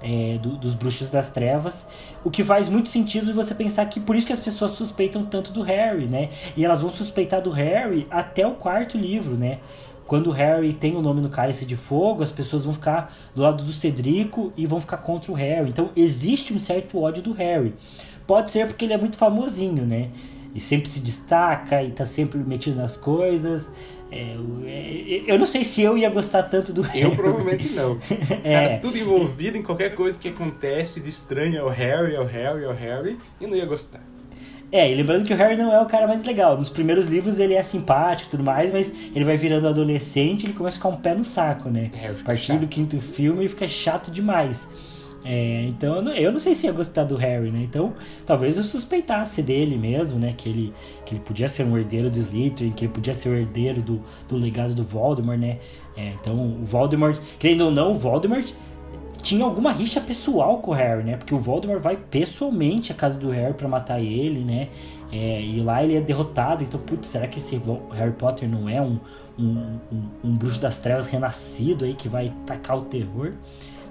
é, 0.01 0.37
do, 0.37 0.55
dos 0.55 0.73
Bruxos 0.73 1.09
das 1.09 1.29
Trevas, 1.29 1.85
o 2.23 2.31
que 2.31 2.43
faz 2.43 2.69
muito 2.69 2.89
sentido 2.89 3.33
você 3.33 3.53
pensar 3.53 3.85
que 3.87 3.99
por 3.99 4.15
isso 4.15 4.27
que 4.27 4.33
as 4.33 4.39
pessoas 4.39 4.71
suspeitam 4.71 5.25
tanto 5.25 5.51
do 5.51 5.61
Harry, 5.61 6.05
né? 6.05 6.29
E 6.55 6.63
elas 6.63 6.81
vão 6.81 6.89
suspeitar 6.89 7.41
do 7.41 7.51
Harry 7.51 8.07
até 8.09 8.45
o 8.45 8.53
quarto 8.53 8.97
livro, 8.97 9.35
né? 9.35 9.59
Quando 10.05 10.27
o 10.27 10.31
Harry 10.31 10.73
tem 10.73 10.95
o 10.95 11.01
nome 11.01 11.21
no 11.21 11.29
cálice 11.29 11.65
de 11.65 11.75
fogo, 11.75 12.23
as 12.23 12.31
pessoas 12.31 12.63
vão 12.63 12.73
ficar 12.73 13.15
do 13.35 13.43
lado 13.43 13.63
do 13.63 13.71
Cedrico 13.71 14.51
e 14.57 14.65
vão 14.65 14.81
ficar 14.81 14.97
contra 14.97 15.31
o 15.31 15.35
Harry. 15.35 15.69
Então 15.69 15.91
existe 15.95 16.51
um 16.51 16.57
certo 16.57 16.99
ódio 16.99 17.21
do 17.21 17.31
Harry. 17.33 17.75
Pode 18.25 18.51
ser 18.51 18.65
porque 18.65 18.85
ele 18.85 18.93
é 18.93 18.97
muito 18.97 19.17
famosinho, 19.17 19.85
né? 19.85 20.09
E 20.55 20.59
sempre 20.59 20.89
se 20.89 20.99
destaca 20.99 21.83
e 21.83 21.91
tá 21.91 22.07
sempre 22.07 22.39
metido 22.39 22.75
nas 22.75 22.97
coisas. 22.97 23.69
É, 24.11 24.35
é, 24.65 25.23
eu 25.27 25.37
não 25.37 25.45
sei 25.45 25.63
se 25.63 25.81
eu 25.81 25.97
ia 25.97 26.09
gostar 26.09 26.43
tanto 26.43 26.73
do 26.73 26.81
Harry. 26.81 27.01
Eu 27.01 27.15
provavelmente 27.15 27.69
não. 27.69 27.99
é. 28.43 28.67
Cara, 28.67 28.79
tudo 28.79 28.97
envolvido 28.97 29.57
em 29.57 29.61
qualquer 29.61 29.95
coisa 29.95 30.17
que 30.17 30.29
acontece 30.29 30.99
de 30.99 31.09
estranho 31.09 31.57
é 31.57 31.63
o 31.63 31.69
Harry, 31.69 32.15
é 32.15 32.19
o 32.19 32.25
Harry, 32.25 32.63
é 32.63 32.67
o 32.67 32.73
Harry, 32.73 33.17
e 33.39 33.47
não 33.47 33.55
ia 33.55 33.65
gostar. 33.65 34.01
É, 34.71 34.91
e 34.91 34.95
lembrando 34.95 35.25
que 35.25 35.33
o 35.33 35.37
Harry 35.37 35.55
não 35.55 35.73
é 35.73 35.81
o 35.81 35.85
cara 35.87 36.07
mais 36.07 36.23
legal. 36.23 36.55
Nos 36.55 36.69
primeiros 36.69 37.07
livros 37.07 37.39
ele 37.39 37.55
é 37.55 37.63
simpático 37.63 38.29
e 38.29 38.31
tudo 38.31 38.43
mais, 38.43 38.71
mas 38.71 38.93
ele 39.15 39.25
vai 39.25 39.35
virando 39.35 39.67
adolescente 39.67 40.43
e 40.43 40.45
ele 40.47 40.53
começa 40.53 40.77
a 40.77 40.79
ficar 40.79 40.89
um 40.89 40.97
pé 40.97 41.15
no 41.15 41.25
saco, 41.25 41.69
né? 41.69 41.89
É, 41.99 42.09
a 42.09 42.13
partir 42.23 42.47
chato. 42.47 42.59
do 42.59 42.67
quinto 42.67 42.99
filme 43.01 43.41
ele 43.41 43.49
fica 43.49 43.67
chato 43.67 44.11
demais. 44.11 44.67
É, 45.23 45.65
então 45.65 45.97
eu 45.97 46.01
não, 46.01 46.13
eu 46.13 46.31
não, 46.31 46.39
sei 46.39 46.55
se 46.55 46.65
ia 46.65 46.71
gostar 46.71 47.03
do 47.03 47.17
Harry, 47.17 47.51
né? 47.51 47.61
Então 47.61 47.93
talvez 48.25 48.57
eu 48.57 48.63
suspeitasse 48.63 49.41
dele 49.41 49.77
mesmo, 49.77 50.17
né? 50.17 50.33
Que 50.37 50.49
ele, 50.49 50.73
que 51.05 51.15
ele 51.15 51.21
podia 51.21 51.47
ser 51.47 51.65
um 51.65 51.77
herdeiro 51.77 52.09
do 52.09 52.17
Slytherin, 52.17 52.71
que 52.71 52.85
ele 52.85 52.93
podia 52.93 53.13
ser 53.13 53.29
o 53.29 53.35
herdeiro 53.35 53.81
do, 53.81 54.01
do 54.27 54.37
legado 54.37 54.73
do 54.73 54.83
Voldemort, 54.83 55.37
né? 55.37 55.59
É, 55.97 56.13
então 56.19 56.61
o 56.61 56.65
Voldemort, 56.65 57.19
querendo 57.37 57.65
ou 57.65 57.71
não, 57.71 57.91
o 57.91 57.95
Voldemort 57.95 58.49
tinha 59.21 59.43
alguma 59.43 59.71
rixa 59.71 59.99
pessoal 59.99 60.59
com 60.59 60.71
o 60.71 60.73
Harry, 60.73 61.03
né? 61.03 61.17
Porque 61.17 61.33
o 61.33 61.37
Voldemort 61.37 61.81
vai 61.81 61.97
pessoalmente 61.97 62.91
à 62.91 62.95
casa 62.95 63.19
do 63.19 63.29
Harry 63.29 63.53
para 63.53 63.67
matar 63.67 63.99
ele, 63.99 64.43
né? 64.43 64.69
É, 65.11 65.41
e 65.41 65.61
lá 65.61 65.83
ele 65.83 65.95
é 65.95 66.01
derrotado. 66.01 66.63
Então, 66.63 66.79
putz, 66.79 67.07
será 67.07 67.27
que 67.27 67.39
esse 67.39 67.59
Harry 67.91 68.13
Potter 68.13 68.47
não 68.47 68.69
é 68.69 68.81
um, 68.81 68.99
um, 69.37 69.79
um, 69.91 70.03
um 70.23 70.37
bruxo 70.37 70.61
das 70.61 70.79
trevas 70.79 71.07
renascido 71.07 71.83
aí 71.83 71.93
que 71.93 72.07
vai 72.07 72.33
tacar 72.45 72.77
o 72.77 72.83
terror? 72.83 73.33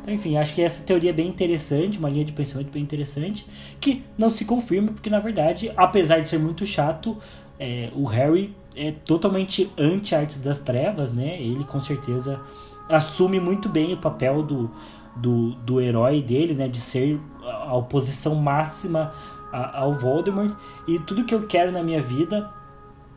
Então, 0.09 0.15
enfim, 0.15 0.39
acho 0.39 0.55
que 0.55 0.63
essa 0.63 0.83
teoria 0.83 1.11
é 1.11 1.13
bem 1.13 1.29
interessante, 1.29 1.99
uma 1.99 2.09
linha 2.09 2.25
de 2.25 2.33
pensamento 2.33 2.71
bem 2.71 2.83
interessante, 2.83 3.47
que 3.79 4.03
não 4.17 4.31
se 4.31 4.47
confirma, 4.47 4.91
porque 4.91 5.11
na 5.11 5.21
verdade, 5.21 5.71
apesar 5.77 6.21
de 6.21 6.31
ser 6.31 6.39
muito 6.39 6.65
chato, 6.65 7.19
é, 7.61 7.91
o 7.95 8.05
Harry 8.05 8.57
é 8.75 8.91
totalmente 8.91 9.71
anti-artes 9.77 10.39
das 10.39 10.61
trevas, 10.61 11.13
né? 11.13 11.39
Ele 11.39 11.63
com 11.65 11.79
certeza 11.79 12.41
assume 12.89 13.39
muito 13.39 13.69
bem 13.69 13.93
o 13.93 13.99
papel 13.99 14.43
do, 14.43 14.71
do, 15.15 15.51
do 15.57 15.79
herói 15.79 16.23
dele, 16.23 16.55
né? 16.55 16.69
De 16.69 16.79
ser 16.79 17.21
a 17.43 17.77
oposição 17.77 18.35
máxima 18.35 19.13
ao 19.53 19.93
Voldemort. 19.93 20.57
E 20.87 20.99
tudo 21.01 21.25
que 21.25 21.35
eu 21.35 21.47
quero 21.47 21.71
na 21.71 21.83
minha 21.83 22.01
vida 22.01 22.51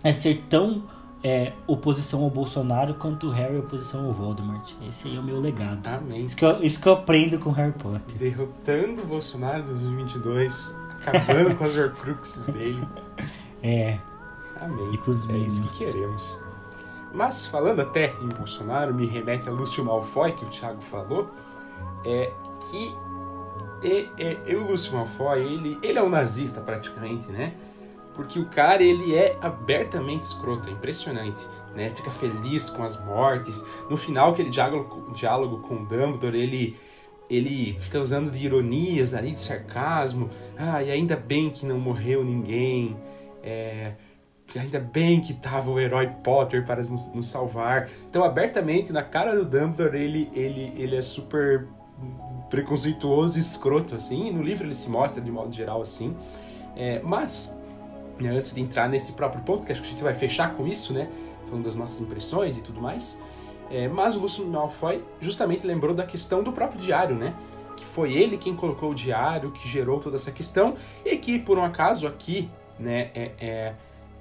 é 0.03 0.11
ser 0.11 0.43
tão 0.49 0.83
é, 1.23 1.53
oposição 1.67 2.23
ao 2.23 2.29
Bolsonaro 2.29 2.95
quanto 2.95 3.27
o 3.27 3.31
Harry 3.31 3.57
oposição 3.57 4.05
ao 4.05 4.13
Voldemort. 4.13 4.73
Esse 4.87 5.07
aí 5.07 5.15
é 5.15 5.19
o 5.19 5.23
meu 5.23 5.39
legado. 5.39 5.87
Amém. 5.87 6.25
Isso 6.25 6.35
que 6.35 6.45
eu, 6.45 6.63
isso 6.63 6.81
que 6.81 6.87
eu 6.87 6.93
aprendo 6.93 7.37
com 7.37 7.51
Harry 7.51 7.73
Potter. 7.73 8.17
Derrotando 8.17 9.03
o 9.03 9.05
Bolsonaro 9.05 9.59
em 9.59 9.65
2022, 9.65 10.75
acabando 10.99 11.55
com 11.55 11.63
as 11.63 11.77
Horcruxes 11.77 12.45
dele. 12.45 12.87
É. 13.63 13.99
Amém. 14.59 14.91
E 14.91 14.97
com 14.97 15.11
os 15.11 15.29
é 15.29 15.37
isso 15.37 15.61
que 15.61 15.85
queremos. 15.85 16.43
Mas, 17.13 17.45
falando 17.45 17.79
até 17.81 18.11
em 18.19 18.27
Bolsonaro, 18.27 18.91
me 18.91 19.05
remete 19.05 19.47
a 19.47 19.51
Lúcio 19.51 19.85
Malfoy, 19.85 20.31
que 20.31 20.43
o 20.43 20.49
Thiago 20.49 20.81
falou, 20.81 21.29
é 22.03 22.33
que 22.59 22.91
e, 23.83 24.09
e, 24.47 24.55
o 24.55 24.67
Lúcio 24.67 24.93
Malfoy, 24.93 25.41
ele, 25.41 25.79
ele 25.81 25.97
é 25.97 26.03
um 26.03 26.09
nazista 26.09 26.61
praticamente, 26.61 27.31
né? 27.31 27.53
Porque 28.13 28.39
o 28.39 28.45
cara 28.45 28.83
ele 28.83 29.15
é 29.15 29.37
abertamente 29.41 30.23
escroto, 30.23 30.69
é 30.69 30.71
impressionante, 30.71 31.45
né? 31.75 31.89
Fica 31.89 32.11
feliz 32.11 32.69
com 32.69 32.83
as 32.83 33.03
mortes. 33.03 33.65
No 33.89 33.95
final, 33.95 34.31
aquele 34.31 34.49
diálogo, 34.49 35.13
diálogo 35.13 35.59
com 35.59 35.83
Dumbledore, 35.83 36.37
ele 36.37 36.77
ele 37.29 37.77
fica 37.79 37.97
usando 37.97 38.29
de 38.29 38.45
ironias 38.45 39.13
ali, 39.13 39.31
de 39.31 39.39
sarcasmo. 39.39 40.29
Ah, 40.57 40.83
e 40.83 40.91
ainda 40.91 41.15
bem 41.15 41.49
que 41.49 41.65
não 41.65 41.79
morreu 41.79 42.25
ninguém. 42.25 42.97
É, 43.41 43.93
ainda 44.53 44.81
bem 44.81 45.21
que 45.21 45.33
tava 45.33 45.69
o 45.69 45.79
herói 45.79 46.07
Potter 46.21 46.65
para 46.65 46.77
nos, 46.77 47.05
nos, 47.13 47.27
salvar. 47.27 47.89
Então, 48.09 48.21
abertamente, 48.21 48.91
na 48.91 49.01
cara 49.01 49.33
do 49.33 49.45
Dumbledore, 49.45 49.97
ele, 49.97 50.29
ele, 50.33 50.73
ele 50.75 50.97
é 50.97 51.01
super 51.01 51.69
preconceituoso 52.49 53.37
e 53.37 53.41
escroto, 53.41 53.95
assim. 53.95 54.27
E 54.27 54.31
no 54.31 54.43
livro 54.43 54.67
ele 54.67 54.73
se 54.73 54.89
mostra 54.89 55.23
de 55.23 55.31
modo 55.31 55.55
geral 55.55 55.81
assim. 55.81 56.13
É, 56.75 56.99
mas 57.01 57.57
antes 58.27 58.53
de 58.53 58.61
entrar 58.61 58.89
nesse 58.89 59.13
próprio 59.13 59.43
ponto, 59.43 59.65
que 59.65 59.71
acho 59.71 59.81
que 59.81 59.87
a 59.87 59.91
gente 59.91 60.03
vai 60.03 60.13
fechar 60.13 60.55
com 60.55 60.67
isso, 60.67 60.93
né? 60.93 61.09
Falando 61.45 61.63
das 61.63 61.75
nossas 61.75 62.01
impressões 62.01 62.57
e 62.57 62.61
tudo 62.61 62.81
mais. 62.81 63.21
É, 63.69 63.87
mas 63.87 64.15
o 64.15 64.19
Lúcio 64.19 64.45
Malfoy 64.45 65.03
justamente 65.19 65.65
lembrou 65.65 65.93
da 65.93 66.05
questão 66.05 66.43
do 66.43 66.51
próprio 66.51 66.79
diário, 66.79 67.15
né? 67.15 67.33
Que 67.77 67.85
foi 67.85 68.13
ele 68.13 68.37
quem 68.37 68.55
colocou 68.55 68.91
o 68.91 68.95
diário, 68.95 69.51
que 69.51 69.67
gerou 69.67 69.99
toda 69.99 70.17
essa 70.17 70.31
questão, 70.31 70.75
e 71.05 71.15
que, 71.17 71.39
por 71.39 71.57
um 71.57 71.63
acaso, 71.63 72.05
aqui, 72.05 72.49
né, 72.77 73.11
é, 73.15 73.31
é, 73.39 73.73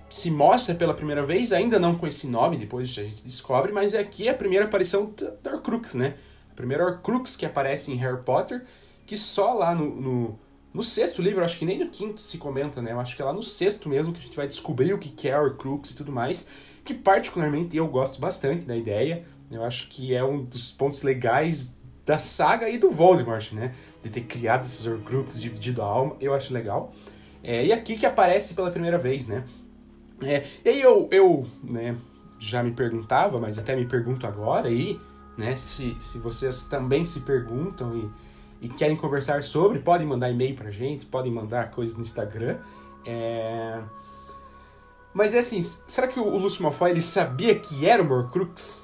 se 0.09 0.31
mostra 0.31 0.75
pela 0.75 0.95
primeira 0.95 1.23
vez, 1.23 1.53
ainda 1.53 1.79
não 1.79 1.97
com 1.97 2.07
esse 2.07 2.29
nome, 2.29 2.57
depois 2.57 2.89
a 2.91 3.03
gente 3.03 3.23
descobre, 3.23 3.73
mas 3.73 3.93
é 3.93 3.99
aqui 3.99 4.29
a 4.29 4.35
primeira 4.35 4.67
aparição 4.67 5.13
da 5.43 5.53
Horcrux, 5.53 5.95
né? 5.95 6.15
A 6.51 6.55
primeira 6.55 6.85
Horcrux 6.85 7.37
que 7.37 7.45
aparece 7.45 7.93
em 7.93 7.97
Harry 7.97 8.23
Potter, 8.23 8.65
que 9.05 9.17
só 9.17 9.53
lá 9.55 9.75
no, 9.75 10.01
no 10.01 10.39
no 10.73 10.83
sexto 10.83 11.21
livro, 11.21 11.45
acho 11.45 11.59
que 11.59 11.65
nem 11.65 11.79
no 11.79 11.89
quinto 11.89 12.21
se 12.21 12.39
comenta, 12.39 12.81
né? 12.81 12.93
Eu 12.93 13.01
acho 13.01 13.17
que 13.17 13.23
é 13.23 13.25
lá 13.25 13.33
no 13.33 13.43
sexto 13.43 13.89
mesmo 13.89 14.13
que 14.13 14.21
a 14.21 14.23
gente 14.23 14.37
vai 14.37 14.47
descobrir 14.47 14.93
o 14.93 14.99
que 14.99 15.29
é 15.29 15.39
Horcrux 15.39 15.91
e 15.91 15.97
tudo 15.97 16.13
mais. 16.13 16.51
Que 16.85 16.95
particularmente 16.95 17.77
eu 17.77 17.87
gosto 17.89 18.21
bastante 18.21 18.65
da 18.65 18.77
ideia. 18.77 19.25
Eu 19.51 19.65
acho 19.65 19.89
que 19.89 20.15
é 20.15 20.23
um 20.23 20.45
dos 20.45 20.71
pontos 20.71 21.03
legais 21.03 21.77
da 22.07 22.19
saga 22.19 22.69
e 22.69 22.79
do 22.79 22.89
Voldemort, 22.91 23.53
né? 23.53 23.75
De 24.03 24.11
ter 24.11 24.23
criado 24.23 24.65
esses 24.65 24.87
Horcrux, 24.87 25.41
dividido 25.41 25.83
a 25.83 25.87
alma. 25.87 26.17
Eu 26.21 26.33
acho 26.33 26.55
legal. 26.55 26.93
É, 27.43 27.67
e 27.67 27.73
aqui 27.73 27.97
que 27.97 28.07
aparece 28.07 28.55
pela 28.55 28.71
primeira 28.71 28.97
vez, 28.97 29.27
né? 29.27 29.45
É, 30.23 30.45
e 30.65 30.69
aí 30.69 30.81
eu, 30.81 31.09
eu 31.11 31.47
né, 31.65 31.97
já 32.39 32.63
me 32.63 32.71
perguntava, 32.73 33.41
mas 33.41 33.59
até 33.59 33.75
me 33.75 33.87
pergunto 33.87 34.27
agora 34.27 34.69
aí, 34.69 35.01
né? 35.37 35.57
Se, 35.57 35.97
se 35.99 36.19
vocês 36.19 36.67
também 36.67 37.05
se 37.05 37.21
perguntam 37.21 37.97
e 37.97 38.11
e 38.61 38.69
querem 38.69 38.97
conversar 38.97 39.43
sobre, 39.43 39.79
podem 39.79 40.07
mandar 40.07 40.31
e-mail 40.31 40.55
pra 40.55 40.71
gente, 40.71 41.07
podem 41.07 41.33
mandar 41.33 41.71
coisas 41.71 41.97
no 41.97 42.03
Instagram. 42.03 42.59
É... 43.05 43.81
Mas 45.13 45.35
é 45.35 45.39
assim, 45.39 45.61
será 45.61 46.07
que 46.07 46.21
o 46.21 46.39
Lúcio 46.39 46.63
Malfoy 46.63 46.91
ele 46.91 47.01
sabia 47.01 47.55
que 47.55 47.87
era 47.87 48.03
o 48.03 48.11
Horcrux? 48.11 48.83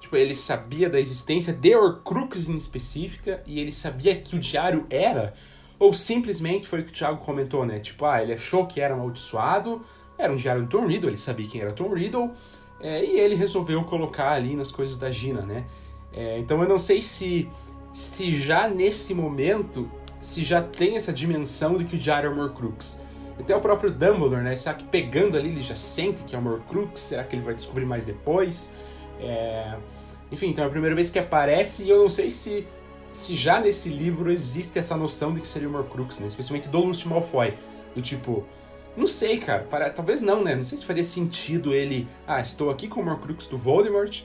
Tipo, 0.00 0.16
ele 0.16 0.34
sabia 0.34 0.88
da 0.88 0.98
existência 0.98 1.52
de 1.52 1.76
Horcrux 1.76 2.48
em 2.48 2.56
específica 2.56 3.42
e 3.46 3.60
ele 3.60 3.70
sabia 3.70 4.16
que 4.16 4.34
o 4.34 4.38
diário 4.38 4.86
era? 4.90 5.34
Ou 5.78 5.92
simplesmente 5.94 6.66
foi 6.66 6.80
o 6.80 6.84
que 6.84 6.90
o 6.90 6.94
Thiago 6.94 7.24
comentou, 7.24 7.64
né? 7.64 7.78
Tipo, 7.78 8.06
ah, 8.06 8.22
ele 8.22 8.32
achou 8.32 8.66
que 8.66 8.80
era 8.80 8.94
amaldiçoado, 8.94 9.82
era 10.18 10.32
um 10.32 10.36
diário 10.36 10.62
do 10.62 10.68
Tom 10.68 10.86
Riddle, 10.86 11.10
ele 11.10 11.16
sabia 11.16 11.46
quem 11.46 11.60
era 11.60 11.72
Tom 11.72 11.94
Riddle, 11.94 12.32
é, 12.80 13.04
e 13.04 13.20
ele 13.20 13.34
resolveu 13.34 13.82
colocar 13.84 14.32
ali 14.32 14.56
nas 14.56 14.70
coisas 14.70 14.96
da 14.96 15.10
Gina, 15.10 15.42
né? 15.42 15.64
É, 16.12 16.38
então 16.38 16.60
eu 16.62 16.68
não 16.68 16.78
sei 16.78 17.00
se 17.00 17.48
se 17.92 18.32
já 18.32 18.68
nesse 18.68 19.14
momento 19.14 19.90
se 20.20 20.44
já 20.44 20.62
tem 20.62 20.96
essa 20.96 21.12
dimensão 21.12 21.78
de 21.78 21.84
que 21.84 21.96
o 21.96 21.98
diário 21.98 22.30
é 22.30 22.34
o 22.34 22.38
Horcrux. 22.38 23.00
Até 23.38 23.56
o 23.56 23.60
próprio 23.60 23.90
Dumbledore, 23.90 24.42
né? 24.42 24.54
Será 24.54 24.74
que 24.74 24.84
pegando 24.84 25.36
ali 25.36 25.48
ele 25.48 25.62
já 25.62 25.74
sente 25.74 26.24
que 26.24 26.36
é 26.36 26.38
o 26.38 26.46
Horcrux? 26.46 27.00
Será 27.00 27.24
que 27.24 27.34
ele 27.34 27.42
vai 27.42 27.54
descobrir 27.54 27.86
mais 27.86 28.04
depois? 28.04 28.74
É... 29.18 29.76
Enfim, 30.30 30.48
então 30.48 30.62
é 30.62 30.66
a 30.66 30.70
primeira 30.70 30.94
vez 30.94 31.10
que 31.10 31.18
aparece 31.18 31.84
e 31.84 31.88
eu 31.88 32.02
não 32.02 32.10
sei 32.10 32.30
se, 32.30 32.66
se 33.10 33.34
já 33.34 33.58
nesse 33.58 33.88
livro 33.88 34.30
existe 34.30 34.78
essa 34.78 34.94
noção 34.94 35.32
de 35.32 35.40
que 35.40 35.48
seria 35.48 35.68
o 35.68 35.74
Horcrux, 35.74 36.18
né? 36.18 36.26
Especialmente 36.26 36.68
do 36.68 36.78
Lúcio 36.78 37.08
Malfoy. 37.08 37.54
Do 37.94 38.02
tipo, 38.02 38.44
não 38.94 39.06
sei, 39.06 39.38
cara, 39.38 39.62
para... 39.62 39.88
talvez 39.88 40.20
não, 40.20 40.44
né? 40.44 40.54
Não 40.54 40.64
sei 40.64 40.76
se 40.76 40.84
faria 40.84 41.02
sentido 41.02 41.72
ele, 41.72 42.06
ah, 42.26 42.40
estou 42.40 42.70
aqui 42.70 42.88
com 42.88 43.02
o 43.02 43.08
Horcrux 43.08 43.46
do 43.46 43.56
Voldemort, 43.56 44.22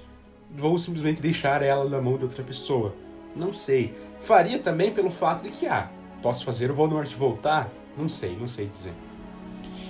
vou 0.52 0.78
simplesmente 0.78 1.22
deixar 1.22 1.62
ela 1.62 1.86
na 1.90 2.02
mão 2.02 2.18
de 2.18 2.24
outra 2.24 2.44
pessoa. 2.44 2.94
Não 3.36 3.52
sei. 3.52 3.94
Faria 4.20 4.60
também 4.60 4.92
pelo 4.92 5.12
fato 5.12 5.44
de 5.44 5.50
que, 5.50 5.66
ah, 5.68 5.90
posso 6.22 6.46
fazer 6.46 6.72
o 6.72 6.74
Voldemort 6.74 7.12
voltar? 7.14 7.70
Não 7.98 8.10
sei, 8.10 8.36
não 8.36 8.48
sei 8.48 8.68
dizer. 8.68 8.94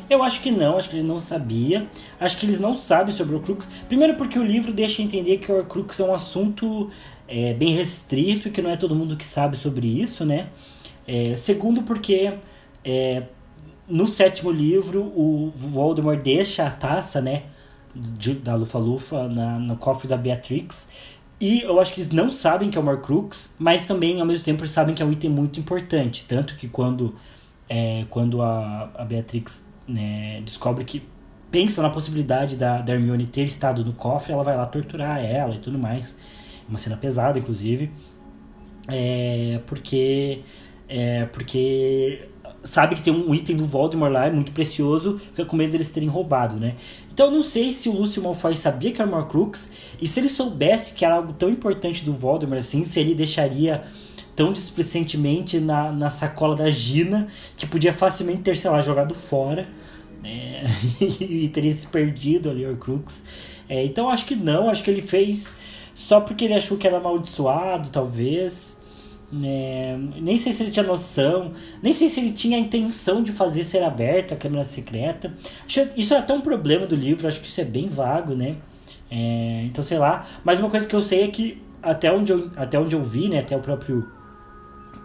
Eu 0.10 0.22
acho 0.22 0.42
que 0.42 0.52
não, 0.52 0.78
acho 0.78 0.90
que 0.90 0.98
ele 0.98 1.08
não 1.08 1.20
sabia. 1.20 1.88
Acho 2.20 2.38
que 2.38 2.46
eles 2.46 2.60
não 2.60 2.76
sabem 2.76 3.14
sobre 3.14 3.36
o 3.36 3.38
Horcrux. 3.38 3.68
Primeiro 3.88 4.16
porque 4.16 4.38
o 4.38 4.44
livro 4.44 4.72
deixa 4.72 5.02
entender 5.02 5.38
que 5.38 5.52
o 5.52 5.58
Horcrux 5.58 6.00
é 6.00 6.04
um 6.04 6.14
assunto 6.14 6.92
é, 7.28 7.54
bem 7.54 7.74
restrito 7.74 8.48
e 8.48 8.52
que 8.52 8.62
não 8.62 8.70
é 8.70 8.78
todo 8.78 8.96
mundo 8.96 9.18
que 9.18 9.26
sabe 9.26 9.58
sobre 9.58 9.88
isso, 9.88 10.24
né? 10.24 10.50
É, 11.08 11.36
segundo 11.36 11.84
porque 11.84 12.34
é, 12.84 13.24
no 13.88 14.08
sétimo 14.08 14.52
livro 14.52 15.02
o 15.02 15.52
Voldemort 15.56 16.22
deixa 16.22 16.66
a 16.68 16.72
taça, 16.72 17.20
né? 17.20 17.44
De, 17.96 18.34
da 18.34 18.56
Lufa-Lufa 18.56 19.28
no 19.28 19.78
cofre 19.78 20.08
da 20.08 20.18
Beatrix. 20.18 20.88
E 21.40 21.62
eu 21.62 21.80
acho 21.80 21.94
que 21.94 22.02
eles 22.02 22.12
não 22.12 22.32
sabem 22.32 22.70
que 22.70 22.78
é 22.78 22.82
o 22.82 22.86
Horcrux, 22.86 23.54
mas 23.60 23.86
também 23.86 24.20
ao 24.20 24.26
mesmo 24.26 24.44
tempo 24.44 24.62
eles 24.62 24.72
sabem 24.72 24.96
que 24.96 25.04
é 25.04 25.06
um 25.06 25.12
item 25.12 25.30
muito 25.30 25.60
importante. 25.60 26.26
Tanto 26.28 26.56
que 26.56 26.68
quando, 26.68 27.16
é, 27.70 28.06
quando 28.10 28.42
a, 28.42 28.92
a 28.96 29.04
Beatrix 29.04 29.66
né, 29.88 30.42
descobre 30.42 30.86
que 30.86 31.04
pensa 31.52 31.82
na 31.82 31.90
possibilidade 31.90 32.56
da, 32.56 32.82
da 32.82 32.94
Hermione 32.94 33.26
ter 33.26 33.44
estado 33.44 33.84
no 33.84 33.94
cofre, 33.94 34.34
ela 34.34 34.44
vai 34.44 34.56
lá 34.56 34.66
torturar 34.66 35.24
ela 35.24 35.56
e 35.56 35.60
tudo 35.60 35.78
mais. 35.78 36.16
Uma 36.68 36.78
cena 36.78 36.98
pesada, 36.98 37.38
inclusive. 37.38 37.92
É, 38.88 39.60
porque. 39.68 40.42
É, 40.88 41.26
porque 41.26 42.30
sabe 42.66 42.96
que 42.96 43.02
tem 43.02 43.14
um 43.14 43.34
item 43.34 43.56
do 43.56 43.66
Voldemort 43.66 44.12
lá, 44.12 44.26
é 44.26 44.32
muito 44.32 44.52
precioso, 44.52 45.20
fica 45.20 45.46
com 45.46 45.56
medo 45.56 45.72
deles 45.72 45.90
terem 45.90 46.10
roubado, 46.10 46.58
né? 46.58 46.76
Então 47.14 47.28
eu 47.28 47.32
não 47.32 47.44
sei 47.44 47.72
se 47.72 47.88
o 47.88 47.94
Lúcio 47.94 48.22
Malfoy 48.22 48.58
sabia 48.58 48.92
que 48.92 49.02
era 49.02 49.10
o 49.10 49.16
Horcrux, 49.16 49.70
e 50.02 50.08
se 50.08 50.20
ele 50.20 50.28
soubesse 50.28 50.92
que 50.94 51.06
era 51.06 51.16
algo 51.16 51.32
tão 51.34 51.50
importante 51.50 52.04
do 52.04 52.14
Voldemort 52.14 52.60
assim, 52.60 52.84
se 52.84 53.00
ele 53.00 53.16
deixaria 53.16 53.84
tão 54.36 54.52
displicentemente 54.52 55.60
na, 55.60 55.92
na 55.92 56.10
sacola 56.10 56.56
da 56.56 56.70
Gina, 56.70 57.28
que 57.56 57.66
podia 57.66 57.94
facilmente 57.94 58.42
ter, 58.42 58.58
sei 58.58 58.70
lá, 58.70 58.82
jogado 58.82 59.16
fora, 59.16 59.68
né? 60.22 60.66
e 61.00 61.48
teria 61.50 61.72
se 61.72 61.88
perdido 61.88 62.50
ali 62.50 62.66
o 62.66 62.72
Horcrux. 62.72 63.22
É, 63.70 63.86
então 63.86 64.10
acho 64.10 64.26
que 64.26 64.36
não, 64.36 64.70
acho 64.70 64.84
que 64.84 64.92
ele 64.92 65.02
fez 65.02 65.50
só 65.96 66.20
porque 66.20 66.46
ele 66.46 66.54
achou 66.54 66.78
que 66.78 66.86
era 66.86 66.98
amaldiçoado, 66.98 67.90
talvez. 67.90 68.78
É, 69.44 69.98
nem 70.22 70.38
sei 70.38 70.54
se 70.54 70.64
ele 70.64 70.72
tinha 70.72 70.86
noção, 70.86 71.52
nem 71.82 71.92
sei 71.94 72.10
se 72.10 72.20
ele 72.20 72.32
tinha 72.32 72.58
a 72.58 72.60
intenção 72.60 73.24
de 73.24 73.32
fazer 73.32 73.64
ser 73.64 73.84
aberta 73.84 74.36
a 74.36 74.38
câmera 74.38 74.64
secreta. 74.64 75.34
Isso 75.98 76.14
é 76.14 76.18
até 76.18 76.34
um 76.34 76.42
problema 76.42 76.86
do 76.86 76.96
livro, 76.96 77.28
acho 77.28 77.42
que 77.42 77.48
isso 77.48 77.60
é 77.60 77.66
bem 77.66 77.90
vago, 77.90 78.34
né? 78.34 78.56
É, 79.10 79.64
então 79.66 79.84
sei 79.84 79.98
lá. 79.98 80.26
Mas 80.44 80.60
uma 80.60 80.70
coisa 80.70 80.86
que 80.86 80.96
eu 80.96 81.02
sei 81.02 81.24
é 81.24 81.28
que 81.28 81.62
até 81.82 82.12
onde 82.12 82.32
eu, 82.32 82.50
até 82.56 82.80
onde 82.80 82.96
eu 82.96 83.04
vi, 83.04 83.30
né? 83.30 83.40
Até 83.40 83.56
o 83.56 83.60
próprio 83.60 84.08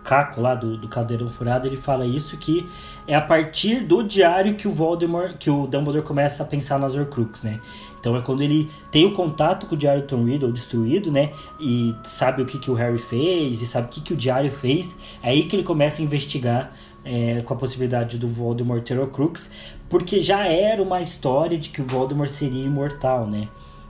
Caco 0.05 0.41
lá 0.41 0.55
do, 0.55 0.77
do 0.77 0.89
Caldeirão 0.89 1.31
Furado, 1.31 1.66
ele 1.66 1.77
fala 1.77 2.07
isso 2.07 2.37
que 2.39 2.66
é 3.07 3.14
a 3.14 3.21
partir 3.21 3.81
do 3.81 4.03
diário 4.03 4.55
que 4.55 4.66
o 4.66 4.73
Voldemort, 4.73 5.37
que 5.39 5.51
o 5.51 5.66
Dumbledore 5.66 6.05
começa 6.05 6.43
a 6.43 6.47
pensar 6.47 6.79
nas 6.79 6.95
Horcrux, 6.95 7.43
né? 7.43 7.61
Então 8.01 8.17
é 8.17 8.23
quando 8.23 8.43
ele 8.43 8.71
tem 8.91 9.05
o 9.05 9.13
contato 9.13 9.67
com 9.67 9.75
o 9.75 9.79
diário 9.79 10.07
Tom 10.07 10.25
Riddle 10.25 10.51
destruído, 10.51 11.13
né? 11.13 11.33
E 11.61 11.95
sabe 12.03 12.43
o 12.43 12.47
que, 12.47 12.59
que 12.59 12.71
o 12.71 12.75
Harry 12.75 12.99
fez 12.99 13.61
e 13.61 13.67
sabe 13.67 13.89
o 13.89 13.91
que, 13.91 14.01
que 14.01 14.15
o 14.15 14.17
diário 14.17 14.51
fez. 14.51 14.99
É 15.23 15.31
aí 15.31 15.45
que 15.45 15.55
ele 15.55 15.63
começa 15.63 16.01
a 16.01 16.05
investigar 16.05 16.73
é, 17.05 17.43
com 17.43 17.55
a 17.55 17.57
possibilidade 17.57 18.19
do 18.19 18.27
Voldemort 18.27 18.83
ter 18.83 18.99
Horcrux, 18.99 19.51
porque 19.89 20.23
já 20.23 20.47
era 20.47 20.83
uma 20.83 21.01
história 21.01 21.59
de 21.59 21.69
que 21.69 21.83
o 21.83 21.85
Voldemort 21.85 22.31
seria 22.31 22.65
imortal, 22.65 23.27
né? 23.27 23.49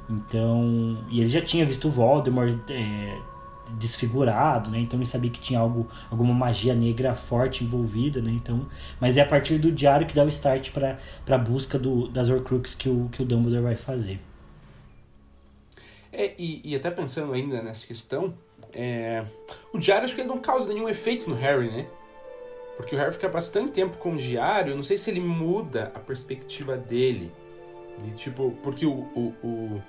Então, 0.08 0.98
e 1.08 1.20
ele 1.20 1.30
já 1.30 1.40
tinha 1.40 1.64
visto 1.64 1.86
o 1.86 1.90
Voldemort 1.90 2.58
é, 2.68 3.16
desfigurado, 3.78 4.70
né? 4.70 4.78
Então 4.78 4.98
ele 4.98 5.06
sabia 5.06 5.30
que 5.30 5.40
tinha 5.40 5.58
algo, 5.58 5.88
alguma 6.10 6.34
magia 6.34 6.74
negra 6.74 7.14
forte 7.14 7.64
envolvida, 7.64 8.20
né? 8.20 8.30
Então, 8.30 8.66
mas 9.00 9.16
é 9.16 9.22
a 9.22 9.26
partir 9.26 9.58
do 9.58 9.70
diário 9.70 10.06
que 10.06 10.14
dá 10.14 10.24
o 10.24 10.28
start 10.28 10.70
para 10.70 10.98
a 11.28 11.38
busca 11.38 11.78
do, 11.78 12.08
das 12.08 12.28
Horcruxes 12.30 12.74
que 12.74 12.88
o, 12.88 13.08
que 13.10 13.22
o 13.22 13.24
Dumbledore 13.24 13.62
vai 13.62 13.76
fazer. 13.76 14.20
É, 16.12 16.34
e, 16.38 16.60
e 16.64 16.74
até 16.74 16.90
pensando 16.90 17.32
ainda 17.32 17.62
nessa 17.62 17.86
questão, 17.86 18.34
é, 18.72 19.24
o 19.72 19.78
diário 19.78 20.04
acho 20.04 20.14
que 20.14 20.20
ele 20.20 20.28
não 20.28 20.38
causa 20.38 20.72
nenhum 20.72 20.88
efeito 20.88 21.28
no 21.28 21.36
Harry, 21.36 21.70
né? 21.70 21.86
Porque 22.76 22.94
o 22.94 22.98
Harry 22.98 23.12
fica 23.12 23.28
bastante 23.28 23.72
tempo 23.72 23.98
com 23.98 24.14
o 24.14 24.16
diário, 24.16 24.74
não 24.74 24.82
sei 24.82 24.96
se 24.96 25.10
ele 25.10 25.20
muda 25.20 25.92
a 25.94 25.98
perspectiva 25.98 26.76
dele. 26.76 27.30
De, 27.98 28.12
tipo, 28.12 28.56
porque 28.62 28.86
o, 28.86 28.92
o, 29.14 29.34
o 29.42 29.82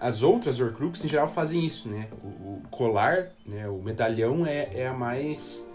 as 0.00 0.22
outras 0.22 0.60
Horcruxes, 0.60 1.04
em 1.04 1.08
geral, 1.08 1.28
fazem 1.28 1.64
isso, 1.64 1.88
né? 1.88 2.08
O, 2.22 2.26
o 2.26 2.62
colar, 2.70 3.30
né? 3.44 3.68
o 3.68 3.82
medalhão 3.82 4.46
é, 4.46 4.68
é 4.72 4.86
a 4.86 4.92
mais 4.92 5.72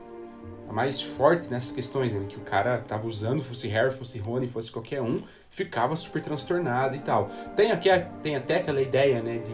a 0.67 0.74
mais 0.74 1.01
forte 1.01 1.47
nessas 1.49 1.71
questões, 1.71 2.13
né? 2.13 2.26
Que 2.28 2.38
o 2.38 2.41
cara 2.41 2.80
tava 2.80 3.05
usando, 3.07 3.43
fosse 3.43 3.67
Harry, 3.67 3.91
fosse 3.91 4.19
Rony, 4.19 4.47
fosse 4.47 4.71
qualquer 4.71 5.01
um, 5.01 5.21
ficava 5.49 5.95
super 5.95 6.21
transtornado 6.21 6.95
e 6.95 6.99
tal. 6.99 7.30
Tem, 7.55 7.71
aqui, 7.71 7.89
tem 8.21 8.36
até 8.36 8.57
aquela 8.57 8.82
ideia, 8.82 9.21
né, 9.21 9.38
de 9.39 9.53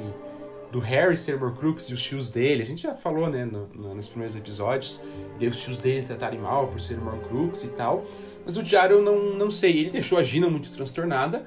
do 0.72 0.80
Harry 0.80 1.18
ser 1.18 1.42
Horcrux 1.42 1.90
e 1.90 1.94
os 1.94 2.02
tios 2.02 2.30
dele. 2.30 2.62
A 2.62 2.66
gente 2.66 2.84
já 2.84 2.94
falou, 2.94 3.30
né, 3.30 3.44
no, 3.44 3.68
no, 3.68 3.96
nos 3.96 4.08
primeiros 4.08 4.36
episódios, 4.36 5.02
de 5.38 5.48
os 5.48 5.60
tios 5.60 5.80
dele 5.80 6.06
tratarem 6.06 6.40
mal 6.40 6.68
por 6.68 6.80
ser 6.80 7.00
Horcrux 7.00 7.64
e 7.64 7.70
tal. 7.70 8.06
Mas 8.46 8.56
o 8.58 8.64
Diário 8.64 8.98
eu 8.98 9.04
não, 9.04 9.36
não 9.36 9.52
sei. 9.52 9.80
Ele 9.80 9.90
deixou 9.90 10.18
a 10.18 10.24
Gina 10.24 10.48
muito 10.48 10.72
transtornada, 10.72 11.44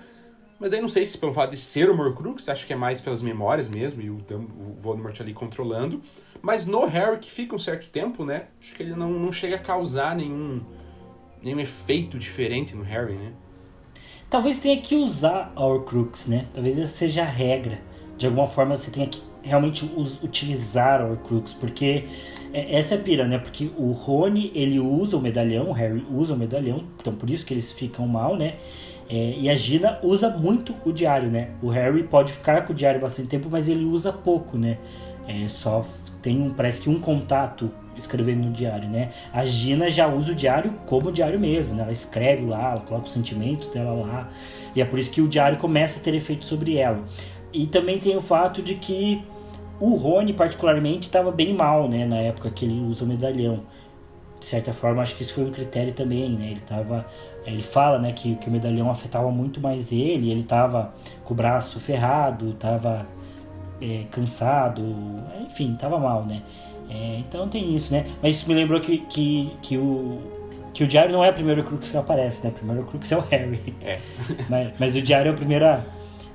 mas 0.62 0.70
daí 0.70 0.80
não 0.80 0.88
sei 0.88 1.04
se 1.04 1.18
pelo 1.18 1.32
fato 1.32 1.50
de 1.50 1.56
ser 1.56 1.90
o 1.90 2.00
Horcrux, 2.00 2.48
acho 2.48 2.68
que 2.68 2.72
é 2.72 2.76
mais 2.76 3.00
pelas 3.00 3.20
memórias 3.20 3.68
mesmo, 3.68 4.00
e 4.00 4.08
o, 4.08 4.14
o 4.14 4.74
Voldemort 4.78 5.20
ali 5.20 5.34
controlando. 5.34 6.00
Mas 6.40 6.66
no 6.66 6.86
Harry, 6.86 7.18
que 7.18 7.28
fica 7.28 7.52
um 7.52 7.58
certo 7.58 7.88
tempo, 7.88 8.24
né? 8.24 8.44
Acho 8.60 8.72
que 8.76 8.84
ele 8.84 8.94
não, 8.94 9.10
não 9.10 9.32
chega 9.32 9.56
a 9.56 9.58
causar 9.58 10.14
nenhum, 10.14 10.60
nenhum 11.42 11.58
efeito 11.58 12.16
diferente 12.16 12.76
no 12.76 12.84
Harry, 12.84 13.14
né? 13.14 13.32
Talvez 14.30 14.60
tenha 14.60 14.80
que 14.80 14.94
usar 14.94 15.52
a 15.56 15.66
Horcrux, 15.66 16.26
né? 16.26 16.46
Talvez 16.54 16.78
essa 16.78 16.96
seja 16.96 17.22
a 17.22 17.26
regra. 17.26 17.80
De 18.16 18.26
alguma 18.26 18.46
forma 18.46 18.76
você 18.76 18.88
tenha 18.88 19.08
que 19.08 19.20
realmente 19.42 19.84
utilizar 20.22 21.00
a 21.00 21.06
Horcrux, 21.06 21.54
porque 21.54 22.04
é, 22.52 22.78
essa 22.78 22.94
é 22.94 22.98
a 22.98 23.00
pira, 23.00 23.26
né? 23.26 23.38
Porque 23.38 23.68
o 23.76 23.90
Rony, 23.90 24.52
ele 24.54 24.78
usa 24.78 25.16
o 25.16 25.20
medalhão, 25.20 25.70
o 25.70 25.72
Harry 25.72 26.06
usa 26.08 26.34
o 26.34 26.38
medalhão, 26.38 26.84
então 27.00 27.16
por 27.16 27.28
isso 27.28 27.44
que 27.44 27.52
eles 27.52 27.72
ficam 27.72 28.06
mal, 28.06 28.36
né? 28.36 28.58
É, 29.14 29.34
e 29.38 29.50
a 29.50 29.54
Gina 29.54 29.98
usa 30.02 30.30
muito 30.30 30.74
o 30.86 30.90
diário, 30.90 31.30
né? 31.30 31.50
O 31.60 31.68
Harry 31.68 32.02
pode 32.02 32.32
ficar 32.32 32.64
com 32.64 32.72
o 32.72 32.74
diário 32.74 32.98
bastante 32.98 33.28
tempo, 33.28 33.46
mas 33.50 33.68
ele 33.68 33.84
usa 33.84 34.10
pouco, 34.10 34.56
né? 34.56 34.78
É, 35.28 35.46
só 35.50 35.84
tem 36.22 36.40
um, 36.40 36.48
parece 36.48 36.80
que 36.80 36.88
um 36.88 36.98
contato 36.98 37.70
escrevendo 37.94 38.44
no 38.46 38.52
diário, 38.52 38.88
né? 38.88 39.10
A 39.30 39.44
Gina 39.44 39.90
já 39.90 40.08
usa 40.08 40.32
o 40.32 40.34
diário 40.34 40.72
como 40.86 41.12
diário 41.12 41.38
mesmo, 41.38 41.74
né? 41.74 41.82
Ela 41.82 41.92
escreve 41.92 42.46
lá, 42.46 42.70
ela 42.70 42.80
coloca 42.80 43.04
os 43.04 43.12
sentimentos 43.12 43.68
dela 43.68 43.92
lá, 43.92 44.30
e 44.74 44.80
é 44.80 44.84
por 44.86 44.98
isso 44.98 45.10
que 45.10 45.20
o 45.20 45.28
diário 45.28 45.58
começa 45.58 46.00
a 46.00 46.02
ter 46.02 46.14
efeito 46.14 46.46
sobre 46.46 46.78
ela. 46.78 47.04
E 47.52 47.66
também 47.66 47.98
tem 47.98 48.16
o 48.16 48.22
fato 48.22 48.62
de 48.62 48.76
que 48.76 49.22
o 49.78 49.94
Rony, 49.94 50.32
particularmente, 50.32 51.08
estava 51.08 51.30
bem 51.30 51.52
mal, 51.52 51.86
né? 51.86 52.06
Na 52.06 52.16
época 52.16 52.50
que 52.50 52.64
ele 52.64 52.80
usa 52.80 53.04
o 53.04 53.06
medalhão. 53.06 53.64
De 54.40 54.46
certa 54.46 54.72
forma, 54.72 55.02
acho 55.02 55.14
que 55.16 55.22
isso 55.22 55.34
foi 55.34 55.44
um 55.44 55.52
critério 55.52 55.92
também, 55.92 56.30
né? 56.30 56.50
Ele 56.52 56.60
tava 56.60 57.06
ele 57.44 57.62
fala 57.62 57.98
né, 57.98 58.12
que, 58.12 58.36
que 58.36 58.48
o 58.48 58.52
medalhão 58.52 58.90
afetava 58.90 59.30
muito 59.30 59.60
mais 59.60 59.92
ele, 59.92 60.30
ele 60.30 60.40
estava 60.40 60.94
com 61.24 61.34
o 61.34 61.36
braço 61.36 61.80
ferrado, 61.80 62.50
estava 62.50 63.06
é, 63.80 64.04
cansado, 64.10 64.82
enfim, 65.40 65.72
estava 65.72 65.98
mal, 65.98 66.24
né? 66.24 66.42
É, 66.88 67.18
então 67.18 67.48
tem 67.48 67.74
isso, 67.74 67.92
né? 67.92 68.06
Mas 68.22 68.36
isso 68.36 68.48
me 68.48 68.54
lembrou 68.54 68.80
que, 68.80 68.98
que, 68.98 69.56
que, 69.62 69.76
o, 69.76 70.20
que 70.72 70.84
o 70.84 70.86
Diário 70.86 71.12
não 71.12 71.24
é 71.24 71.30
o 71.30 71.34
primeiro 71.34 71.64
Crux 71.64 71.90
que 71.90 71.96
aparece, 71.96 72.44
né? 72.44 72.50
O 72.50 72.52
primeiro 72.52 72.84
Crux 72.84 73.10
é 73.10 73.16
o 73.16 73.20
Harry. 73.20 73.74
É. 73.80 73.98
mas, 74.48 74.72
mas 74.78 74.96
o 74.96 75.02
Diário 75.02 75.30
é 75.30 75.32
o 75.32 75.36
primeiro 75.36 75.66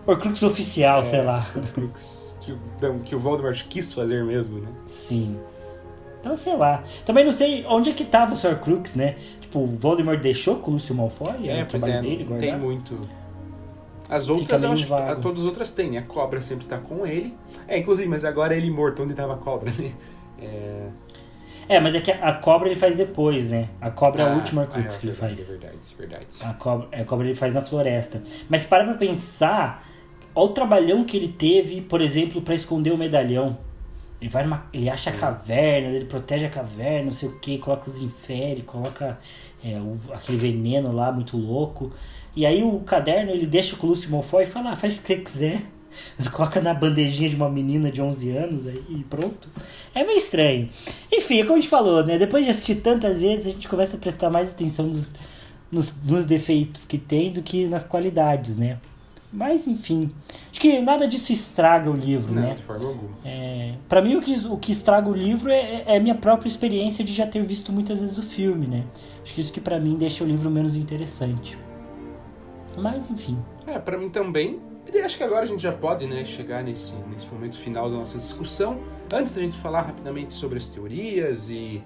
o 0.06 0.16
Crux 0.18 0.42
oficial, 0.44 1.02
é, 1.02 1.06
sei 1.06 1.22
lá. 1.22 1.46
O 1.56 1.62
Crux 1.74 2.28
que 2.48 2.86
o, 2.86 3.00
que 3.00 3.16
o 3.16 3.20
Voldemort 3.20 3.62
quis 3.68 3.92
fazer 3.94 4.24
mesmo, 4.24 4.60
né? 4.60 4.70
Sim. 4.86 5.38
Então, 6.20 6.36
sei 6.38 6.56
lá. 6.56 6.84
Também 7.06 7.24
não 7.24 7.32
sei 7.32 7.66
onde 7.68 7.90
é 7.90 7.94
que 7.94 8.06
tava 8.06 8.34
o 8.34 8.38
Sr. 8.38 8.60
Crux, 8.60 8.96
né? 8.96 9.16
Tipo, 9.48 9.60
o 9.60 9.68
Voldemort 9.68 10.20
deixou 10.20 10.58
com 10.58 10.72
o 10.72 10.74
Lúcio 10.74 10.94
Malfoy? 10.94 11.50
É, 11.50 11.64
pois 11.64 11.82
é, 11.84 12.02
dele, 12.02 12.26
tem 12.38 12.58
muito... 12.58 13.00
As 14.10 14.30
outras, 14.30 14.64
eu 14.64 14.72
acho 14.72 14.88
vago. 14.88 15.16
que 15.16 15.22
todas 15.22 15.42
as 15.42 15.46
outras 15.46 15.72
têm, 15.72 15.92
né? 15.92 15.98
A 16.00 16.02
cobra 16.02 16.40
sempre 16.40 16.66
tá 16.66 16.78
com 16.78 17.06
ele. 17.06 17.34
É, 17.68 17.78
inclusive, 17.78 18.08
mas 18.08 18.24
agora 18.24 18.54
é 18.54 18.58
ele 18.58 18.70
morto, 18.70 19.04
onde 19.04 19.14
tava 19.14 19.34
a 19.34 19.38
cobra, 19.38 19.72
né? 19.72 19.92
É... 20.40 20.88
É, 21.70 21.80
mas 21.80 21.94
é 21.96 22.00
que 22.00 22.12
a 22.12 22.34
cobra 22.34 22.70
ele 22.70 22.80
faz 22.80 22.96
depois, 22.96 23.50
né? 23.50 23.70
A 23.82 23.92
cobra 23.92 24.24
ah, 24.24 24.30
é 24.30 24.32
a 24.32 24.36
última 24.36 24.66
Crux 24.66 24.94
ah, 24.94 24.96
é, 24.96 25.00
que 25.00 25.08
ele 25.08 25.14
faz. 25.14 25.40
É 25.40 25.52
verdade, 25.52 25.78
é 25.94 25.98
verdade. 25.98 26.26
A 26.42 26.54
cobra, 26.54 27.02
a 27.02 27.04
cobra 27.04 27.28
ele 27.28 27.36
faz 27.36 27.54
na 27.54 27.62
floresta. 27.62 28.24
Mas 28.48 28.64
para 28.64 28.86
pra 28.86 28.94
pensar, 28.94 29.86
olha 30.34 30.50
o 30.50 30.54
trabalhão 30.54 31.04
que 31.04 31.18
ele 31.18 31.28
teve, 31.28 31.82
por 31.82 32.00
exemplo, 32.00 32.42
para 32.42 32.56
esconder 32.56 32.92
o 32.92 32.98
medalhão. 32.98 33.58
Ele 34.20 34.30
vai 34.30 34.44
numa, 34.44 34.66
ele 34.74 34.90
acha 34.90 35.12
a 35.12 35.14
caverna, 35.14 35.90
ele 35.90 36.06
protege 36.06 36.46
a 36.46 36.50
caverna, 36.50 37.06
não 37.06 37.14
sei 37.14 37.30
o 37.30 37.40
que, 37.40 37.58
coloca 37.60 37.90
os 37.90 38.02
inferes, 38.02 38.64
coloca 38.66 39.20
é, 39.64 39.80
o, 39.80 40.00
aquele 40.14 40.38
veneno 40.38 40.92
lá 40.92 41.12
muito 41.12 41.38
louco. 41.38 41.92
E 42.36 42.46
aí 42.46 42.64
o 42.64 42.80
caderno 42.80 43.32
ele 43.32 43.46
deixa 43.46 43.76
com 43.76 43.88
o 43.88 43.90
Lúcio 43.92 44.10
Monfort 44.10 44.48
e 44.48 44.52
fala, 44.52 44.72
ah, 44.72 44.76
faz 44.76 44.98
o 44.98 45.02
que 45.02 45.08
você 45.08 45.16
quiser. 45.18 45.62
Coloca 46.32 46.62
na 46.62 46.74
bandejinha 46.74 47.30
de 47.30 47.36
uma 47.36 47.50
menina 47.50 47.92
de 47.92 48.02
11 48.02 48.30
anos 48.32 48.68
aí 48.68 48.84
e 48.90 49.04
pronto. 49.04 49.50
É 49.94 50.04
meio 50.04 50.18
estranho. 50.18 50.70
Enfim, 51.12 51.40
é 51.40 51.44
como 51.44 51.54
a 51.54 51.56
gente 51.58 51.70
falou, 51.70 52.06
né? 52.06 52.18
Depois 52.18 52.46
de 52.46 52.52
assistir 52.52 52.76
tantas 52.76 53.22
vezes, 53.22 53.48
a 53.48 53.50
gente 53.52 53.68
começa 53.68 53.98
a 53.98 54.00
prestar 54.00 54.30
mais 54.30 54.50
atenção 54.50 54.86
nos, 54.86 55.12
nos, 55.72 55.94
nos 56.04 56.26
defeitos 56.26 56.86
que 56.86 56.98
tem 56.98 57.32
do 57.32 57.42
que 57.42 57.68
nas 57.68 57.84
qualidades, 57.84 58.58
né? 58.58 58.78
Mas, 59.38 59.68
enfim, 59.68 60.10
acho 60.50 60.60
que 60.60 60.80
nada 60.80 61.08
disso 61.08 61.32
estraga 61.32 61.92
o 61.92 61.96
livro, 61.96 62.34
Não, 62.34 62.42
né? 62.42 62.56
de 62.56 62.64
forma 62.64 62.88
alguma. 62.88 63.12
É, 63.24 63.76
para 63.88 64.02
mim, 64.02 64.16
o 64.16 64.22
que, 64.22 64.36
o 64.48 64.58
que 64.58 64.72
estraga 64.72 65.08
o 65.08 65.14
livro 65.14 65.52
é, 65.52 65.84
é 65.86 65.98
a 65.98 66.00
minha 66.00 66.16
própria 66.16 66.48
experiência 66.50 67.06
de 67.06 67.14
já 67.14 67.28
ter 67.28 67.44
visto 67.44 67.72
muitas 67.72 68.02
vezes 68.02 68.18
o 68.18 68.24
filme, 68.24 68.66
né? 68.66 68.84
Acho 69.22 69.36
que 69.36 69.42
isso 69.42 69.54
que 69.54 69.62
para 69.62 69.80
mim 69.80 69.96
deixa 69.96 70.24
o 70.24 70.28
livro 70.28 70.50
menos 70.50 70.76
interessante. 70.76 71.56
Mas, 72.76 73.12
enfim. 73.12 73.38
É, 73.68 73.78
pra 73.78 73.96
mim 73.96 74.10
também. 74.10 74.60
E 74.92 74.98
acho 75.02 75.16
que 75.16 75.24
agora 75.24 75.44
a 75.44 75.46
gente 75.46 75.62
já 75.62 75.72
pode, 75.72 76.08
né, 76.08 76.26
chegar 76.26 76.64
nesse, 76.64 76.96
nesse 77.08 77.28
momento 77.28 77.60
final 77.60 77.92
da 77.92 77.98
nossa 77.98 78.18
discussão. 78.18 78.80
Antes 79.14 79.36
da 79.36 79.42
gente 79.44 79.58
falar 79.60 79.82
rapidamente 79.82 80.34
sobre 80.34 80.58
as 80.58 80.68
teorias 80.68 81.52
e, 81.52 81.84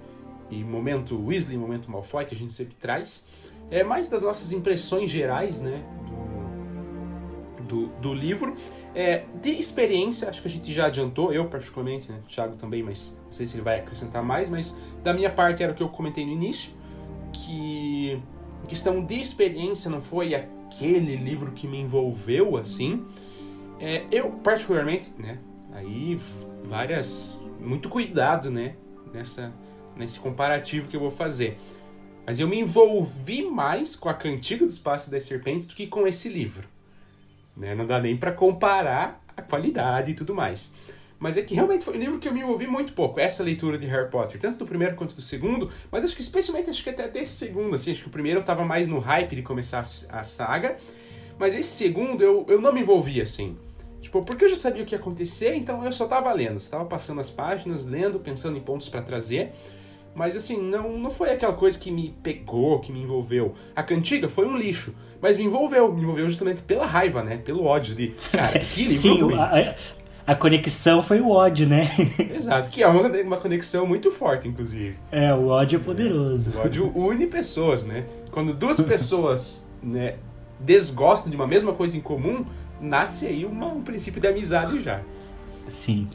e 0.50 0.64
momento 0.64 1.22
Weasley, 1.22 1.58
momento 1.58 1.92
Malfoy, 1.92 2.24
que 2.24 2.34
a 2.34 2.38
gente 2.38 2.54
sempre 2.54 2.76
traz, 2.80 3.28
é 3.70 3.84
mais 3.84 4.08
das 4.08 4.22
nossas 4.22 4.54
impressões 4.54 5.12
gerais, 5.12 5.60
né, 5.60 5.84
do, 6.06 6.31
do, 7.72 7.88
do 8.02 8.14
livro. 8.14 8.54
É, 8.94 9.24
de 9.42 9.52
experiência, 9.52 10.30
acho 10.30 10.42
que 10.42 10.50
a 10.50 10.52
gente 10.52 10.74
já 10.74 10.88
adiantou, 10.88 11.32
eu 11.32 11.46
particularmente, 11.48 12.12
né, 12.12 12.20
o 12.26 12.28
Thiago 12.28 12.58
também, 12.58 12.84
mas 12.84 13.22
não 13.26 13.32
sei 13.32 13.46
se 13.46 13.56
ele 13.56 13.64
vai 13.64 13.80
acrescentar 13.80 14.22
mais, 14.22 14.50
mas 14.50 14.78
da 15.02 15.14
minha 15.14 15.30
parte 15.30 15.64
era 15.64 15.72
o 15.72 15.76
que 15.76 15.82
eu 15.82 15.88
comentei 15.88 16.26
no 16.26 16.32
início, 16.34 16.72
que 17.32 18.22
em 18.62 18.68
questão 18.68 19.04
de 19.04 19.16
experiência 19.16 19.90
não 19.90 20.02
foi 20.02 20.36
aquele 20.36 21.16
livro 21.16 21.54
que 21.54 21.68
me 21.68 21.80
envolveu 21.80 22.58
assim. 22.58 23.06
É, 23.80 24.06
eu 24.12 24.30
particularmente, 24.32 25.10
né, 25.18 25.40
aí 25.72 26.20
várias 26.66 27.42
muito 27.62 27.88
cuidado, 27.88 28.52
né, 28.52 28.76
nessa 29.14 29.54
nesse 29.96 30.20
comparativo 30.20 30.88
que 30.88 30.96
eu 30.96 31.00
vou 31.00 31.12
fazer. 31.12 31.58
Mas 32.26 32.40
eu 32.40 32.48
me 32.48 32.60
envolvi 32.60 33.44
mais 33.44 33.96
com 33.96 34.08
a 34.08 34.14
Cantiga 34.14 34.66
do 34.66 34.72
Espaço 34.72 35.12
das 35.12 35.26
Serpentes 35.26 35.68
do 35.68 35.76
que 35.76 35.86
com 35.86 36.08
esse 36.08 36.30
livro. 36.30 36.71
Né? 37.62 37.76
Não 37.76 37.86
dá 37.86 38.02
nem 38.02 38.18
para 38.18 38.32
comparar 38.32 39.24
a 39.38 39.42
qualidade 39.42 40.10
e 40.10 40.14
tudo 40.16 40.34
mais. 40.34 40.76
Mas 41.20 41.38
é 41.38 41.44
que 41.44 41.54
realmente 41.54 41.86
foi 41.86 41.96
um 41.96 42.00
livro 42.00 42.18
que 42.18 42.28
eu 42.28 42.34
me 42.34 42.40
envolvi 42.40 42.66
muito 42.66 42.94
pouco, 42.94 43.20
essa 43.20 43.44
leitura 43.44 43.78
de 43.78 43.86
Harry 43.86 44.10
Potter, 44.10 44.42
tanto 44.42 44.58
do 44.58 44.66
primeiro 44.66 44.96
quanto 44.96 45.16
do 45.16 45.22
segundo, 45.22 45.70
mas 45.92 46.04
acho 46.04 46.16
que 46.16 46.22
especialmente 46.24 46.72
acho 46.72 46.84
que 46.84 46.90
até 46.90 47.08
desse 47.08 47.34
segundo, 47.34 47.76
assim, 47.76 47.92
acho 47.92 48.02
que 48.02 48.08
o 48.08 48.12
primeiro 48.12 48.40
eu 48.40 48.44
tava 48.44 48.66
mais 48.66 48.88
no 48.88 48.98
hype 48.98 49.36
de 49.36 49.44
começar 49.44 49.82
a, 49.82 50.24
saga, 50.24 50.78
mas 51.38 51.54
esse 51.54 51.70
segundo 51.70 52.24
eu, 52.24 52.44
eu 52.50 52.60
não 52.60 52.74
me 52.74 52.82
envolvi 52.82 53.22
assim. 53.22 53.56
Tipo, 54.02 54.24
porque 54.24 54.46
eu 54.46 54.50
já 54.50 54.56
sabia 54.56 54.82
o 54.82 54.86
que 54.86 54.96
ia 54.96 55.00
acontecer, 55.00 55.54
então 55.54 55.86
eu 55.86 55.92
só 55.92 56.08
tava 56.08 56.34
lendo, 56.34 56.58
estava 56.58 56.86
passando 56.86 57.22
as 57.22 57.30
páginas, 57.30 57.86
lendo, 57.86 58.20
pensando 58.20 58.58
em 58.58 58.62
pontos 58.62 58.90
para 58.90 59.04
trazer. 59.04 59.52
Mas 60.14 60.36
assim, 60.36 60.62
não, 60.62 60.98
não 60.98 61.10
foi 61.10 61.32
aquela 61.32 61.54
coisa 61.54 61.80
que 61.80 61.90
me 61.90 62.14
pegou, 62.22 62.80
que 62.80 62.92
me 62.92 63.02
envolveu. 63.02 63.54
A 63.76 63.82
cantiga 63.82 64.28
foi 64.28 64.46
um 64.46 64.58
lixo, 64.58 64.94
mas 65.22 65.38
me 65.38 65.46
envolveu. 65.46 65.92
Me 65.94 66.02
envolveu 66.02 66.28
justamente 66.28 66.62
pela 66.62 66.86
raiva, 66.86 67.24
né? 67.24 67.38
Pelo 67.38 67.64
ódio 67.64 67.96
de, 67.96 68.10
cara, 68.32 68.60
que 68.66 68.84
livro 68.84 69.02
Sim, 69.02 69.22
ruim. 69.22 69.36
a, 69.38 69.76
a 70.28 70.36
conexão 70.36 71.02
foi 71.02 71.22
o 71.22 71.30
ódio, 71.30 71.68
né? 71.68 71.90
Exato, 72.36 72.70
que 72.70 72.84
é 72.84 72.88
uma, 72.88 73.08
uma 73.08 73.38
conexão 73.38 73.86
muito 73.86 74.12
forte, 74.12 74.48
inclusive. 74.48 74.98
É, 75.12 75.34
o 75.34 75.48
ódio 75.48 75.78
é 75.78 75.84
poderoso. 75.84 76.52
O 76.56 76.60
ódio 76.60 76.92
une 76.96 77.28
pessoas, 77.28 77.86
né? 77.86 78.06
Quando 78.32 78.54
duas 78.54 78.82
pessoas 78.82 79.66
né, 79.82 80.16
desgostam 80.60 81.30
de 81.30 81.36
uma 81.36 81.48
mesma 81.48 81.74
coisa 81.74 81.98
em 81.98 82.02
comum, 82.02 82.46
nasce 82.80 83.28
aí 83.28 83.46
uma, 83.46 83.68
um 83.68 83.82
princípio 83.82 84.22
de 84.22 84.28
amizade 84.28 84.80
já. 84.80 85.02
Sim. 85.68 86.10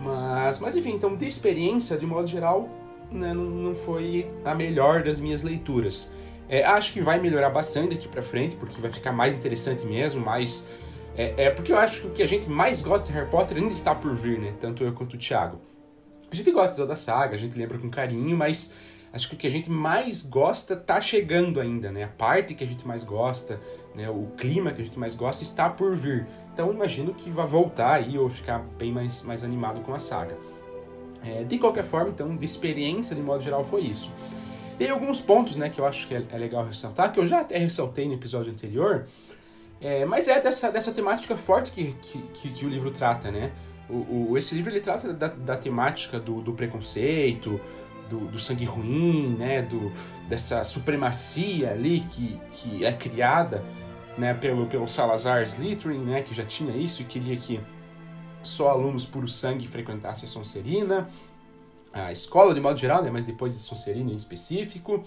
Mas, 0.00 0.60
mas 0.60 0.76
enfim, 0.76 0.92
então 0.92 1.16
de 1.16 1.26
experiência, 1.26 1.96
de 1.96 2.06
modo 2.06 2.26
geral, 2.26 2.68
né, 3.10 3.32
não, 3.32 3.44
não 3.44 3.74
foi 3.74 4.30
a 4.44 4.54
melhor 4.54 5.02
das 5.02 5.20
minhas 5.20 5.42
leituras. 5.42 6.14
É, 6.48 6.64
acho 6.64 6.92
que 6.92 7.00
vai 7.00 7.18
melhorar 7.18 7.50
bastante 7.50 7.94
daqui 7.94 8.08
pra 8.08 8.22
frente, 8.22 8.56
porque 8.56 8.80
vai 8.80 8.90
ficar 8.90 9.12
mais 9.12 9.34
interessante 9.34 9.84
mesmo, 9.86 10.24
mais... 10.24 10.68
É, 11.16 11.44
é 11.44 11.50
porque 11.50 11.72
eu 11.72 11.78
acho 11.78 12.02
que 12.02 12.06
o 12.08 12.10
que 12.10 12.22
a 12.22 12.26
gente 12.26 12.50
mais 12.50 12.82
gosta 12.82 13.06
de 13.06 13.12
Harry 13.14 13.30
Potter 13.30 13.56
ainda 13.56 13.72
está 13.72 13.94
por 13.94 14.14
vir, 14.16 14.38
né? 14.38 14.52
Tanto 14.60 14.82
eu 14.82 14.92
quanto 14.92 15.14
o 15.14 15.18
Thiago. 15.18 15.60
A 16.30 16.34
gente 16.34 16.50
gosta 16.50 16.70
de 16.70 16.76
toda 16.78 16.94
a 16.94 16.96
saga, 16.96 17.34
a 17.34 17.38
gente 17.38 17.56
lembra 17.56 17.78
com 17.78 17.88
carinho, 17.88 18.36
mas 18.36 18.74
acho 19.12 19.28
que 19.28 19.36
o 19.36 19.38
que 19.38 19.46
a 19.46 19.50
gente 19.50 19.70
mais 19.70 20.22
gosta 20.22 20.74
tá 20.74 21.00
chegando 21.00 21.60
ainda, 21.60 21.92
né? 21.92 22.02
A 22.02 22.08
parte 22.08 22.54
que 22.54 22.64
a 22.64 22.66
gente 22.66 22.84
mais 22.84 23.04
gosta, 23.04 23.60
né? 23.94 24.10
o 24.10 24.26
clima 24.36 24.72
que 24.72 24.82
a 24.82 24.84
gente 24.84 24.98
mais 24.98 25.14
gosta 25.14 25.44
está 25.44 25.70
por 25.70 25.94
vir. 25.94 26.26
Então 26.52 26.72
imagino 26.72 27.14
que 27.14 27.30
vai 27.30 27.46
voltar 27.46 27.94
aí 27.94 28.18
ou 28.18 28.28
ficar 28.28 28.58
bem 28.58 28.90
mais, 28.90 29.22
mais 29.22 29.44
animado 29.44 29.80
com 29.82 29.94
a 29.94 29.98
saga. 30.00 30.36
É, 31.24 31.42
de 31.42 31.58
qualquer 31.58 31.84
forma, 31.84 32.10
então, 32.10 32.36
de 32.36 32.44
experiência, 32.44 33.16
de 33.16 33.22
modo 33.22 33.42
geral, 33.42 33.64
foi 33.64 33.82
isso. 33.82 34.12
Tem 34.78 34.90
alguns 34.90 35.20
pontos, 35.20 35.56
né, 35.56 35.70
que 35.70 35.80
eu 35.80 35.86
acho 35.86 36.06
que 36.06 36.14
é, 36.14 36.24
é 36.30 36.38
legal 36.38 36.64
ressaltar, 36.64 37.12
que 37.12 37.18
eu 37.18 37.24
já 37.24 37.40
até 37.40 37.56
ressaltei 37.56 38.06
no 38.06 38.14
episódio 38.14 38.52
anterior, 38.52 39.06
é, 39.80 40.04
mas 40.04 40.28
é 40.28 40.40
dessa, 40.40 40.70
dessa 40.70 40.92
temática 40.92 41.36
forte 41.36 41.70
que, 41.72 41.94
que, 42.34 42.48
que 42.50 42.66
o 42.66 42.68
livro 42.68 42.90
trata, 42.90 43.30
né? 43.30 43.52
O, 43.88 44.30
o, 44.30 44.38
esse 44.38 44.54
livro 44.54 44.70
ele 44.70 44.80
trata 44.80 45.12
da, 45.12 45.28
da 45.28 45.56
temática 45.56 46.18
do, 46.18 46.40
do 46.40 46.54
preconceito, 46.54 47.60
do, 48.08 48.20
do, 48.28 48.38
sangue 48.38 48.64
ruim, 48.64 49.36
né? 49.38 49.60
Do, 49.62 49.92
dessa 50.28 50.64
supremacia 50.64 51.70
ali 51.70 52.00
que, 52.00 52.40
que 52.54 52.84
é 52.84 52.92
criada 52.92 53.60
né? 54.16 54.32
pelo, 54.34 54.66
pelo 54.66 54.88
Salazar 54.88 55.42
Slytherin, 55.42 55.98
né? 55.98 56.22
que 56.22 56.34
já 56.34 56.44
tinha 56.44 56.74
isso 56.76 57.02
e 57.02 57.04
queria 57.04 57.36
que 57.36 57.60
só 58.48 58.70
alunos 58.70 59.04
puro 59.04 59.28
sangue 59.28 59.66
frequentassem 59.66 60.28
a 60.28 60.30
Sonserina, 60.30 61.08
a 61.92 62.12
escola 62.12 62.52
de 62.52 62.60
modo 62.60 62.78
geral, 62.78 63.02
né? 63.02 63.10
mas 63.10 63.24
depois 63.24 63.56
de 63.56 63.62
Sonserina 63.62 64.10
em 64.10 64.16
específico. 64.16 65.02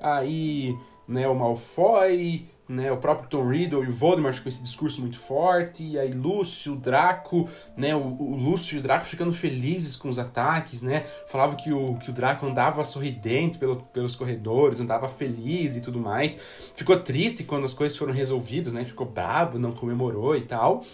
Aí 0.00 0.76
né, 1.06 1.28
o 1.28 1.34
Malfoy, 1.34 2.46
né, 2.68 2.90
o 2.90 2.96
próprio 2.96 3.28
Tom 3.28 3.48
Riddle 3.48 3.84
e 3.84 3.88
o 3.88 3.92
Voldemort 3.92 4.40
com 4.42 4.48
esse 4.48 4.62
discurso 4.62 5.00
muito 5.00 5.18
forte, 5.18 5.84
e 5.84 5.98
aí 5.98 6.10
Lúcio, 6.12 6.76
Draco, 6.76 7.48
né, 7.76 7.94
o, 7.94 7.98
o 7.98 8.36
Lúcio 8.36 8.76
e 8.76 8.78
o 8.78 8.82
Draco 8.82 9.04
ficando 9.04 9.32
felizes 9.32 9.96
com 9.96 10.08
os 10.08 10.18
ataques, 10.18 10.82
né, 10.82 11.04
falava 11.26 11.56
que 11.56 11.72
o, 11.72 11.96
que 11.96 12.10
o 12.10 12.12
Draco 12.12 12.46
andava 12.46 12.82
sorridente 12.84 13.58
pelo, 13.58 13.76
pelos 13.76 14.16
corredores, 14.16 14.80
andava 14.80 15.08
feliz 15.08 15.76
e 15.76 15.80
tudo 15.80 15.98
mais, 15.98 16.40
ficou 16.74 16.98
triste 16.98 17.44
quando 17.44 17.64
as 17.64 17.74
coisas 17.74 17.96
foram 17.96 18.12
resolvidas, 18.12 18.72
né, 18.72 18.84
ficou 18.84 19.06
brabo, 19.06 19.58
não 19.58 19.72
comemorou 19.72 20.36
e 20.36 20.42
tal, 20.42 20.84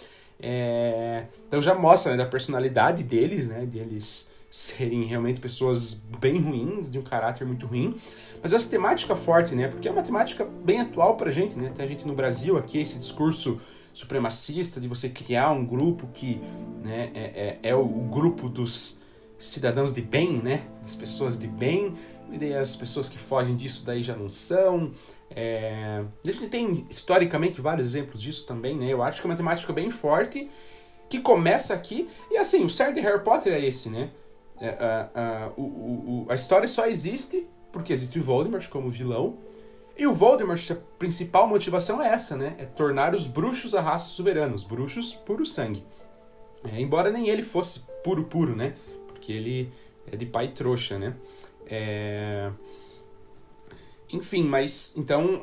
é... 0.41 1.25
então 1.47 1.61
já 1.61 1.75
mostra 1.75 2.11
né, 2.11 2.17
da 2.17 2.25
personalidade 2.25 3.03
deles, 3.03 3.49
né, 3.49 3.65
deles 3.65 4.31
serem 4.49 5.03
realmente 5.03 5.39
pessoas 5.39 5.93
bem 5.93 6.39
ruins, 6.39 6.91
de 6.91 6.97
um 6.97 7.03
caráter 7.03 7.45
muito 7.45 7.67
ruim. 7.67 7.95
Mas 8.41 8.51
essa 8.51 8.69
temática 8.69 9.15
forte, 9.15 9.53
né? 9.53 9.67
Porque 9.67 9.87
é 9.87 9.91
uma 9.91 10.01
temática 10.01 10.43
bem 10.43 10.81
atual 10.81 11.15
pra 11.15 11.29
gente, 11.29 11.57
né? 11.57 11.71
Tem 11.75 11.85
a 11.85 11.87
gente 11.87 12.07
no 12.07 12.15
Brasil 12.15 12.57
aqui, 12.57 12.79
esse 12.79 12.97
discurso 12.97 13.59
supremacista 13.93 14.79
de 14.79 14.87
você 14.87 15.09
criar 15.09 15.51
um 15.51 15.65
grupo 15.65 16.07
que 16.13 16.41
né, 16.83 17.11
é, 17.13 17.59
é, 17.63 17.69
é 17.69 17.75
o, 17.75 17.81
o 17.81 18.09
grupo 18.09 18.47
dos 18.47 19.01
cidadãos 19.37 19.93
de 19.93 20.01
bem, 20.01 20.41
né? 20.41 20.63
Das 20.81 20.95
pessoas 20.95 21.37
de 21.37 21.47
bem. 21.47 21.93
E 22.31 22.37
daí 22.37 22.53
as 22.53 22.75
pessoas 22.75 23.09
que 23.09 23.17
fogem 23.17 23.55
disso 23.55 23.85
daí 23.85 24.01
já 24.01 24.15
não 24.15 24.29
são. 24.29 24.91
É... 25.31 26.03
A 26.25 26.31
gente 26.31 26.47
tem 26.47 26.85
historicamente 26.89 27.61
vários 27.61 27.89
exemplos 27.89 28.21
disso 28.21 28.47
também, 28.47 28.77
né? 28.77 28.91
Eu 28.91 29.03
acho 29.03 29.21
que 29.21 29.27
é 29.27 29.29
uma 29.29 29.37
temática 29.37 29.71
bem 29.71 29.89
forte 29.89 30.49
que 31.09 31.19
começa 31.19 31.73
aqui. 31.73 32.09
E 32.31 32.37
assim, 32.37 32.63
o 32.63 32.69
cerne 32.69 32.95
de 32.95 33.01
Harry 33.01 33.23
Potter 33.23 33.53
é 33.53 33.65
esse, 33.65 33.89
né? 33.89 34.11
É, 34.61 34.69
a, 35.15 35.51
o, 35.55 35.61
o, 35.61 36.25
a 36.29 36.35
história 36.35 36.67
só 36.67 36.85
existe 36.85 37.47
porque 37.71 37.93
existe 37.93 38.19
o 38.19 38.23
Voldemort 38.23 38.67
como 38.69 38.89
vilão. 38.89 39.37
E 39.97 40.07
o 40.07 40.13
Voldemort, 40.13 40.71
a 40.71 40.75
principal 40.97 41.47
motivação 41.47 42.01
é 42.01 42.07
essa, 42.07 42.35
né? 42.35 42.55
É 42.57 42.65
tornar 42.65 43.13
os 43.13 43.27
bruxos 43.27 43.75
a 43.75 43.81
raça 43.81 44.07
soberana, 44.07 44.55
os 44.55 44.63
bruxos 44.63 45.13
puro 45.13 45.45
sangue. 45.45 45.83
É, 46.63 46.79
embora 46.79 47.11
nem 47.11 47.29
ele 47.29 47.43
fosse 47.43 47.81
puro 48.03 48.23
puro, 48.23 48.55
né? 48.55 48.75
Porque 49.07 49.31
ele 49.31 49.71
é 50.11 50.15
de 50.15 50.25
pai 50.25 50.49
trouxa, 50.49 50.97
né? 50.97 51.15
É... 51.65 52.49
Enfim, 54.11 54.43
mas 54.43 54.95
então 54.97 55.41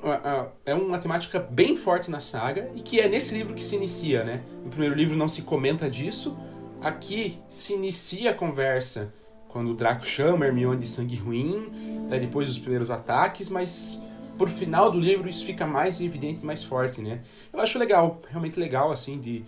é 0.64 0.74
uma 0.74 0.98
temática 0.98 1.38
bem 1.38 1.76
forte 1.76 2.10
na 2.10 2.18
saga 2.18 2.70
e 2.74 2.80
que 2.80 3.00
é 3.00 3.08
nesse 3.08 3.34
livro 3.34 3.54
que 3.54 3.64
se 3.64 3.76
inicia, 3.76 4.24
né? 4.24 4.42
No 4.64 4.70
primeiro 4.70 4.94
livro 4.94 5.16
não 5.16 5.28
se 5.28 5.42
comenta 5.42 5.88
disso, 5.88 6.36
Aqui 6.80 7.38
se 7.48 7.72
inicia 7.72 8.30
a 8.30 8.34
conversa 8.34 9.12
quando 9.48 9.70
o 9.70 9.74
Draco 9.74 10.04
chama 10.04 10.46
Hermione 10.46 10.78
de 10.78 10.86
sangue 10.86 11.16
ruim, 11.16 11.70
depois 12.08 12.48
dos 12.48 12.58
primeiros 12.58 12.90
ataques, 12.90 13.48
mas 13.48 14.02
por 14.36 14.48
final 14.48 14.90
do 14.90 15.00
livro 15.00 15.28
isso 15.28 15.44
fica 15.44 15.66
mais 15.66 16.00
evidente 16.00 16.42
e 16.42 16.46
mais 16.46 16.62
forte, 16.62 17.00
né? 17.00 17.22
Eu 17.52 17.60
acho 17.60 17.78
legal, 17.78 18.20
realmente 18.28 18.60
legal, 18.60 18.92
assim, 18.92 19.18
de, 19.18 19.44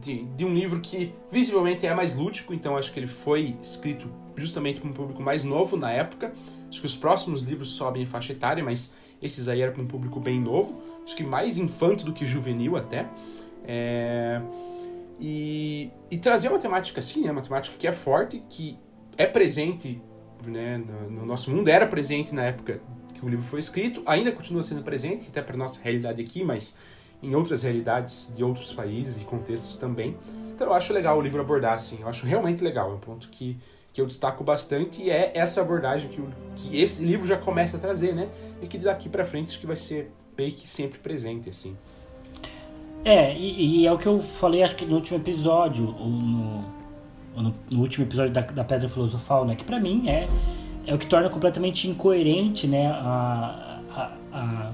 de, 0.00 0.24
de 0.24 0.44
um 0.44 0.52
livro 0.52 0.80
que 0.80 1.14
visivelmente 1.30 1.86
é 1.86 1.94
mais 1.94 2.16
lúdico, 2.16 2.52
então 2.52 2.76
acho 2.76 2.92
que 2.92 2.98
ele 2.98 3.06
foi 3.06 3.56
escrito 3.62 4.10
justamente 4.36 4.80
para 4.80 4.90
um 4.90 4.92
público 4.92 5.22
mais 5.22 5.44
novo 5.44 5.76
na 5.76 5.92
época. 5.92 6.34
Acho 6.72 6.80
que 6.80 6.86
os 6.86 6.96
próximos 6.96 7.42
livros 7.42 7.72
sobem 7.72 8.02
em 8.02 8.06
faixa 8.06 8.32
etária, 8.32 8.64
mas 8.64 8.94
esses 9.20 9.46
aí 9.46 9.60
eram 9.60 9.74
para 9.74 9.82
um 9.82 9.86
público 9.86 10.18
bem 10.18 10.40
novo, 10.40 10.82
acho 11.04 11.14
que 11.14 11.22
mais 11.22 11.58
infanto 11.58 12.02
do 12.02 12.14
que 12.14 12.24
juvenil 12.24 12.78
até. 12.78 13.06
É... 13.62 14.40
E, 15.20 15.90
e 16.10 16.16
trazer 16.16 16.48
uma 16.48 16.58
temática 16.58 16.98
assim, 16.98 17.24
né, 17.24 17.30
uma 17.30 17.42
temática 17.42 17.76
que 17.78 17.86
é 17.86 17.92
forte, 17.92 18.42
que 18.48 18.78
é 19.18 19.26
presente 19.26 20.00
né, 20.46 20.78
no, 20.78 21.10
no, 21.10 21.26
nosso 21.26 21.50
mundo, 21.50 21.68
era 21.68 21.86
presente 21.86 22.34
na 22.34 22.44
época 22.44 22.80
que 23.12 23.22
o 23.22 23.28
livro 23.28 23.44
foi 23.44 23.60
escrito, 23.60 24.02
ainda 24.06 24.32
continua 24.32 24.62
sendo 24.62 24.82
presente, 24.82 25.28
até 25.28 25.42
para 25.42 25.58
nossa 25.58 25.78
realidade 25.82 26.22
aqui, 26.22 26.42
mas 26.42 26.78
em 27.22 27.34
outras 27.34 27.62
realidades 27.64 28.32
de 28.34 28.42
outros 28.42 28.72
países 28.72 29.20
e 29.20 29.24
contextos 29.24 29.76
também. 29.76 30.16
Então 30.54 30.68
eu 30.68 30.72
acho 30.72 30.90
legal 30.94 31.18
o 31.18 31.20
livro 31.20 31.42
abordar 31.42 31.74
assim, 31.74 32.00
eu 32.00 32.08
acho 32.08 32.24
realmente 32.24 32.64
legal, 32.64 32.90
é 32.90 32.94
um 32.94 32.98
ponto 32.98 33.28
que, 33.28 33.58
que 33.92 34.00
eu 34.00 34.06
destaco 34.06 34.42
bastante 34.42 35.10
é 35.10 35.32
essa 35.34 35.60
abordagem 35.60 36.08
que, 36.08 36.20
o, 36.20 36.28
que 36.54 36.80
esse 36.80 37.04
livro 37.04 37.26
já 37.26 37.36
começa 37.36 37.76
a 37.76 37.80
trazer, 37.80 38.14
né? 38.14 38.28
E 38.62 38.66
que 38.66 38.78
daqui 38.78 39.08
para 39.08 39.24
frente 39.24 39.50
acho 39.50 39.60
que 39.60 39.66
vai 39.66 39.76
ser 39.76 40.10
meio 40.36 40.50
que 40.50 40.68
sempre 40.68 40.98
presente, 40.98 41.50
assim. 41.50 41.76
É, 43.04 43.36
e, 43.36 43.82
e, 43.82 43.86
é 43.86 43.92
o 43.92 43.98
que 43.98 44.06
eu 44.06 44.22
falei, 44.22 44.62
acho 44.62 44.76
que 44.76 44.86
no 44.86 44.94
último 44.94 45.18
episódio, 45.18 45.84
no, 45.84 46.64
no, 47.36 47.54
no 47.70 47.80
último 47.80 48.06
episódio 48.06 48.32
da, 48.32 48.40
da 48.40 48.64
Pedra 48.64 48.88
Filosofal, 48.88 49.44
né? 49.44 49.56
Que 49.56 49.64
pra 49.64 49.78
mim 49.78 50.08
é, 50.08 50.28
é 50.86 50.94
o 50.94 50.98
que 50.98 51.06
torna 51.06 51.28
completamente 51.28 51.88
incoerente, 51.88 52.66
né? 52.66 52.86
A, 52.86 53.80
a, 53.90 54.16
a, 54.32 54.72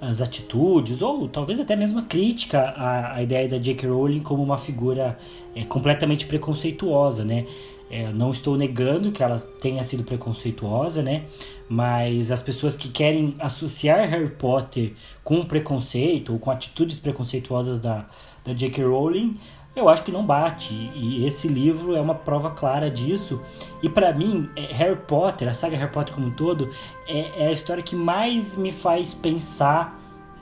as 0.00 0.20
atitudes, 0.20 1.00
ou 1.00 1.28
talvez 1.28 1.60
até 1.60 1.76
mesmo 1.76 2.00
a 2.00 2.02
crítica 2.02 2.60
à, 2.60 3.14
à 3.14 3.22
ideia 3.22 3.48
da 3.48 3.58
J.K. 3.58 3.88
Rowling 3.88 4.20
como 4.20 4.42
uma 4.42 4.58
figura 4.58 5.16
é, 5.54 5.64
completamente 5.64 6.26
preconceituosa, 6.26 7.24
né? 7.24 7.46
É, 7.92 8.10
não 8.10 8.30
estou 8.30 8.56
negando 8.56 9.12
que 9.12 9.22
ela 9.22 9.38
tenha 9.38 9.84
sido 9.84 10.02
preconceituosa, 10.02 11.02
né? 11.02 11.24
Mas 11.68 12.32
as 12.32 12.40
pessoas 12.40 12.74
que 12.74 12.88
querem 12.88 13.36
associar 13.38 14.08
Harry 14.08 14.30
Potter 14.30 14.94
com 15.22 15.44
preconceito 15.44 16.32
ou 16.32 16.38
com 16.38 16.50
atitudes 16.50 16.98
preconceituosas 16.98 17.78
da, 17.78 18.06
da 18.46 18.54
J.K. 18.54 18.82
Rowling, 18.82 19.38
eu 19.76 19.90
acho 19.90 20.02
que 20.04 20.10
não 20.10 20.24
bate. 20.24 20.72
E 20.94 21.26
esse 21.26 21.48
livro 21.48 21.94
é 21.94 22.00
uma 22.00 22.14
prova 22.14 22.50
clara 22.52 22.90
disso. 22.90 23.42
E 23.82 23.90
para 23.90 24.10
mim, 24.14 24.48
é, 24.56 24.72
Harry 24.72 24.96
Potter, 24.96 25.46
a 25.46 25.52
saga 25.52 25.76
Harry 25.76 25.92
Potter 25.92 26.14
como 26.14 26.28
um 26.28 26.30
todo, 26.30 26.70
é, 27.06 27.44
é, 27.44 27.48
a 27.48 27.52
história 27.52 27.82
que 27.82 27.94
mais 27.94 28.56
me 28.56 28.72
faz 28.72 29.12
pensar 29.12 30.00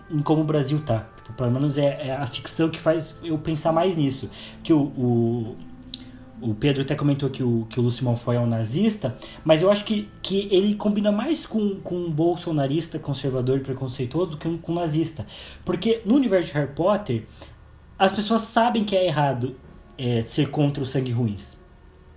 em 0.08 0.20
como 0.20 0.42
o 0.42 0.44
Brasil 0.44 0.80
tá. 0.86 1.04
Pelo 1.36 1.50
menos 1.50 1.76
é, 1.76 2.08
é 2.08 2.16
a 2.16 2.26
ficção 2.28 2.68
que 2.68 2.78
faz 2.78 3.16
eu 3.24 3.36
pensar 3.38 3.72
mais 3.72 3.96
nisso. 3.96 4.30
Que 4.62 4.72
o, 4.72 4.82
o 4.82 5.56
o 6.40 6.54
Pedro 6.54 6.82
até 6.82 6.94
comentou 6.94 7.28
que 7.30 7.42
o, 7.42 7.66
que 7.68 7.78
o 7.78 7.82
Lúcio 7.82 8.04
Malfoy 8.04 8.36
é 8.36 8.40
um 8.40 8.46
nazista, 8.46 9.16
mas 9.44 9.62
eu 9.62 9.70
acho 9.70 9.84
que, 9.84 10.08
que 10.22 10.48
ele 10.50 10.74
combina 10.74 11.12
mais 11.12 11.46
com, 11.46 11.76
com 11.80 11.94
um 11.94 12.10
bolsonarista 12.10 12.98
conservador 12.98 13.58
e 13.58 13.60
preconceituoso 13.60 14.32
do 14.32 14.36
que 14.36 14.48
um, 14.48 14.56
com 14.58 14.72
um 14.72 14.76
nazista. 14.76 15.26
Porque 15.64 16.02
no 16.04 16.14
universo 16.14 16.48
de 16.48 16.54
Harry 16.54 16.72
Potter, 16.74 17.26
as 17.98 18.12
pessoas 18.12 18.42
sabem 18.42 18.84
que 18.84 18.96
é 18.96 19.06
errado 19.06 19.56
é, 19.98 20.22
ser 20.22 20.50
contra 20.50 20.82
os 20.82 20.90
sangue 20.90 21.12
ruins. 21.12 21.58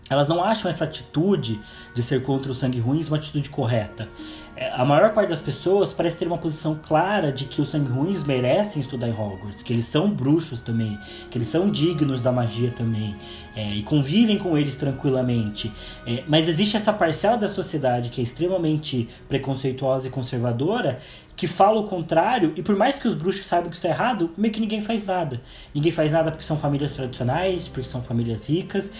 Elas 0.09 0.27
não 0.27 0.43
acham 0.43 0.69
essa 0.69 0.83
atitude 0.83 1.59
de 1.95 2.03
ser 2.03 2.23
contra 2.23 2.51
os 2.51 2.59
sangue 2.59 2.79
ruins 2.79 3.07
uma 3.07 3.17
atitude 3.17 3.49
correta. 3.49 4.09
É, 4.55 4.71
a 4.71 4.85
maior 4.85 5.13
parte 5.13 5.29
das 5.29 5.39
pessoas 5.39 5.91
parece 5.91 6.17
ter 6.17 6.27
uma 6.27 6.37
posição 6.37 6.75
clara 6.75 7.31
de 7.31 7.45
que 7.45 7.61
os 7.61 7.69
sangue 7.69 7.91
ruins 7.91 8.23
merecem 8.23 8.81
estudar 8.81 9.07
em 9.07 9.11
Hogwarts, 9.11 9.63
que 9.63 9.73
eles 9.73 9.85
são 9.85 10.09
bruxos 10.09 10.59
também, 10.59 10.99
que 11.31 11.37
eles 11.37 11.47
são 11.47 11.69
dignos 11.69 12.21
da 12.21 12.31
magia 12.31 12.69
também, 12.71 13.15
é, 13.55 13.73
e 13.73 13.81
convivem 13.81 14.37
com 14.37 14.55
eles 14.55 14.75
tranquilamente. 14.75 15.73
É, 16.05 16.23
mas 16.27 16.47
existe 16.47 16.77
essa 16.77 16.93
parcela 16.93 17.35
da 17.35 17.47
sociedade 17.47 18.09
que 18.09 18.21
é 18.21 18.23
extremamente 18.23 19.09
preconceituosa 19.27 20.07
e 20.07 20.11
conservadora 20.11 20.99
que 21.35 21.47
fala 21.47 21.79
o 21.79 21.87
contrário, 21.87 22.53
e 22.55 22.61
por 22.61 22.75
mais 22.75 22.99
que 22.99 23.07
os 23.07 23.15
bruxos 23.15 23.47
saibam 23.47 23.71
que 23.71 23.75
está 23.75 23.89
errado, 23.89 24.31
meio 24.37 24.53
que 24.53 24.59
ninguém 24.59 24.81
faz 24.81 25.03
nada. 25.03 25.41
Ninguém 25.73 25.91
faz 25.91 26.11
nada 26.11 26.29
porque 26.29 26.45
são 26.45 26.57
famílias 26.57 26.93
tradicionais, 26.95 27.67
porque 27.67 27.89
são 27.89 28.03
famílias 28.03 28.47
ricas. 28.47 28.91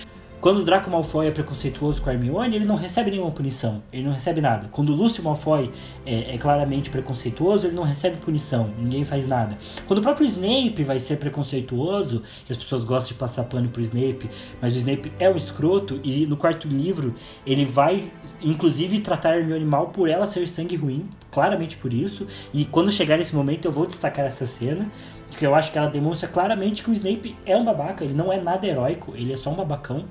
Quando 0.44 0.58
o 0.58 0.64
Draco 0.66 0.89
Malfoy 0.89 1.28
é 1.28 1.32
preconceituoso 1.32 2.02
com 2.02 2.10
a 2.10 2.14
Hermione, 2.14 2.58
ele 2.58 2.66
não 2.66 2.76
recebe 2.76 3.10
nenhuma 3.10 3.32
punição, 3.32 3.82
ele 3.94 4.04
não 4.04 4.12
recebe 4.12 4.41
nada. 4.41 4.68
Quando 4.74 4.89
o 4.89 4.94
Lúcio 4.94 5.24
Malfoy 5.24 5.72
é, 6.06 6.36
é, 6.36 6.38
claramente 6.38 6.89
preconceituoso, 6.89 7.66
ele 7.66 7.74
não 7.74 7.84
recebe 7.84 8.18
punição, 8.18 8.70
ninguém 8.78 9.06
faz 9.06 9.26
nada. 9.26 9.58
Quando 9.88 10.00
o 10.00 10.02
próprio 10.02 10.28
Snape 10.28 10.84
vai 10.84 11.00
ser 11.00 11.16
preconceituoso, 11.16 12.24
que 12.46 12.52
as 12.52 12.58
pessoas 12.58 12.84
gostam 12.84 13.14
de 13.14 13.20
passar 13.20 13.46
pano 13.46 13.70
pro 13.70 13.82
Snape, 13.84 14.30
mas 14.62 14.76
o 14.76 14.80
Snape 14.80 15.14
é 15.18 15.30
um 15.30 15.38
escroto 15.38 16.02
e 16.04 16.26
no 16.26 16.36
quarto 16.36 16.68
livro 16.68 17.16
ele 17.48 17.64
vai, 17.64 18.12
inclusive, 18.41 19.00
tratar 19.00 19.30
a 19.30 19.38
Hermione 19.38 19.64
mal 19.64 19.91
por 19.91 20.10
ela 20.10 20.28
ser 20.28 20.46
sangue 20.50 20.76
ruim, 20.76 21.08
claramente 21.32 21.78
por 21.78 21.94
isso. 21.94 22.28
E 22.54 22.66
quando 22.66 22.91
chegar 22.91 23.18
nesse 23.18 23.34
momento 23.34 23.64
eu 23.64 23.72
vou 23.72 23.86
destacar 23.86 24.26
essa 24.26 24.46
cena, 24.46 24.91
porque 25.34 25.48
eu 25.48 25.56
acho 25.56 25.72
que 25.72 25.78
ela 25.80 25.90
demonstra 25.90 26.30
claramente 26.30 26.84
que 26.84 26.92
o 26.92 26.94
Snape 26.94 27.36
é 27.44 27.58
um 27.58 27.66
babaca, 27.66 28.04
ele 28.04 28.14
não 28.14 28.32
é 28.32 28.40
nada 28.40 28.68
heróico, 28.68 29.14
ele 29.16 29.34
é 29.34 29.38
só 29.38 29.50
um 29.50 29.56
babacão. 29.56 30.06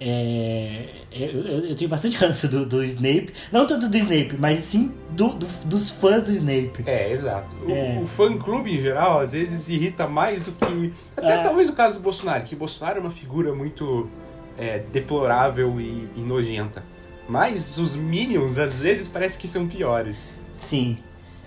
É, 0.00 0.86
é 1.12 1.24
eu, 1.34 1.68
eu, 1.68 1.76
tenho 1.76 1.88
bastante 1.88 2.16
ranço 2.18 2.48
do, 2.48 2.64
do, 2.64 2.82
Snape, 2.82 3.32
não 3.52 3.66
tanto 3.66 3.88
do 3.88 3.96
Snape, 3.96 4.36
mas 4.38 4.60
sim 4.60 4.92
do, 5.10 5.28
do 5.28 5.46
dos 5.66 5.90
fãs 5.90 6.24
do 6.24 6.32
Snape. 6.32 6.82
É, 6.86 7.12
exato. 7.12 7.54
É. 7.68 7.98
O, 7.98 8.04
o 8.04 8.06
fã-clube 8.06 8.74
em 8.74 8.80
geral, 8.80 9.20
às 9.20 9.32
vezes, 9.32 9.68
irrita 9.68 10.08
mais 10.08 10.40
do 10.40 10.50
que. 10.50 10.92
Até 11.14 11.34
ah. 11.34 11.42
talvez 11.42 11.68
o 11.68 11.74
caso 11.74 11.98
do 11.98 12.02
Bolsonaro, 12.02 12.42
que 12.44 12.54
o 12.54 12.58
Bolsonaro 12.58 12.98
é 12.98 13.00
uma 13.02 13.10
figura 13.10 13.54
muito 13.54 14.08
é, 14.56 14.78
deplorável 14.78 15.78
e, 15.78 16.08
e 16.16 16.20
nojenta. 16.20 16.82
Mas 17.28 17.76
os 17.76 17.96
Minions, 17.96 18.56
às 18.56 18.80
vezes, 18.80 19.08
parece 19.08 19.38
que 19.38 19.46
são 19.46 19.68
piores. 19.68 20.30
Sim, 20.54 20.98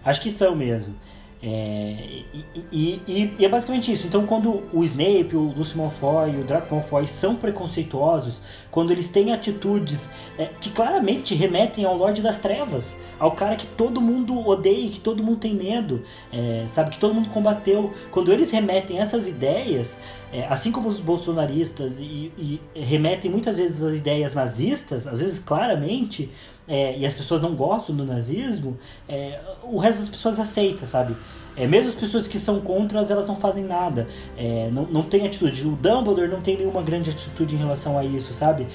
acho 0.05 0.21
que 0.21 0.29
são 0.29 0.55
mesmo. 0.55 0.95
É, 1.41 2.23
e, 2.33 2.55
e, 2.71 3.01
e, 3.07 3.35
e, 3.37 3.45
é 3.45 3.49
basicamente 3.49 3.91
isso. 3.91 4.07
Então, 4.07 4.25
quando 4.25 4.63
o 4.73 4.83
Snape, 4.83 5.35
o 5.35 5.41
Lucius 5.41 5.75
Malfoy, 5.75 6.31
o 6.31 6.43
Draco 6.43 6.73
Malfoy 6.73 7.07
são 7.07 7.35
preconceituosos, 7.35 8.41
quando 8.71 8.91
eles 8.91 9.07
têm 9.07 9.31
atitudes 9.31 10.09
é, 10.37 10.49
que 10.59 10.71
claramente 10.71 11.35
remetem 11.35 11.85
ao 11.85 11.95
Lorde 11.95 12.21
das 12.23 12.39
Trevas, 12.39 12.95
ao 13.19 13.31
cara 13.31 13.55
que 13.55 13.67
todo 13.67 14.01
mundo 14.01 14.47
odeia, 14.47 14.89
que 14.89 14.99
todo 14.99 15.23
mundo 15.23 15.37
tem 15.37 15.53
medo, 15.53 16.03
é, 16.33 16.65
sabe, 16.67 16.91
que 16.91 16.99
todo 16.99 17.13
mundo 17.13 17.29
combateu. 17.29 17.93
Quando 18.09 18.31
eles 18.33 18.49
remetem 18.49 18.99
essas 18.99 19.27
ideias, 19.27 19.95
é, 20.33 20.45
assim 20.47 20.71
como 20.71 20.89
os 20.89 20.99
bolsonaristas 20.99 21.93
e, 21.99 22.59
remetem 22.75 23.29
muitas 23.29 23.57
vezes 23.57 23.81
as 23.81 23.95
ideias 23.95 24.33
nazistas, 24.33 25.07
às 25.07 25.19
vezes 25.19 25.39
claramente, 25.39 26.31
é, 26.67 26.97
e 26.97 27.05
as 27.05 27.13
pessoas 27.13 27.41
não 27.41 27.55
gostam 27.55 27.95
do 27.95 28.05
nazismo, 28.05 28.77
é, 29.07 29.39
o 29.63 29.77
resto 29.77 29.99
das 29.99 30.09
pessoas 30.09 30.39
aceita, 30.39 30.85
sabe? 30.85 31.15
É, 31.55 31.65
mesmo 31.65 31.89
as 31.89 31.95
pessoas 31.95 32.27
que 32.27 32.37
são 32.37 32.59
contra, 32.61 32.99
elas 32.99 33.27
não 33.27 33.35
fazem 33.35 33.63
nada. 33.63 34.07
É, 34.37 34.69
não, 34.71 34.83
não 34.83 35.01
tem 35.01 35.25
atitude. 35.25 35.67
O 35.67 35.71
Dumbledore 35.71 36.27
não 36.27 36.39
tem 36.39 36.55
nenhuma 36.55 36.83
grande 36.83 37.09
atitude 37.09 37.55
em 37.55 37.57
relação 37.57 37.97
a 37.97 38.05
isso, 38.05 38.31
sabe? 38.31 38.67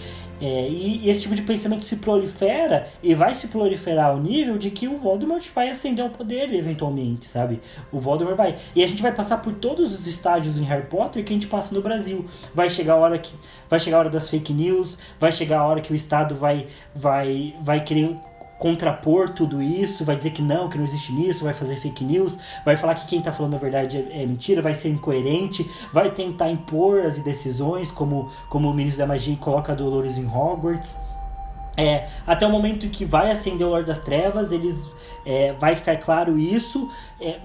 É, 0.45 0.69
e, 0.69 1.03
e, 1.05 1.09
esse 1.09 1.23
tipo 1.23 1.37
de 1.37 1.43
pensamento 1.43 1.85
se 1.85 1.99
prolifera 1.99 2.89
e 3.01 3.15
vai 3.15 3.33
se 3.33 3.47
proliferar 3.47 4.07
ao 4.07 4.19
nível 4.19 4.59
de 4.59 4.73
que 4.73 4.89
o 4.89 4.99
Voldemort 4.99 5.49
vai 5.55 5.71
ascender 5.71 6.05
ao 6.05 6.11
poder 6.11 6.53
eventualmente, 6.53 7.29
sabe? 7.29 7.61
O 7.93 8.01
Voldemort 8.01 8.37
vai. 8.37 8.57
E 8.75 8.83
a 8.83 8.87
gente 8.89 9.01
vai 9.01 9.13
passar 9.13 9.39
por 9.39 9.53
todos 9.55 9.95
os 9.95 10.09
estágios 10.09 10.59
em 10.59 10.65
Harry 10.65 10.87
Potter 10.87 11.25
que 11.25 11.33
a 11.33 11.37
gente 11.37 11.47
passa 11.47 11.73
no 11.73 11.81
Brasil. 11.81 12.27
Vai 12.53 12.69
chegar 12.69 12.95
a 12.95 12.97
hora 12.97 13.21
que 13.21 13.33
vai 13.71 13.79
chegar 13.79 13.99
a 13.99 14.01
hora 14.01 14.11
das 14.11 14.29
fake 14.29 14.53
news, 14.53 14.99
vai 15.21 15.31
chegar 15.31 15.61
a 15.61 15.65
hora 15.65 15.81
que 15.81 15.93
o 15.93 15.95
Estado 15.95 16.35
vai 16.35 16.67
vai 16.93 17.55
vai 17.63 17.85
querer 17.85 18.17
contrapor 18.63 19.31
tudo 19.31 19.61
isso, 19.61 20.05
vai 20.05 20.15
dizer 20.15 20.31
que 20.31 20.41
não, 20.41 20.69
que 20.69 20.79
não 20.79 20.85
existe 20.85 21.13
nisso, 21.13 21.43
vai 21.43 21.53
fazer 21.53 21.75
fake 21.75 22.05
news, 22.05 22.39
vai 22.65 22.77
falar 22.77 22.95
que 22.95 23.09
quem 23.09 23.19
está 23.19 23.33
falando 23.33 23.55
a 23.55 23.59
verdade 23.59 23.97
é, 23.97 24.23
é, 24.23 24.25
mentira, 24.25 24.63
vai 24.63 24.73
ser 24.73 24.89
incoerente, 24.89 25.69
vai 25.93 26.13
tentar 26.13 26.49
impor 26.49 27.01
as 27.01 27.19
decisões, 27.19 27.91
como, 27.91 28.31
como 28.49 28.71
o 28.71 28.73
ministro 28.73 29.01
da 29.01 29.07
magia 29.09 29.35
coloca 29.35 29.75
Dolores 29.75 30.17
em 30.17 30.29
Hogwarts. 30.29 30.97
É, 31.77 32.07
até 32.25 32.47
o 32.47 32.51
momento 32.53 32.87
em 32.87 32.89
que 32.89 33.05
vai 33.05 33.33
acender 33.33 33.67
o 33.67 33.71
Lorde 33.71 33.89
das 33.89 33.99
Trevas, 33.99 34.53
eles 34.53 34.89
é, 35.25 35.53
vai 35.53 35.75
ficar 35.75 35.97
claro 35.97 36.39
isso 36.39 36.91
é, 37.21 37.39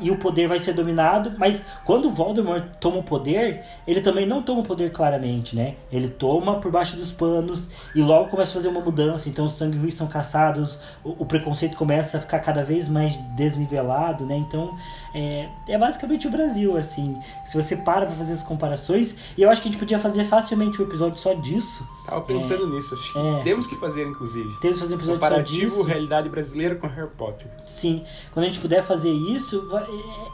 e 0.00 0.10
o 0.10 0.18
poder 0.18 0.46
vai 0.46 0.60
ser 0.60 0.74
dominado, 0.74 1.32
mas 1.38 1.64
quando 1.84 2.10
Voldemort 2.10 2.62
toma 2.78 2.98
o 2.98 3.02
poder, 3.02 3.64
ele 3.86 4.02
também 4.02 4.26
não 4.26 4.42
toma 4.42 4.60
o 4.60 4.64
poder 4.64 4.92
claramente, 4.92 5.56
né? 5.56 5.76
Ele 5.90 6.08
toma 6.08 6.60
por 6.60 6.70
baixo 6.70 6.94
dos 6.94 7.10
panos 7.10 7.68
e 7.94 8.02
logo 8.02 8.28
começa 8.28 8.50
a 8.50 8.54
fazer 8.54 8.68
uma 8.68 8.80
mudança, 8.80 9.28
então 9.28 9.46
os 9.46 9.54
sangue 9.54 9.78
ruins 9.78 9.94
são 9.94 10.06
caçados, 10.06 10.78
o, 11.02 11.22
o, 11.22 11.26
preconceito 11.26 11.74
começa 11.74 12.18
a 12.18 12.20
ficar 12.20 12.40
cada 12.40 12.62
vez 12.62 12.86
mais 12.86 13.16
desnivelado, 13.34 14.26
né? 14.26 14.36
Então 14.36 14.76
é, 15.14 15.48
é 15.68 15.78
basicamente 15.78 16.26
o 16.26 16.30
Brasil, 16.30 16.76
assim. 16.76 17.16
Se 17.46 17.56
você 17.60 17.76
para 17.76 18.04
pra 18.04 18.14
fazer 18.14 18.34
as 18.34 18.42
comparações, 18.42 19.16
e 19.38 19.42
eu 19.42 19.50
acho 19.50 19.62
que 19.62 19.68
a 19.68 19.70
gente 19.70 19.80
podia 19.80 19.98
fazer 19.98 20.24
facilmente 20.24 20.80
um 20.82 20.84
episódio 20.84 21.18
só 21.18 21.32
disso. 21.32 21.88
Tava 22.04 22.20
pensando 22.20 22.64
é, 22.64 22.66
nisso, 22.66 22.94
acho 22.94 23.12
que 23.12 23.18
é. 23.18 23.42
temos 23.42 23.66
que 23.66 23.76
fazer, 23.76 24.06
inclusive. 24.06 24.60
Temos 24.60 24.76
que 24.76 24.82
fazer 24.82 24.94
um 24.94 24.98
episódio 24.98 25.20
Comparativo 25.20 25.70
só 25.70 25.76
disso. 25.78 25.88
realidade 25.88 26.28
brasileira 26.28 26.74
com 26.74 26.86
Harry 26.86 27.08
Potter. 27.14 27.46
Sim, 27.66 28.04
quando 28.32 28.44
a 28.44 28.48
gente 28.48 28.60
puder 28.60 28.82
fazer 28.82 29.10
isso, 29.10 29.68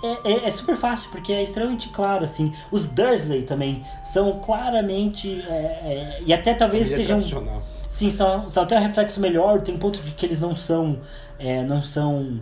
é, 0.02 0.32
é, 0.32 0.48
é, 0.48 0.50
super 0.50 0.76
fácil, 0.76 1.10
porque 1.10 1.32
é 1.32 1.42
extremamente 1.42 1.88
claro, 1.90 2.24
assim. 2.24 2.52
Os 2.70 2.86
Dursley 2.86 3.42
também 3.42 3.84
são 4.04 4.40
claramente. 4.40 5.42
É, 5.48 5.52
é, 5.52 6.22
e 6.26 6.32
até 6.32 6.54
talvez 6.54 6.90
Família 6.90 7.20
sejam. 7.20 7.62
Sim, 7.88 8.08
são, 8.08 8.48
são 8.48 8.62
até 8.62 8.78
um 8.78 8.82
reflexo 8.82 9.20
melhor, 9.20 9.60
tem 9.62 9.74
um 9.74 9.78
ponto 9.78 10.00
de 10.00 10.12
que 10.12 10.24
eles 10.24 10.38
não 10.38 10.54
são. 10.54 11.00
É, 11.38 11.62
não 11.64 11.82
são 11.82 12.40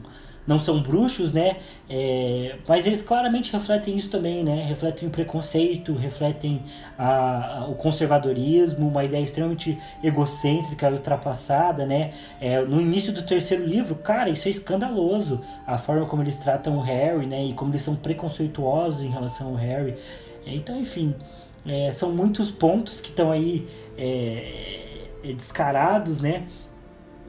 não 0.49 0.59
são 0.59 0.81
bruxos, 0.81 1.35
né? 1.35 1.59
É, 1.91 2.57
mas 2.67 2.87
eles 2.87 3.03
claramente 3.03 3.53
refletem 3.53 3.99
isso 3.99 4.11
também, 4.11 4.43
né? 4.43 4.65
Refletem 4.67 5.07
o 5.07 5.11
preconceito, 5.11 5.93
refletem 5.93 6.63
a, 6.97 7.59
a, 7.59 7.67
o 7.67 7.75
conservadorismo, 7.75 8.89
uma 8.89 9.05
ideia 9.05 9.23
extremamente 9.23 9.79
egocêntrica, 10.03 10.91
ultrapassada, 10.91 11.85
né? 11.85 12.15
É, 12.41 12.63
no 12.63 12.81
início 12.81 13.13
do 13.13 13.23
terceiro 13.23 13.63
livro, 13.67 13.95
cara, 13.97 14.31
isso 14.31 14.49
é 14.49 14.51
escandaloso. 14.51 15.43
A 15.67 15.77
forma 15.77 16.07
como 16.07 16.23
eles 16.23 16.37
tratam 16.37 16.79
o 16.79 16.81
Harry, 16.81 17.27
né? 17.27 17.45
E 17.45 17.53
como 17.53 17.71
eles 17.73 17.83
são 17.83 17.95
preconceituosos 17.95 19.03
em 19.03 19.11
relação 19.11 19.49
ao 19.49 19.55
Harry. 19.55 19.97
É, 20.47 20.55
então, 20.55 20.81
enfim, 20.81 21.15
é, 21.67 21.93
são 21.93 22.11
muitos 22.11 22.51
pontos 22.51 23.03
que 23.03 23.11
estão 23.11 23.31
aí 23.31 23.69
é, 23.99 25.05
descarados, 25.37 26.23
né? 26.23 26.47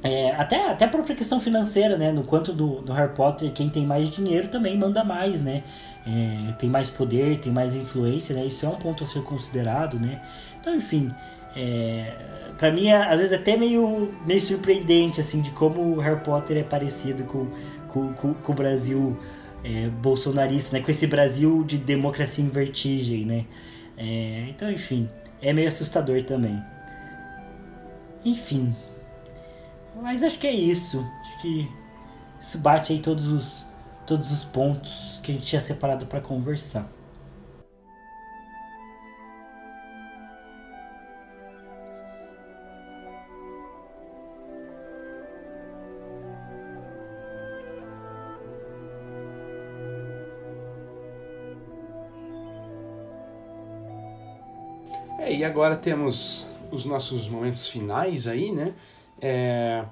É, 0.01 0.31
até, 0.31 0.69
até 0.69 0.85
a 0.85 0.87
própria 0.87 1.15
questão 1.15 1.41
financeira, 1.41 1.97
né? 1.97 2.11
No 2.11 2.23
quanto 2.23 2.53
do, 2.53 2.81
do 2.81 2.93
Harry 2.93 3.13
Potter, 3.13 3.51
quem 3.51 3.69
tem 3.69 3.85
mais 3.85 4.09
dinheiro 4.09 4.47
também 4.47 4.77
manda 4.77 5.03
mais, 5.03 5.41
né? 5.41 5.63
É, 6.07 6.53
tem 6.53 6.69
mais 6.69 6.89
poder, 6.89 7.39
tem 7.39 7.51
mais 7.51 7.75
influência, 7.75 8.33
né? 8.33 8.45
Isso 8.45 8.65
é 8.65 8.69
um 8.69 8.75
ponto 8.75 9.03
a 9.03 9.07
ser 9.07 9.21
considerado, 9.23 9.99
né? 9.99 10.21
Então, 10.59 10.73
enfim, 10.73 11.11
é, 11.55 12.13
para 12.57 12.71
mim, 12.71 12.87
é, 12.87 12.95
às 12.95 13.19
vezes, 13.19 13.33
até 13.33 13.57
meio, 13.57 14.13
meio 14.25 14.41
surpreendente, 14.41 15.19
assim, 15.19 15.41
de 15.41 15.51
como 15.51 15.81
o 15.81 15.99
Harry 15.99 16.21
Potter 16.21 16.57
é 16.57 16.63
parecido 16.63 17.23
com, 17.25 17.47
com, 17.89 18.13
com, 18.13 18.33
com 18.33 18.51
o 18.53 18.55
Brasil 18.55 19.17
é, 19.63 19.87
bolsonarista, 19.87 20.77
né? 20.77 20.83
Com 20.83 20.91
esse 20.91 21.07
Brasil 21.07 21.63
de 21.65 21.77
democracia 21.77 22.43
em 22.43 22.49
vertigem, 22.49 23.25
né? 23.25 23.45
É, 23.97 24.45
então, 24.49 24.71
enfim, 24.71 25.09
é 25.41 25.51
meio 25.51 25.67
assustador 25.67 26.23
também. 26.23 26.57
Enfim, 28.23 28.73
mas 30.01 30.23
acho 30.23 30.39
que 30.39 30.47
é 30.47 30.53
isso. 30.53 31.05
Acho 31.21 31.41
que 31.41 31.69
isso 32.39 32.57
bate 32.57 32.93
aí 32.93 32.99
todos 32.99 33.27
os, 33.27 33.65
todos 34.05 34.31
os 34.31 34.43
pontos 34.43 35.19
que 35.21 35.31
a 35.31 35.35
gente 35.35 35.45
tinha 35.45 35.61
separado 35.61 36.05
para 36.05 36.21
conversar. 36.21 36.89
É, 55.19 55.33
e 55.33 55.43
agora 55.43 55.75
temos 55.75 56.49
os 56.71 56.85
nossos 56.85 57.27
momentos 57.27 57.67
finais 57.67 58.27
aí, 58.27 58.51
né? 58.51 58.73
É, 59.21 59.83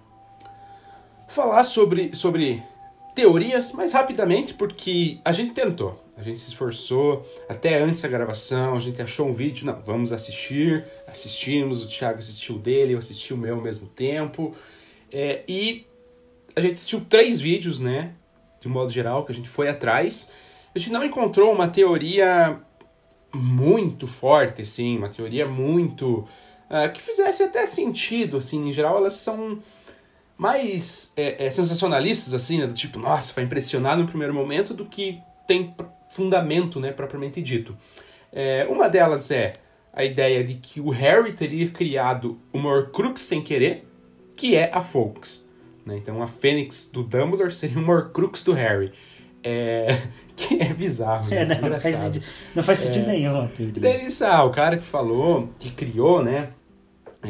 falar 1.27 1.63
sobre, 1.63 2.15
sobre 2.15 2.63
teorias 3.13 3.73
mais 3.73 3.93
rapidamente, 3.93 4.53
porque 4.53 5.19
a 5.25 5.31
gente 5.31 5.51
tentou, 5.51 6.03
a 6.15 6.21
gente 6.21 6.39
se 6.39 6.49
esforçou, 6.49 7.25
até 7.49 7.81
antes 7.81 8.01
da 8.01 8.07
gravação, 8.07 8.75
a 8.75 8.79
gente 8.79 9.01
achou 9.01 9.27
um 9.27 9.33
vídeo, 9.33 9.65
não, 9.65 9.81
vamos 9.81 10.13
assistir, 10.13 10.85
assistimos, 11.07 11.81
o 11.83 11.87
Thiago 11.87 12.19
assistiu 12.19 12.59
dele, 12.59 12.93
eu 12.93 12.99
assisti 12.99 13.33
o 13.33 13.37
meu 13.37 13.55
ao 13.55 13.61
mesmo 13.61 13.87
tempo, 13.87 14.55
é, 15.11 15.43
e 15.47 15.87
a 16.55 16.61
gente 16.61 16.73
assistiu 16.73 17.01
três 17.09 17.41
vídeos, 17.41 17.79
né, 17.79 18.13
de 18.59 18.67
um 18.67 18.71
modo 18.71 18.91
geral, 18.91 19.25
que 19.25 19.31
a 19.31 19.35
gente 19.35 19.49
foi 19.49 19.67
atrás, 19.67 20.31
a 20.75 20.79
gente 20.79 20.91
não 20.91 21.03
encontrou 21.03 21.51
uma 21.51 21.67
teoria 21.67 22.59
muito 23.33 24.05
forte, 24.05 24.61
assim, 24.61 24.97
uma 24.97 25.09
teoria 25.09 25.47
muito 25.47 26.27
uh, 26.69 26.91
que 26.91 27.01
fizesse 27.01 27.43
até 27.43 27.65
sentido, 27.65 28.37
assim, 28.37 28.69
em 28.69 28.73
geral 28.73 28.97
elas 28.97 29.13
são 29.13 29.59
mais 30.37 31.13
é, 31.17 31.45
é, 31.45 31.49
sensacionalistas, 31.49 32.33
assim, 32.33 32.59
né, 32.59 32.67
do 32.67 32.73
tipo, 32.73 32.99
nossa, 32.99 33.33
vai 33.33 33.43
impressionar 33.43 33.97
no 33.97 34.05
primeiro 34.05 34.33
momento, 34.33 34.73
do 34.73 34.85
que 34.85 35.19
tem 35.47 35.73
fundamento, 36.09 36.79
né, 36.79 36.91
propriamente 36.91 37.41
dito. 37.41 37.75
É, 38.31 38.67
uma 38.69 38.87
delas 38.87 39.31
é 39.31 39.53
a 39.91 40.03
ideia 40.03 40.43
de 40.43 40.55
que 40.55 40.79
o 40.79 40.89
Harry 40.89 41.33
teria 41.33 41.69
criado 41.69 42.39
uma 42.53 42.69
Horcrux 42.69 43.21
sem 43.21 43.41
querer, 43.41 43.87
que 44.37 44.55
é 44.55 44.69
a 44.71 44.81
Fawkes. 44.81 45.49
Né? 45.83 45.97
Então 45.97 46.21
a 46.21 46.27
Fênix 46.27 46.91
do 46.93 47.01
Dumbledore 47.01 47.51
seria 47.51 47.79
uma 47.79 47.93
Horcrux 47.93 48.43
do 48.43 48.53
Harry. 48.53 48.91
É... 49.43 49.87
que 50.35 50.61
é 50.61 50.71
bizarro, 50.71 51.27
né? 51.29 51.41
É, 51.41 51.45
não, 51.45 51.69
não, 51.69 51.79
faz 51.79 51.95
sentido, 51.95 52.25
não 52.53 52.63
faz 52.63 52.79
sentido 52.79 53.09
é... 53.09 53.13
nenhum. 53.13 53.49
Daí, 53.79 54.07
ah, 54.29 54.43
o 54.43 54.51
cara 54.51 54.77
que 54.77 54.85
falou, 54.85 55.49
que 55.57 55.71
criou, 55.71 56.23
né, 56.23 56.49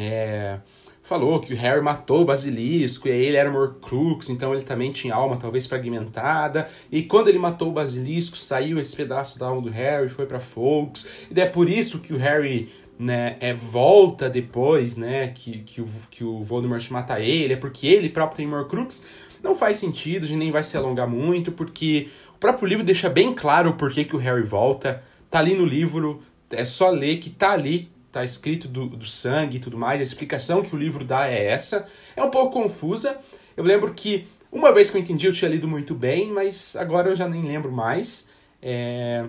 é, 0.00 0.60
falou 1.08 1.40
que 1.40 1.54
o 1.54 1.56
Harry 1.56 1.80
matou 1.80 2.20
o 2.20 2.24
basilisco 2.26 3.08
e 3.08 3.10
ele 3.10 3.36
era 3.38 3.50
um 3.50 3.56
Horcrux, 3.56 4.28
então 4.28 4.52
ele 4.52 4.62
também 4.62 4.90
tinha 4.90 5.14
alma 5.14 5.38
talvez 5.38 5.66
fragmentada. 5.66 6.68
E 6.92 7.02
quando 7.02 7.28
ele 7.28 7.38
matou 7.38 7.70
o 7.70 7.72
basilisco, 7.72 8.36
saiu 8.36 8.78
esse 8.78 8.94
pedaço 8.94 9.38
da 9.38 9.46
alma 9.46 9.62
do 9.62 9.70
Harry 9.70 10.06
e 10.06 10.10
foi 10.10 10.26
para 10.26 10.38
Fawkes. 10.38 11.08
E 11.34 11.40
é 11.40 11.46
por 11.46 11.68
isso 11.68 12.00
que 12.00 12.12
o 12.12 12.18
Harry 12.18 12.68
né, 12.98 13.36
é, 13.40 13.54
volta 13.54 14.28
depois, 14.28 14.98
né, 14.98 15.28
que, 15.28 15.60
que, 15.60 15.80
o, 15.80 15.88
que 16.10 16.24
o 16.24 16.42
Voldemort 16.42 16.90
mata 16.90 17.18
ele, 17.18 17.54
é 17.54 17.56
porque 17.56 17.86
ele 17.86 18.10
próprio 18.10 18.36
tem 18.36 18.54
Horcrux. 18.54 19.06
Não 19.42 19.54
faz 19.54 19.78
sentido, 19.78 20.24
a 20.24 20.26
gente 20.26 20.38
nem 20.38 20.50
vai 20.50 20.62
se 20.62 20.76
alongar 20.76 21.08
muito, 21.08 21.52
porque 21.52 22.08
o 22.34 22.38
próprio 22.38 22.68
livro 22.68 22.84
deixa 22.84 23.08
bem 23.08 23.32
claro 23.32 23.70
o 23.70 23.74
porquê 23.74 24.04
que 24.04 24.16
o 24.16 24.18
Harry 24.18 24.42
volta. 24.42 25.02
Tá 25.30 25.38
ali 25.38 25.54
no 25.54 25.64
livro, 25.64 26.20
é 26.50 26.64
só 26.64 26.90
ler 26.90 27.16
que 27.16 27.30
tá 27.30 27.52
ali 27.52 27.90
tá 28.18 28.24
escrito 28.24 28.66
do, 28.66 28.86
do 28.86 29.06
sangue 29.06 29.56
e 29.56 29.60
tudo 29.60 29.78
mais, 29.78 30.00
a 30.00 30.02
explicação 30.02 30.62
que 30.62 30.74
o 30.74 30.78
livro 30.78 31.04
dá 31.04 31.28
é 31.28 31.46
essa. 31.46 31.86
É 32.16 32.22
um 32.22 32.30
pouco 32.30 32.60
confusa. 32.60 33.18
Eu 33.56 33.64
lembro 33.64 33.92
que 33.92 34.26
uma 34.50 34.72
vez 34.72 34.90
que 34.90 34.96
eu 34.96 35.00
entendi 35.00 35.26
eu 35.26 35.32
tinha 35.32 35.50
lido 35.50 35.68
muito 35.68 35.94
bem, 35.94 36.32
mas 36.32 36.74
agora 36.76 37.10
eu 37.10 37.14
já 37.14 37.28
nem 37.28 37.42
lembro 37.42 37.70
mais. 37.70 38.30
É... 38.62 39.24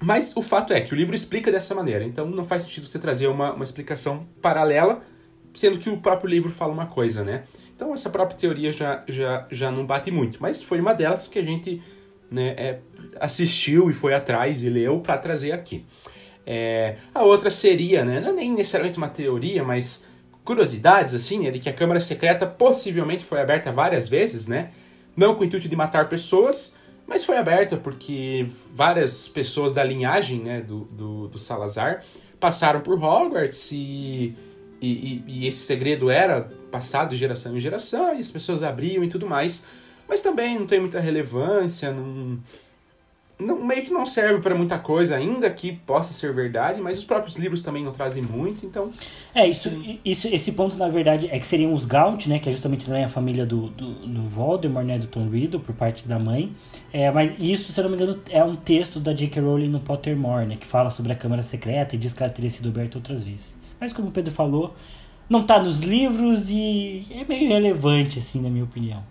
Mas 0.00 0.36
o 0.36 0.42
fato 0.42 0.72
é 0.72 0.80
que 0.80 0.92
o 0.92 0.96
livro 0.96 1.14
explica 1.14 1.50
dessa 1.50 1.74
maneira, 1.74 2.04
então 2.04 2.28
não 2.28 2.44
faz 2.44 2.62
sentido 2.62 2.86
você 2.86 2.98
trazer 2.98 3.28
uma, 3.28 3.54
uma 3.54 3.64
explicação 3.64 4.26
paralela, 4.42 5.02
sendo 5.54 5.78
que 5.78 5.88
o 5.88 5.96
próprio 5.96 6.28
livro 6.28 6.50
fala 6.50 6.72
uma 6.72 6.86
coisa, 6.86 7.24
né? 7.24 7.44
Então 7.74 7.92
essa 7.94 8.10
própria 8.10 8.38
teoria 8.38 8.70
já, 8.70 9.02
já, 9.08 9.46
já 9.50 9.70
não 9.70 9.86
bate 9.86 10.10
muito, 10.10 10.38
mas 10.40 10.62
foi 10.62 10.80
uma 10.80 10.92
delas 10.92 11.28
que 11.28 11.38
a 11.38 11.42
gente 11.42 11.82
né, 12.30 12.54
é, 12.58 12.78
assistiu 13.18 13.90
e 13.90 13.94
foi 13.94 14.14
atrás 14.14 14.62
e 14.62 14.68
leu 14.68 15.00
para 15.00 15.16
trazer 15.16 15.52
aqui. 15.52 15.84
É, 16.46 16.96
a 17.12 17.24
outra 17.24 17.50
seria, 17.50 18.04
né, 18.04 18.20
não 18.20 18.28
é 18.28 18.32
nem 18.32 18.52
necessariamente 18.52 18.98
uma 18.98 19.08
teoria, 19.08 19.64
mas 19.64 20.06
curiosidades, 20.44 21.12
assim, 21.12 21.40
né, 21.40 21.50
de 21.50 21.58
que 21.58 21.68
a 21.68 21.72
Câmara 21.72 21.98
Secreta 21.98 22.46
possivelmente 22.46 23.24
foi 23.24 23.40
aberta 23.40 23.72
várias 23.72 24.08
vezes, 24.08 24.46
né, 24.46 24.70
não 25.16 25.34
com 25.34 25.42
o 25.42 25.44
intuito 25.44 25.68
de 25.68 25.74
matar 25.74 26.08
pessoas, 26.08 26.78
mas 27.04 27.24
foi 27.24 27.36
aberta 27.36 27.76
porque 27.76 28.46
várias 28.72 29.26
pessoas 29.26 29.72
da 29.72 29.82
linhagem, 29.82 30.40
né, 30.40 30.60
do, 30.60 30.84
do, 30.84 31.28
do 31.28 31.38
Salazar 31.38 32.04
passaram 32.38 32.80
por 32.80 33.02
Hogwarts 33.02 33.72
e, 33.72 34.36
e, 34.80 35.24
e, 35.26 35.46
esse 35.46 35.64
segredo 35.64 36.10
era 36.10 36.42
passado 36.70 37.10
de 37.10 37.16
geração 37.16 37.56
em 37.56 37.60
geração 37.60 38.14
e 38.14 38.20
as 38.20 38.30
pessoas 38.30 38.62
abriam 38.62 39.02
e 39.02 39.08
tudo 39.08 39.26
mais, 39.26 39.66
mas 40.08 40.20
também 40.20 40.58
não 40.58 40.66
tem 40.66 40.78
muita 40.78 41.00
relevância, 41.00 41.90
não 41.92 42.38
não, 43.38 43.62
meio 43.62 43.84
que 43.84 43.90
não 43.90 44.06
serve 44.06 44.40
para 44.40 44.54
muita 44.54 44.78
coisa, 44.78 45.16
ainda 45.16 45.50
que 45.50 45.72
possa 45.72 46.14
ser 46.14 46.32
verdade, 46.32 46.80
mas 46.80 46.98
os 46.98 47.04
próprios 47.04 47.36
livros 47.36 47.62
também 47.62 47.84
não 47.84 47.92
trazem 47.92 48.22
muito, 48.22 48.64
então... 48.64 48.90
É, 49.34 49.46
isso, 49.46 49.70
isso 50.02 50.26
esse 50.28 50.52
ponto, 50.52 50.76
na 50.76 50.88
verdade, 50.88 51.28
é 51.30 51.38
que 51.38 51.46
seriam 51.46 51.74
os 51.74 51.84
Gaunt, 51.84 52.26
né, 52.26 52.38
que 52.38 52.48
é 52.48 52.52
justamente 52.52 52.86
também 52.86 53.04
a 53.04 53.08
família 53.08 53.44
do, 53.44 53.68
do, 53.68 54.06
do 54.06 54.22
Voldemort, 54.22 54.86
né, 54.86 54.98
do 54.98 55.06
Tom 55.06 55.28
Riddle, 55.28 55.60
por 55.60 55.74
parte 55.74 56.08
da 56.08 56.18
mãe, 56.18 56.54
é, 56.92 57.10
mas 57.10 57.34
isso, 57.38 57.72
se 57.72 57.78
eu 57.78 57.84
não 57.84 57.90
me 57.90 58.02
engano, 58.02 58.22
é 58.30 58.42
um 58.42 58.56
texto 58.56 58.98
da 58.98 59.12
J.K. 59.12 59.40
Rowling 59.42 59.68
no 59.68 59.80
Pottermore, 59.80 60.46
né, 60.46 60.56
que 60.56 60.66
fala 60.66 60.90
sobre 60.90 61.12
a 61.12 61.16
Câmara 61.16 61.42
Secreta 61.42 61.94
e 61.94 61.98
diz 61.98 62.14
que 62.14 62.22
ela 62.22 62.32
teria 62.32 62.50
sido 62.50 62.70
aberta 62.70 62.96
outras 62.96 63.22
vezes. 63.22 63.54
Mas 63.78 63.92
como 63.92 64.08
o 64.08 64.10
Pedro 64.12 64.32
falou, 64.32 64.74
não 65.28 65.44
tá 65.44 65.62
nos 65.62 65.80
livros 65.80 66.48
e 66.48 67.06
é 67.10 67.24
meio 67.24 67.44
irrelevante, 67.44 68.18
assim, 68.18 68.40
na 68.40 68.48
minha 68.48 68.64
opinião. 68.64 69.04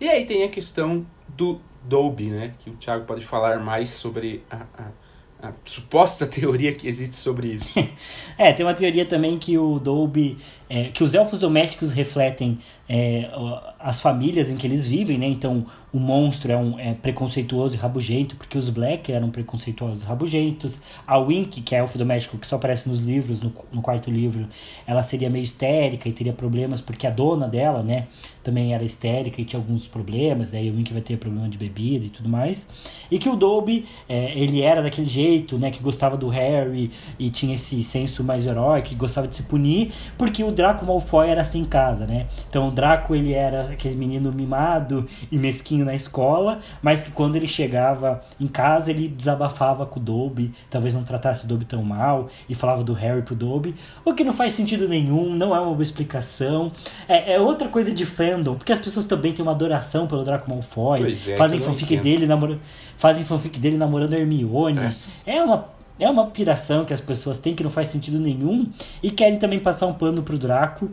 E 0.00 0.08
aí 0.08 0.24
tem 0.24 0.42
a 0.42 0.48
questão 0.48 1.04
do 1.36 1.60
Dolby, 1.84 2.30
né? 2.30 2.54
Que 2.58 2.70
o 2.70 2.74
Thiago 2.74 3.04
pode 3.04 3.24
falar 3.24 3.58
mais 3.60 3.90
sobre 3.90 4.42
a, 4.50 4.62
a, 4.76 5.48
a 5.48 5.52
suposta 5.64 6.26
teoria 6.26 6.72
que 6.72 6.88
existe 6.88 7.14
sobre 7.14 7.48
isso. 7.48 7.78
é, 8.38 8.52
tem 8.52 8.64
uma 8.64 8.74
teoria 8.74 9.04
também 9.04 9.38
que 9.38 9.58
o 9.58 9.78
Dolby, 9.78 10.38
é, 10.68 10.84
que 10.84 11.04
os 11.04 11.14
elfos 11.14 11.38
domésticos 11.38 11.92
refletem 11.92 12.58
é, 12.88 13.30
as 13.78 14.00
famílias 14.00 14.50
em 14.50 14.56
que 14.56 14.66
eles 14.66 14.86
vivem, 14.86 15.18
né? 15.18 15.26
Então 15.26 15.66
o 15.94 15.98
monstro 16.00 16.50
é, 16.50 16.56
um, 16.56 16.76
é 16.76 16.92
preconceituoso 16.92 17.76
e 17.76 17.78
rabugento, 17.78 18.34
porque 18.34 18.58
os 18.58 18.68
Black 18.68 19.12
eram 19.12 19.30
preconceituosos 19.30 20.02
e 20.02 20.04
rabugentos. 20.04 20.80
A 21.06 21.16
Wink, 21.18 21.62
que 21.62 21.72
é 21.72 21.78
elfo 21.78 21.96
doméstico, 21.96 22.36
que 22.36 22.48
só 22.48 22.56
aparece 22.56 22.88
nos 22.88 23.00
livros, 23.00 23.40
no, 23.40 23.52
no 23.70 23.80
quarto 23.80 24.10
livro, 24.10 24.48
ela 24.88 25.04
seria 25.04 25.30
meio 25.30 25.44
histérica 25.44 26.08
e 26.08 26.12
teria 26.12 26.32
problemas, 26.32 26.80
porque 26.80 27.06
a 27.06 27.10
dona 27.10 27.46
dela, 27.46 27.80
né, 27.80 28.08
também 28.42 28.74
era 28.74 28.82
histérica 28.82 29.40
e 29.40 29.44
tinha 29.44 29.60
alguns 29.60 29.86
problemas, 29.86 30.50
daí 30.50 30.68
o 30.68 30.74
Wink 30.74 30.92
vai 30.92 31.00
ter 31.00 31.16
problema 31.16 31.48
de 31.48 31.56
bebida 31.56 32.06
e 32.06 32.08
tudo 32.08 32.28
mais. 32.28 32.68
E 33.08 33.16
que 33.16 33.28
o 33.28 33.36
Dobby, 33.36 33.86
é, 34.08 34.36
ele 34.36 34.62
era 34.62 34.82
daquele 34.82 35.06
jeito, 35.06 35.56
né, 35.58 35.70
que 35.70 35.80
gostava 35.80 36.16
do 36.16 36.26
Harry 36.26 36.90
e 37.20 37.30
tinha 37.30 37.54
esse 37.54 37.84
senso 37.84 38.24
mais 38.24 38.44
heróico, 38.46 38.88
que 38.88 38.96
gostava 38.96 39.28
de 39.28 39.36
se 39.36 39.44
punir, 39.44 39.92
porque 40.18 40.42
o, 40.42 40.50
Draco 40.50 40.84
Malfoy 40.84 41.28
era 41.28 41.42
assim 41.42 41.60
em 41.60 41.64
casa, 41.64 42.04
né? 42.04 42.26
Então 42.50 42.73
Draco 42.74 43.14
ele 43.14 43.32
era 43.32 43.70
aquele 43.70 43.94
menino 43.94 44.32
mimado 44.32 45.06
e 45.30 45.38
mesquinho 45.38 45.84
na 45.84 45.94
escola, 45.94 46.60
mas 46.82 47.02
que 47.02 47.10
quando 47.10 47.36
ele 47.36 47.48
chegava 47.48 48.22
em 48.40 48.46
casa 48.46 48.90
ele 48.90 49.08
desabafava 49.08 49.86
com 49.86 50.00
o 50.00 50.02
Dobby, 50.02 50.52
talvez 50.68 50.94
não 50.94 51.04
tratasse 51.04 51.44
o 51.44 51.48
Dobby 51.48 51.64
tão 51.64 51.82
mal 51.82 52.28
e 52.48 52.54
falava 52.54 52.82
do 52.84 52.92
Harry 52.92 53.22
pro 53.22 53.34
Dobby, 53.34 53.74
o 54.04 54.12
que 54.12 54.24
não 54.24 54.32
faz 54.32 54.52
sentido 54.52 54.88
nenhum, 54.88 55.30
não 55.30 55.54
é 55.54 55.60
uma 55.60 55.70
boa 55.70 55.82
explicação. 55.82 56.72
É, 57.08 57.34
é 57.34 57.40
outra 57.40 57.68
coisa 57.68 57.92
de 57.92 58.04
fandom, 58.04 58.54
porque 58.56 58.72
as 58.72 58.78
pessoas 58.78 59.06
também 59.06 59.32
têm 59.32 59.42
uma 59.42 59.52
adoração 59.52 60.06
pelo 60.06 60.24
Draco 60.24 60.50
Malfoy, 60.50 61.12
é, 61.12 61.36
fazem 61.36 61.60
fanfic 61.60 61.96
dele 61.96 62.26
namorando, 62.26 62.60
fazem 62.96 63.24
fanfic 63.24 63.58
dele 63.58 63.76
namorando 63.76 64.14
Hermione. 64.14 64.80
Nossa. 64.80 65.28
É 65.30 65.42
uma 65.42 65.74
é 65.98 66.10
uma 66.10 66.26
piração 66.26 66.84
que 66.84 66.92
as 66.92 67.00
pessoas 67.00 67.38
têm 67.38 67.54
que 67.54 67.62
não 67.62 67.70
faz 67.70 67.88
sentido 67.88 68.18
nenhum 68.18 68.68
e 69.02 69.10
querem 69.10 69.38
também 69.38 69.60
passar 69.60 69.86
um 69.86 69.94
pano 69.94 70.22
pro 70.22 70.36
Draco. 70.36 70.90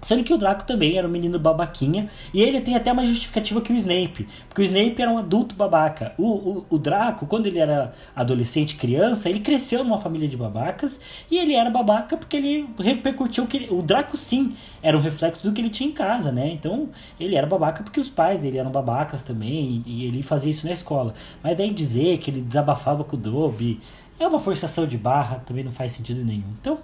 Sendo 0.00 0.22
que 0.22 0.32
o 0.32 0.38
Draco 0.38 0.64
também 0.64 0.96
era 0.96 1.06
um 1.06 1.10
menino 1.10 1.38
babaquinha. 1.38 2.08
E 2.32 2.40
ele 2.40 2.60
tem 2.60 2.76
até 2.76 2.92
uma 2.92 3.04
justificativa 3.04 3.60
que 3.60 3.72
o 3.72 3.76
Snape. 3.76 4.28
Porque 4.48 4.62
o 4.62 4.64
Snape 4.64 5.00
era 5.02 5.10
um 5.10 5.18
adulto 5.18 5.54
babaca. 5.56 6.12
O, 6.16 6.26
o, 6.26 6.66
o 6.70 6.78
Draco, 6.78 7.26
quando 7.26 7.46
ele 7.46 7.58
era 7.58 7.92
adolescente, 8.14 8.76
criança, 8.76 9.28
ele 9.28 9.40
cresceu 9.40 9.82
numa 9.82 10.00
família 10.00 10.28
de 10.28 10.36
babacas. 10.36 11.00
E 11.30 11.36
ele 11.36 11.54
era 11.54 11.68
babaca 11.68 12.16
porque 12.16 12.36
ele 12.36 12.68
repercutiu 12.78 13.46
que. 13.46 13.56
ele- 13.56 13.68
o 13.70 13.82
Draco, 13.82 14.16
sim, 14.16 14.54
era 14.82 14.96
um 14.96 15.00
reflexo 15.00 15.42
do 15.42 15.52
que 15.52 15.60
ele 15.60 15.70
tinha 15.70 15.88
em 15.88 15.92
casa, 15.92 16.30
né? 16.30 16.48
Então, 16.52 16.88
ele 17.18 17.34
era 17.34 17.46
babaca 17.46 17.82
porque 17.82 18.00
os 18.00 18.08
pais 18.08 18.40
dele 18.40 18.58
eram 18.58 18.70
babacas 18.70 19.22
também. 19.22 19.82
E, 19.86 20.04
e 20.04 20.06
ele 20.06 20.22
fazia 20.22 20.50
isso 20.50 20.66
na 20.66 20.72
escola. 20.72 21.14
Mas 21.42 21.56
daí 21.56 21.72
dizer 21.72 22.18
que 22.18 22.30
ele 22.30 22.40
desabafava 22.40 23.02
com 23.04 23.16
o 23.16 23.18
Dobby. 23.18 23.80
É 24.18 24.26
uma 24.26 24.40
forçação 24.40 24.86
de 24.86 24.98
barra, 24.98 25.36
também 25.46 25.62
não 25.62 25.70
faz 25.70 25.92
sentido 25.92 26.24
nenhum. 26.24 26.52
Então, 26.60 26.80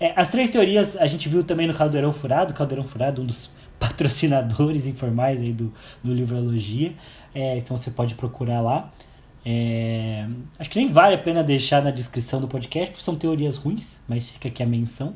é, 0.00 0.12
as 0.18 0.30
três 0.30 0.50
teorias 0.50 0.96
a 0.96 1.06
gente 1.06 1.28
viu 1.28 1.44
também 1.44 1.66
no 1.66 1.74
Caldeirão 1.74 2.12
Furado. 2.12 2.54
Caldeirão 2.54 2.84
Furado, 2.84 3.22
um 3.22 3.26
dos 3.26 3.50
patrocinadores 3.78 4.86
informais 4.86 5.40
aí 5.40 5.52
do, 5.52 5.72
do 6.02 6.14
Livrologia. 6.14 6.94
É, 7.34 7.58
então 7.58 7.76
você 7.76 7.90
pode 7.90 8.14
procurar 8.14 8.60
lá. 8.62 8.90
É, 9.44 10.26
acho 10.58 10.70
que 10.70 10.78
nem 10.78 10.88
vale 10.88 11.14
a 11.14 11.18
pena 11.18 11.42
deixar 11.42 11.82
na 11.82 11.90
descrição 11.90 12.40
do 12.40 12.48
podcast, 12.48 12.90
porque 12.90 13.04
são 13.04 13.16
teorias 13.16 13.56
ruins, 13.56 14.00
mas 14.08 14.30
fica 14.30 14.48
aqui 14.48 14.62
a 14.62 14.66
menção. 14.66 15.14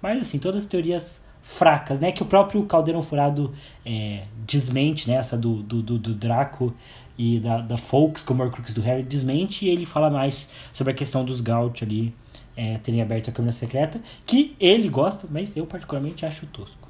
Mas 0.00 0.20
assim, 0.20 0.38
todas 0.38 0.62
as 0.62 0.68
teorias 0.68 1.24
fracas, 1.42 2.00
né? 2.00 2.10
Que 2.10 2.22
o 2.22 2.26
próprio 2.26 2.64
Caldeirão 2.66 3.02
Furado 3.02 3.54
é, 3.84 4.24
desmente, 4.46 5.08
né? 5.08 5.16
Essa 5.16 5.36
do, 5.36 5.62
do, 5.62 5.82
do, 5.82 5.98
do 5.98 6.14
Draco 6.14 6.74
e 7.18 7.40
da, 7.40 7.58
da 7.62 7.76
Folks, 7.78 8.22
como 8.22 8.42
Horcrux 8.42 8.72
do 8.74 8.80
Harry, 8.82 9.02
desmente 9.02 9.64
e 9.64 9.68
ele 9.70 9.86
fala 9.86 10.10
mais 10.10 10.46
sobre 10.72 10.92
a 10.92 10.96
questão 10.96 11.24
dos 11.24 11.40
Gaut 11.40 11.82
ali 11.84 12.14
é, 12.56 12.78
terem 12.78 13.00
aberto 13.02 13.30
a 13.30 13.32
câmera 13.32 13.52
secreta, 13.52 14.00
que 14.26 14.54
ele 14.60 14.88
gosta, 14.88 15.26
mas 15.30 15.56
eu 15.56 15.66
particularmente 15.66 16.24
acho 16.26 16.46
tosco. 16.46 16.86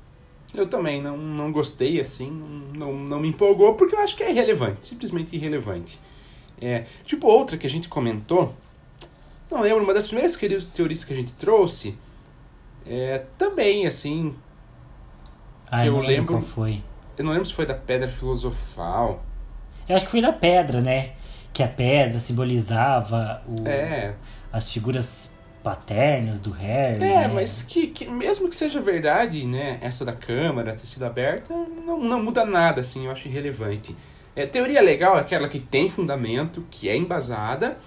Eu 0.54 0.68
também 0.68 1.02
não, 1.02 1.16
não 1.16 1.52
gostei, 1.52 2.00
assim, 2.00 2.30
não, 2.76 2.94
não 2.94 3.20
me 3.20 3.28
empolgou, 3.28 3.74
porque 3.74 3.94
eu 3.94 4.00
acho 4.00 4.16
que 4.16 4.22
é 4.22 4.30
irrelevante, 4.30 4.86
simplesmente 4.86 5.34
irrelevante. 5.36 5.98
É, 6.60 6.84
tipo 7.04 7.26
outra 7.26 7.58
que 7.58 7.66
a 7.66 7.70
gente 7.70 7.88
comentou, 7.88 8.54
não 9.50 9.60
lembro, 9.60 9.82
uma 9.84 9.92
das 9.92 10.06
primeiras 10.06 10.34
teorias 10.72 11.04
que 11.04 11.12
a 11.12 11.16
gente 11.16 11.32
trouxe, 11.34 11.96
é, 12.86 13.24
também, 13.36 13.86
assim, 13.86 14.34
Ah, 15.70 15.84
eu 15.84 15.92
não 15.92 16.00
lembro 16.00 16.16
lembro- 16.16 16.34
qual 16.34 16.42
foi. 16.42 16.82
eu 17.18 17.24
não 17.24 17.32
lembro 17.32 17.46
se 17.46 17.52
foi 17.52 17.66
da 17.66 17.74
Pedra 17.74 18.08
Filosofal, 18.08 19.22
Eu 19.88 19.96
acho 19.96 20.04
que 20.04 20.10
foi 20.10 20.20
da 20.20 20.32
pedra, 20.32 20.80
né? 20.80 21.12
Que 21.52 21.62
a 21.62 21.68
pedra 21.68 22.18
simbolizava 22.18 23.42
o, 23.46 23.66
é, 23.66 24.14
as 24.52 24.70
figuras 24.70 25.30
paternas 25.62 26.40
do 26.40 26.50
Harry. 26.50 27.02
É, 27.02 27.26
né? 27.26 27.28
mas 27.28 27.62
que, 27.62 27.88
que 27.88 28.06
mesmo 28.06 28.48
que 28.48 28.54
seja 28.54 28.80
verdade, 28.80 29.44
né, 29.44 29.78
essa 29.80 30.04
da 30.04 30.12
Câmara 30.12 30.72
ter 30.74 30.86
sido 30.86 31.04
aberta, 31.04 31.52
não, 31.84 31.98
não 31.98 32.22
muda 32.22 32.44
nada, 32.44 32.80
assim, 32.82 33.06
eu 33.06 33.10
acho 33.10 33.26
irrelevante. 33.26 33.96
É, 34.36 34.46
teoria 34.46 34.80
legal 34.80 35.16
é 35.16 35.20
aquela 35.20 35.48
que 35.48 35.58
tem 35.58 35.88
fundamento, 35.88 36.64
que 36.70 36.88
é 36.88 36.96
embasada 36.96 37.78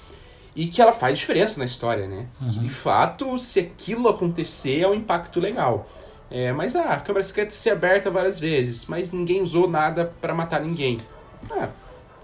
e 0.55 0.67
que 0.67 0.81
ela 0.81 0.91
faz 0.91 1.17
diferença 1.17 1.59
na 1.59 1.65
história, 1.65 2.05
né? 2.05 2.25
Que, 2.51 2.59
de 2.59 2.69
fato, 2.69 3.37
se 3.37 3.59
aquilo 3.59 4.09
acontecer, 4.09 4.81
é 4.81 4.87
um 4.87 4.95
impacto 4.95 5.39
legal. 5.39 5.87
É, 6.29 6.51
mas 6.51 6.75
ah, 6.75 6.93
a 6.93 6.99
Câmara 6.99 7.23
Secreta 7.23 7.51
ser 7.51 7.69
aberta 7.69 8.11
várias 8.11 8.39
vezes, 8.39 8.87
mas 8.87 9.11
ninguém 9.11 9.41
usou 9.41 9.69
nada 9.69 10.11
pra 10.19 10.33
matar 10.33 10.59
ninguém. 10.59 10.99
Ah, 11.49 11.69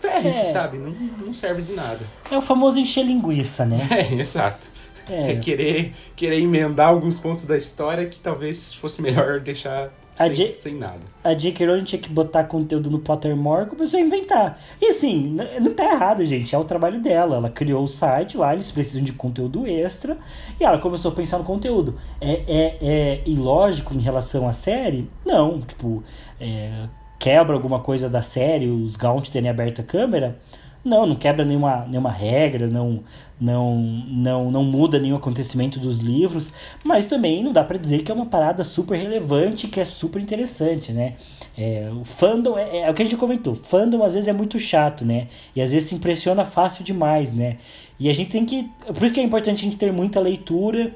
ferre-se, 0.05 0.39
É. 0.39 0.43
sabe? 0.43 0.77
Não, 0.77 0.91
não 1.25 1.33
serve 1.33 1.61
de 1.61 1.73
nada. 1.73 1.99
É 2.29 2.37
o 2.37 2.41
famoso 2.41 2.77
encher 2.79 3.05
linguiça, 3.05 3.65
né? 3.65 3.87
É, 3.91 4.13
exato. 4.13 4.69
É, 5.09 5.31
É. 5.31 5.35
querer, 5.35 5.93
querer 6.15 6.39
emendar 6.39 6.89
alguns 6.89 7.19
pontos 7.19 7.45
da 7.45 7.55
história 7.55 8.05
que 8.07 8.17
talvez 8.19 8.73
fosse 8.73 9.01
melhor 9.01 9.39
deixar 9.39 9.91
sem, 10.15 10.33
J- 10.33 10.55
sem 10.59 10.75
nada. 10.75 10.99
A 11.23 11.33
J.K. 11.33 11.67
Rowling 11.67 11.83
tinha 11.83 12.01
que 12.01 12.09
botar 12.09 12.45
conteúdo 12.45 12.89
no 12.89 12.99
Pottermore 12.99 13.65
e 13.65 13.69
começou 13.69 13.99
a 13.99 14.01
inventar. 14.01 14.59
E 14.81 14.87
assim, 14.87 15.37
não 15.61 15.73
tá 15.73 15.83
errado, 15.91 16.23
gente. 16.25 16.55
É 16.55 16.57
o 16.57 16.63
trabalho 16.63 17.01
dela. 17.01 17.35
Ela 17.35 17.49
criou 17.49 17.83
o 17.83 17.87
site 17.87 18.37
lá, 18.37 18.53
eles 18.53 18.71
precisam 18.71 19.03
de 19.03 19.11
conteúdo 19.11 19.67
extra. 19.67 20.17
E 20.59 20.63
ela 20.63 20.79
começou 20.79 21.11
a 21.11 21.13
pensar 21.13 21.37
no 21.37 21.43
conteúdo. 21.43 21.99
É, 22.21 22.41
é, 22.47 22.77
é 22.81 23.21
ilógico 23.27 23.93
em 23.93 23.99
relação 23.99 24.47
à 24.47 24.53
série? 24.53 25.07
Não. 25.25 25.59
Tipo, 25.61 26.01
é, 26.39 26.87
quebra 27.25 27.55
alguma 27.55 27.79
coisa 27.79 28.07
da 28.07 28.21
série, 28.21 28.67
os 28.67 28.95
Gaunt 28.95 29.31
terem 29.31 29.49
aberto 29.49 29.81
a 29.81 29.83
câmera? 29.83 30.37
Não, 30.83 31.07
não 31.07 31.15
quebra 31.15 31.43
nenhuma, 31.43 31.83
nenhuma 31.89 32.11
regra, 32.11 32.67
não, 32.67 33.03
não, 33.41 33.75
não, 34.07 34.51
não 34.51 34.63
muda 34.63 34.99
nenhum 34.99 35.15
acontecimento 35.15 35.79
dos 35.79 35.97
livros, 35.97 36.51
mas 36.83 37.07
também 37.07 37.43
não 37.43 37.51
dá 37.51 37.63
pra 37.63 37.79
dizer 37.79 38.03
que 38.03 38.11
é 38.11 38.13
uma 38.13 38.27
parada 38.27 38.63
super 38.63 38.95
relevante, 38.95 39.67
que 39.67 39.79
é 39.79 39.83
super 39.83 40.21
interessante, 40.21 40.91
né? 40.91 41.15
É, 41.57 41.89
o 41.99 42.05
fandom, 42.05 42.59
é, 42.59 42.81
é 42.81 42.91
o 42.91 42.93
que 42.93 43.01
a 43.01 43.05
gente 43.05 43.17
comentou, 43.17 43.55
fandom 43.55 44.03
às 44.03 44.13
vezes 44.13 44.27
é 44.27 44.33
muito 44.33 44.59
chato, 44.59 45.03
né? 45.03 45.25
E 45.55 45.63
às 45.63 45.71
vezes 45.71 45.89
se 45.89 45.95
impressiona 45.95 46.45
fácil 46.45 46.83
demais, 46.83 47.33
né? 47.33 47.57
E 47.99 48.07
a 48.07 48.13
gente 48.13 48.29
tem 48.29 48.45
que. 48.45 48.69
Por 48.85 49.03
isso 49.03 49.15
que 49.15 49.19
é 49.19 49.23
importante 49.23 49.61
a 49.61 49.63
gente 49.63 49.77
ter 49.77 49.91
muita 49.91 50.19
leitura 50.19 50.93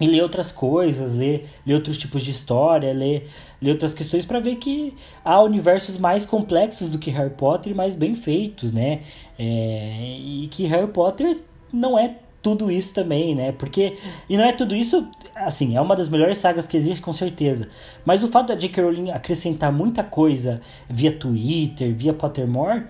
e 0.00 0.06
ler 0.06 0.22
outras 0.22 0.50
coisas, 0.50 1.14
ler, 1.14 1.46
ler 1.66 1.74
outros 1.74 1.98
tipos 1.98 2.24
de 2.24 2.30
história, 2.30 2.92
ler, 2.92 3.28
ler 3.60 3.72
outras 3.72 3.92
questões 3.92 4.24
para 4.24 4.40
ver 4.40 4.56
que 4.56 4.94
há 5.22 5.40
universos 5.42 5.98
mais 5.98 6.24
complexos 6.24 6.90
do 6.90 6.98
que 6.98 7.10
Harry 7.10 7.34
Potter 7.34 7.72
e 7.72 7.74
mais 7.74 7.94
bem 7.94 8.14
feitos, 8.14 8.72
né? 8.72 9.02
É, 9.38 10.16
e 10.18 10.48
que 10.50 10.64
Harry 10.64 10.88
Potter 10.88 11.38
não 11.72 11.98
é 11.98 12.16
tudo 12.42 12.70
isso 12.70 12.94
também, 12.94 13.34
né? 13.34 13.52
Porque 13.52 13.98
e 14.28 14.36
não 14.36 14.44
é 14.44 14.52
tudo 14.52 14.74
isso, 14.74 15.06
assim, 15.34 15.76
é 15.76 15.80
uma 15.80 15.94
das 15.94 16.08
melhores 16.08 16.38
sagas 16.38 16.66
que 16.66 16.76
existe 16.76 17.02
com 17.02 17.12
certeza. 17.12 17.68
Mas 18.04 18.22
o 18.22 18.28
fato 18.28 18.48
da 18.48 18.54
J.K. 18.54 18.82
Rowling 18.82 19.10
acrescentar 19.10 19.70
muita 19.70 20.02
coisa 20.02 20.60
via 20.88 21.12
Twitter, 21.12 21.94
via 21.94 22.14
Pottermore, 22.14 22.84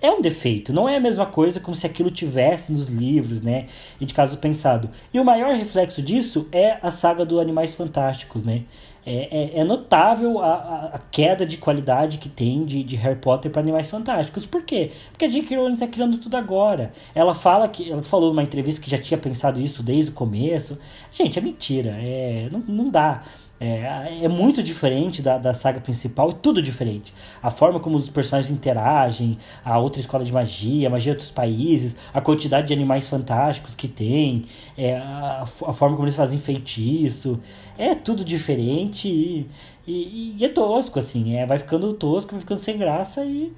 é 0.00 0.10
um 0.10 0.20
defeito, 0.20 0.72
não 0.72 0.88
é 0.88 0.96
a 0.96 1.00
mesma 1.00 1.26
coisa 1.26 1.58
como 1.58 1.74
se 1.74 1.86
aquilo 1.86 2.10
tivesse 2.10 2.72
nos 2.72 2.88
livros, 2.88 3.42
né? 3.42 3.66
E 4.00 4.06
de 4.06 4.14
caso 4.14 4.36
pensado. 4.36 4.90
E 5.12 5.18
o 5.18 5.24
maior 5.24 5.54
reflexo 5.54 6.00
disso 6.00 6.46
é 6.52 6.78
a 6.80 6.90
saga 6.90 7.24
do 7.24 7.40
Animais 7.40 7.74
Fantásticos, 7.74 8.44
né? 8.44 8.62
É, 9.10 9.56
é, 9.56 9.60
é 9.60 9.64
notável 9.64 10.38
a, 10.38 10.90
a, 10.92 10.98
queda 11.10 11.46
de 11.46 11.56
qualidade 11.56 12.18
que 12.18 12.28
tem 12.28 12.66
de, 12.66 12.84
de 12.84 12.94
Harry 12.96 13.18
Potter 13.18 13.50
para 13.50 13.62
Animais 13.62 13.88
Fantásticos. 13.88 14.44
Por 14.44 14.62
quê? 14.62 14.92
Porque 15.10 15.24
a 15.24 15.28
J.K. 15.28 15.56
Rowling 15.56 15.74
está 15.74 15.86
criando 15.86 16.18
tudo 16.18 16.36
agora. 16.36 16.92
Ela 17.14 17.34
fala 17.34 17.66
que. 17.68 17.90
Ela 17.90 18.02
falou 18.02 18.28
numa 18.28 18.42
entrevista 18.42 18.82
que 18.82 18.90
já 18.90 18.98
tinha 18.98 19.16
pensado 19.16 19.58
isso 19.60 19.82
desde 19.82 20.10
o 20.10 20.14
começo. 20.14 20.78
Gente, 21.10 21.38
é 21.38 21.42
mentira. 21.42 21.96
É, 21.98 22.50
não, 22.52 22.60
não 22.68 22.90
dá. 22.90 23.22
É, 23.60 24.22
é 24.22 24.28
muito 24.28 24.62
diferente 24.62 25.20
da, 25.20 25.36
da 25.36 25.52
saga 25.52 25.80
principal, 25.80 26.30
é 26.30 26.32
tudo 26.32 26.62
diferente. 26.62 27.12
A 27.42 27.50
forma 27.50 27.80
como 27.80 27.96
os 27.96 28.08
personagens 28.08 28.54
interagem, 28.54 29.36
a 29.64 29.78
outra 29.78 30.00
escola 30.00 30.24
de 30.24 30.32
magia, 30.32 30.86
a 30.86 30.90
magia 30.90 31.12
de 31.12 31.16
outros 31.16 31.30
países, 31.30 31.96
a 32.14 32.20
quantidade 32.20 32.68
de 32.68 32.72
animais 32.72 33.08
fantásticos 33.08 33.74
que 33.74 33.88
tem, 33.88 34.44
é, 34.76 34.96
a, 34.96 35.42
a 35.42 35.72
forma 35.72 35.96
como 35.96 36.06
eles 36.06 36.16
fazem 36.16 36.38
feitiço, 36.38 37.40
é 37.76 37.94
tudo 37.96 38.24
diferente 38.24 39.08
e, 39.08 39.46
e, 39.86 40.36
e 40.38 40.44
é 40.44 40.48
tosco, 40.48 40.98
assim, 40.98 41.36
é, 41.36 41.44
vai 41.44 41.58
ficando 41.58 41.92
tosco, 41.94 42.32
vai 42.32 42.40
ficando 42.40 42.60
sem 42.60 42.78
graça 42.78 43.24
e. 43.24 43.52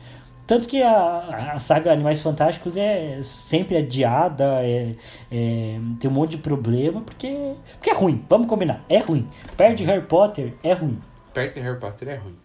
Tanto 0.51 0.67
que 0.67 0.83
a, 0.83 1.53
a 1.53 1.59
saga 1.61 1.93
Animais 1.93 2.21
Fantásticos 2.21 2.77
é 2.77 3.23
sempre 3.23 3.77
adiada, 3.77 4.45
é, 4.65 4.97
é, 5.31 5.81
tem 6.01 6.11
um 6.11 6.13
monte 6.13 6.33
de 6.33 6.39
problema, 6.39 7.03
porque, 7.03 7.55
porque 7.75 7.89
é 7.89 7.95
ruim, 7.95 8.27
vamos 8.29 8.49
combinar, 8.49 8.85
é 8.89 8.99
ruim. 8.99 9.29
Perde 9.57 9.85
Harry 9.85 10.05
Potter, 10.05 10.55
é 10.65 10.73
ruim. 10.73 11.01
Perto 11.33 11.55
de 11.55 11.61
Harry 11.61 11.79
Potter 11.79 12.09
é 12.09 12.17
ruim. 12.17 12.37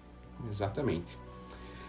Exatamente. 0.48 1.18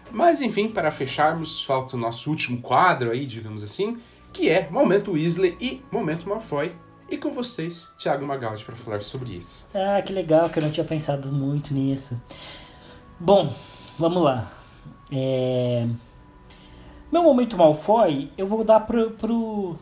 Mas 0.09 0.41
enfim, 0.41 0.69
para 0.69 0.89
fecharmos, 0.89 1.61
falta 1.61 1.95
o 1.95 1.99
nosso 1.99 2.31
último 2.31 2.63
quadro 2.63 3.11
aí, 3.11 3.27
digamos 3.27 3.63
assim, 3.63 3.99
que 4.33 4.49
é 4.49 4.67
Momento 4.71 5.11
Weasley 5.11 5.55
e 5.61 5.83
Momento 5.91 6.27
Malfoy. 6.27 6.75
E 7.07 7.15
com 7.15 7.29
vocês, 7.29 7.93
Thiago 7.95 8.25
Magaldi, 8.25 8.65
para 8.65 8.75
falar 8.75 9.03
sobre 9.03 9.33
isso. 9.35 9.69
Ah, 9.71 10.01
que 10.01 10.11
legal, 10.11 10.49
que 10.49 10.57
eu 10.57 10.63
não 10.63 10.71
tinha 10.71 10.83
pensado 10.83 11.31
muito 11.31 11.75
nisso. 11.75 12.19
Bom, 13.19 13.53
vamos 13.99 14.23
lá. 14.23 14.51
É... 15.11 15.87
Meu 17.11 17.23
momento 17.23 17.57
Malfoy, 17.57 18.29
eu 18.37 18.45
vou 18.45 18.63
dar 18.63 18.81
pro, 18.81 19.11
pro... 19.11 19.75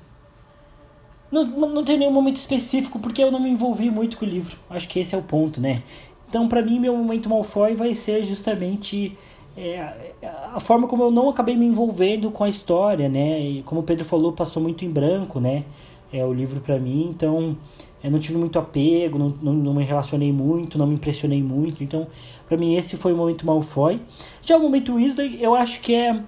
não, 1.32 1.46
não 1.46 1.84
tem 1.84 1.98
nenhum 1.98 2.12
momento 2.12 2.38
específico, 2.38 3.00
porque 3.00 3.24
eu 3.24 3.32
não 3.32 3.40
me 3.40 3.50
envolvi 3.50 3.90
muito 3.90 4.18
com 4.18 4.26
o 4.26 4.30
livro. 4.30 4.58
Acho 4.70 4.88
que 4.88 5.00
esse 5.00 5.16
é 5.16 5.18
o 5.18 5.24
ponto, 5.24 5.60
né? 5.60 5.82
Então, 6.30 6.48
para 6.48 6.62
mim, 6.62 6.80
meu 6.80 6.96
momento 6.96 7.30
Malfoy 7.30 7.74
vai 7.76 7.94
ser 7.94 8.24
justamente 8.26 9.18
é, 9.58 10.14
a 10.54 10.60
forma 10.60 10.88
como 10.88 11.04
eu 11.04 11.12
não 11.12 11.30
acabei 11.30 11.56
me 11.56 11.66
envolvendo 11.66 12.30
com 12.30 12.44
a 12.44 12.50
história, 12.50 13.08
né? 13.08 13.40
E 13.40 13.64
como 13.64 13.82
o 13.82 13.84
Pedro 13.84 14.06
falou, 14.06 14.34
passou 14.34 14.62
muito 14.62 14.84
em 14.84 14.90
branco, 14.90 15.40
né? 15.40 15.64
É 16.12 16.24
o 16.24 16.34
livro 16.34 16.60
para 16.60 16.78
mim, 16.78 17.10
então 17.10 17.58
eu 18.04 18.12
não 18.12 18.20
tive 18.20 18.38
muito 18.38 18.60
apego, 18.60 19.18
não, 19.18 19.30
não, 19.42 19.54
não, 19.54 19.74
me 19.74 19.84
relacionei 19.84 20.32
muito, 20.32 20.78
não 20.78 20.86
me 20.86 20.96
impressionei 20.96 21.42
muito. 21.42 21.84
Então, 21.84 22.06
para 22.48 22.58
mim, 22.58 22.76
esse 22.76 22.98
foi 22.98 23.14
o 23.14 23.18
momento 23.18 23.46
Malfoy. 23.46 24.00
Já 24.42 24.58
o 24.58 24.60
momento 24.60 24.94
Weasley, 24.94 25.42
eu 25.42 25.56
acho 25.56 25.80
que 25.80 25.96
é 25.96 26.22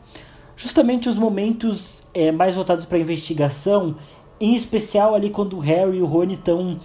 justamente 0.58 1.08
os 1.08 1.18
momentos 1.18 2.02
é, 2.14 2.32
mais 2.32 2.56
voltados 2.56 2.84
para 2.86 2.98
investigação, 2.98 3.96
em 4.42 4.56
especial 4.56 5.16
ali 5.16 5.30
quando 5.30 5.56
o 5.56 5.60
Harry 5.60 5.98
e 5.98 6.02
o 6.02 6.06
Rony 6.06 6.34
estão 6.34 6.80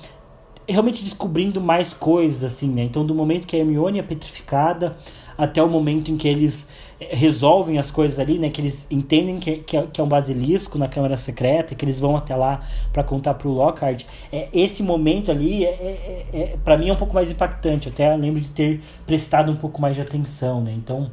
realmente 0.69 1.03
descobrindo 1.03 1.61
mais 1.61 1.93
coisas, 1.93 2.45
assim, 2.45 2.69
né? 2.69 2.83
Então, 2.83 3.05
do 3.05 3.15
momento 3.15 3.47
que 3.47 3.57
a 3.57 3.59
Hermione 3.59 3.99
é 3.99 4.03
petrificada 4.03 4.97
até 5.37 5.63
o 5.63 5.69
momento 5.69 6.11
em 6.11 6.17
que 6.17 6.29
eles 6.29 6.69
eh, 7.01 7.09
resolvem 7.15 7.79
as 7.79 7.91
coisas 7.91 8.19
ali, 8.19 8.39
né? 8.39 8.49
Que 8.49 8.61
eles 8.61 8.87
entendem 8.91 9.41
que, 9.41 9.59
que, 9.59 9.77
é, 9.77 9.87
que 9.87 10.01
é 10.01 10.05
um 10.05 10.09
basilisco 10.09 10.79
na 10.79 10.87
Câmara 10.87 11.17
Secreta, 11.17 11.75
que 11.75 11.85
eles 11.85 11.99
vão 11.99 12.17
até 12.17 12.37
lá 12.37 12.61
para 12.93 13.03
contar 13.03 13.35
pro 13.35 13.51
Lockhart. 13.51 14.05
É, 14.31 14.49
esse 14.53 14.83
momento 14.83 15.31
ali, 15.31 15.65
é, 15.65 15.69
é, 15.69 16.27
é, 16.33 16.39
é 16.41 16.57
para 16.65 16.77
mim, 16.79 16.91
é 16.91 16.93
um 16.93 16.97
pouco 16.97 17.15
mais 17.15 17.31
impactante. 17.31 17.89
Eu 17.89 17.93
até 17.93 18.15
lembro 18.15 18.41
de 18.41 18.51
ter 18.51 18.81
prestado 19.07 19.51
um 19.51 19.57
pouco 19.57 19.81
mais 19.81 19.97
de 19.97 20.03
atenção, 20.03 20.61
né? 20.61 20.73
Então, 20.73 21.11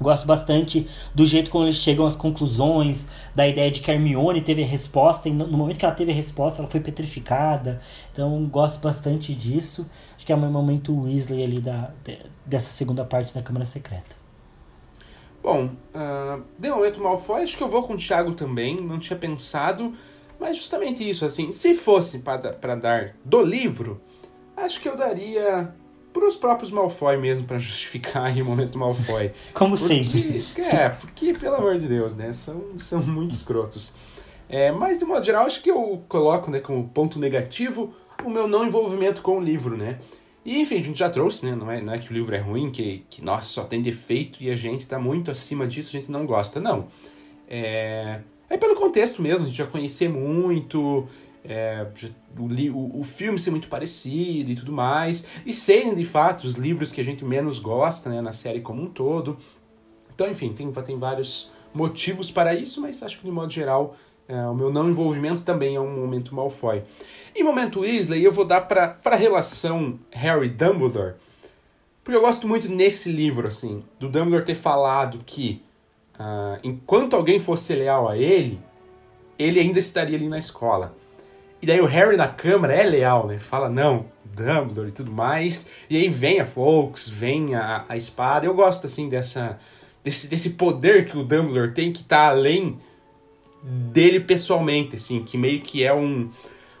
Gosto 0.00 0.26
bastante 0.26 0.86
do 1.12 1.26
jeito 1.26 1.50
como 1.50 1.64
eles 1.64 1.76
chegam 1.76 2.06
às 2.06 2.14
conclusões, 2.14 3.04
da 3.34 3.48
ideia 3.48 3.70
de 3.70 3.80
que 3.80 3.90
Hermione 3.90 4.40
teve 4.40 4.62
a 4.62 4.66
resposta, 4.66 5.28
e 5.28 5.32
no 5.32 5.48
momento 5.48 5.78
que 5.78 5.84
ela 5.84 5.94
teve 5.94 6.12
a 6.12 6.14
resposta, 6.14 6.62
ela 6.62 6.70
foi 6.70 6.80
petrificada. 6.80 7.80
Então, 8.12 8.46
gosto 8.46 8.80
bastante 8.80 9.34
disso. 9.34 9.88
Acho 10.16 10.24
que 10.24 10.32
é 10.32 10.36
o 10.36 10.38
momento 10.38 10.96
Weasley 10.96 11.42
ali 11.42 11.60
da, 11.60 11.90
dessa 12.46 12.70
segunda 12.70 13.04
parte 13.04 13.34
da 13.34 13.42
Câmara 13.42 13.64
Secreta. 13.64 14.16
Bom, 15.42 15.70
uh, 15.94 16.42
de 16.58 16.68
momento 16.68 17.00
Malfoy, 17.00 17.42
acho 17.42 17.56
que 17.56 17.62
eu 17.62 17.68
vou 17.68 17.82
com 17.82 17.94
o 17.94 17.96
Thiago 17.96 18.32
também, 18.32 18.80
não 18.80 18.98
tinha 18.98 19.18
pensado, 19.18 19.94
mas 20.38 20.56
justamente 20.56 21.08
isso, 21.08 21.24
assim, 21.24 21.50
se 21.52 21.74
fosse 21.74 22.18
para 22.18 22.74
dar 22.74 23.14
do 23.24 23.40
livro, 23.40 24.00
acho 24.56 24.80
que 24.80 24.88
eu 24.88 24.96
daria 24.96 25.72
pros 26.18 26.36
próprios 26.36 26.70
Malfoy 26.70 27.16
mesmo, 27.16 27.46
para 27.46 27.58
justificar 27.58 28.34
o 28.36 28.44
momento 28.44 28.78
Malfoy. 28.78 29.30
Como 29.54 29.76
porque, 29.76 30.04
sempre. 30.04 30.44
É, 30.56 30.88
porque, 30.88 31.34
pelo 31.34 31.56
amor 31.56 31.78
de 31.78 31.86
Deus, 31.86 32.16
né, 32.16 32.32
são, 32.32 32.78
são 32.78 33.02
muito 33.02 33.32
escrotos. 33.32 33.94
É, 34.48 34.72
mas, 34.72 34.98
de 34.98 35.04
modo 35.04 35.24
geral, 35.24 35.46
acho 35.46 35.62
que 35.62 35.70
eu 35.70 36.02
coloco 36.08 36.50
né, 36.50 36.58
como 36.60 36.88
ponto 36.88 37.18
negativo 37.18 37.94
o 38.24 38.30
meu 38.30 38.48
não 38.48 38.66
envolvimento 38.66 39.22
com 39.22 39.38
o 39.38 39.40
livro, 39.40 39.76
né? 39.76 39.98
E, 40.44 40.60
enfim, 40.60 40.78
a 40.78 40.82
gente 40.82 40.98
já 40.98 41.10
trouxe, 41.10 41.44
né? 41.44 41.54
Não 41.54 41.70
é, 41.70 41.80
não 41.80 41.92
é 41.92 41.98
que 41.98 42.10
o 42.10 42.14
livro 42.14 42.34
é 42.34 42.38
ruim, 42.38 42.70
que, 42.70 43.04
que, 43.10 43.22
nossa, 43.22 43.48
só 43.48 43.64
tem 43.64 43.82
defeito 43.82 44.42
e 44.42 44.50
a 44.50 44.56
gente 44.56 44.86
tá 44.86 44.98
muito 44.98 45.30
acima 45.30 45.66
disso, 45.66 45.90
a 45.94 46.00
gente 46.00 46.10
não 46.10 46.24
gosta. 46.24 46.58
Não. 46.58 46.86
É, 47.46 48.20
é 48.48 48.56
pelo 48.56 48.74
contexto 48.74 49.20
mesmo, 49.20 49.44
a 49.44 49.48
gente 49.48 49.58
já 49.58 49.66
conhecer 49.66 50.08
muito, 50.08 51.06
é, 51.44 51.86
o, 52.36 53.00
o 53.00 53.04
filme 53.04 53.38
ser 53.38 53.50
muito 53.50 53.68
parecido 53.68 54.50
e 54.50 54.54
tudo 54.54 54.72
mais, 54.72 55.26
e 55.44 55.52
serem 55.52 55.94
de 55.94 56.04
fato 56.04 56.44
os 56.44 56.54
livros 56.54 56.92
que 56.92 57.00
a 57.00 57.04
gente 57.04 57.24
menos 57.24 57.58
gosta 57.58 58.10
né, 58.10 58.20
na 58.20 58.32
série 58.32 58.60
como 58.60 58.82
um 58.82 58.86
todo. 58.86 59.38
Então, 60.14 60.28
enfim, 60.28 60.52
tem, 60.52 60.70
tem 60.70 60.98
vários 60.98 61.52
motivos 61.72 62.30
para 62.30 62.54
isso, 62.54 62.80
mas 62.80 63.02
acho 63.02 63.18
que 63.18 63.24
de 63.24 63.30
modo 63.30 63.52
geral 63.52 63.96
é, 64.28 64.46
o 64.46 64.54
meu 64.54 64.70
não 64.70 64.90
envolvimento 64.90 65.42
também 65.42 65.76
é 65.76 65.80
um 65.80 66.00
momento 66.00 66.34
Malfoy. 66.34 66.82
E 67.34 67.42
momento 67.42 67.80
Weasley 67.80 68.24
eu 68.24 68.32
vou 68.32 68.44
dar 68.44 68.62
para 68.62 68.98
a 69.02 69.16
relação 69.16 69.98
Harry-Dumbledore, 70.10 71.14
porque 72.04 72.16
eu 72.16 72.20
gosto 72.20 72.46
muito 72.48 72.68
nesse 72.68 73.10
livro, 73.10 73.48
assim, 73.48 73.82
do 73.98 74.08
Dumbledore 74.08 74.44
ter 74.44 74.54
falado 74.54 75.20
que 75.24 75.62
uh, 76.18 76.58
enquanto 76.62 77.14
alguém 77.14 77.40
fosse 77.40 77.74
leal 77.74 78.08
a 78.08 78.16
ele, 78.16 78.60
ele 79.38 79.60
ainda 79.60 79.78
estaria 79.78 80.16
ali 80.16 80.28
na 80.28 80.38
escola. 80.38 80.94
E 81.60 81.66
daí 81.66 81.80
o 81.80 81.86
Harry 81.86 82.16
na 82.16 82.28
câmara 82.28 82.72
é 82.72 82.84
leal, 82.84 83.26
né? 83.26 83.38
Fala, 83.38 83.68
não, 83.68 84.06
Dumbledore 84.24 84.88
e 84.88 84.92
tudo 84.92 85.10
mais. 85.10 85.70
E 85.90 85.96
aí 85.96 86.08
vem 86.08 86.40
a 86.40 86.44
Fawkes, 86.44 87.08
vem 87.08 87.54
a, 87.54 87.84
a 87.88 87.96
espada. 87.96 88.46
Eu 88.46 88.54
gosto, 88.54 88.86
assim, 88.86 89.08
dessa, 89.08 89.58
desse, 90.04 90.28
desse 90.28 90.50
poder 90.50 91.06
que 91.06 91.16
o 91.16 91.24
Dumbledore 91.24 91.72
tem 91.72 91.92
que 91.92 92.04
tá 92.04 92.28
além 92.28 92.78
dele 93.62 94.20
pessoalmente, 94.20 94.94
assim, 94.94 95.22
que 95.24 95.36
meio 95.36 95.60
que 95.60 95.84
é 95.84 95.92
um, 95.92 96.30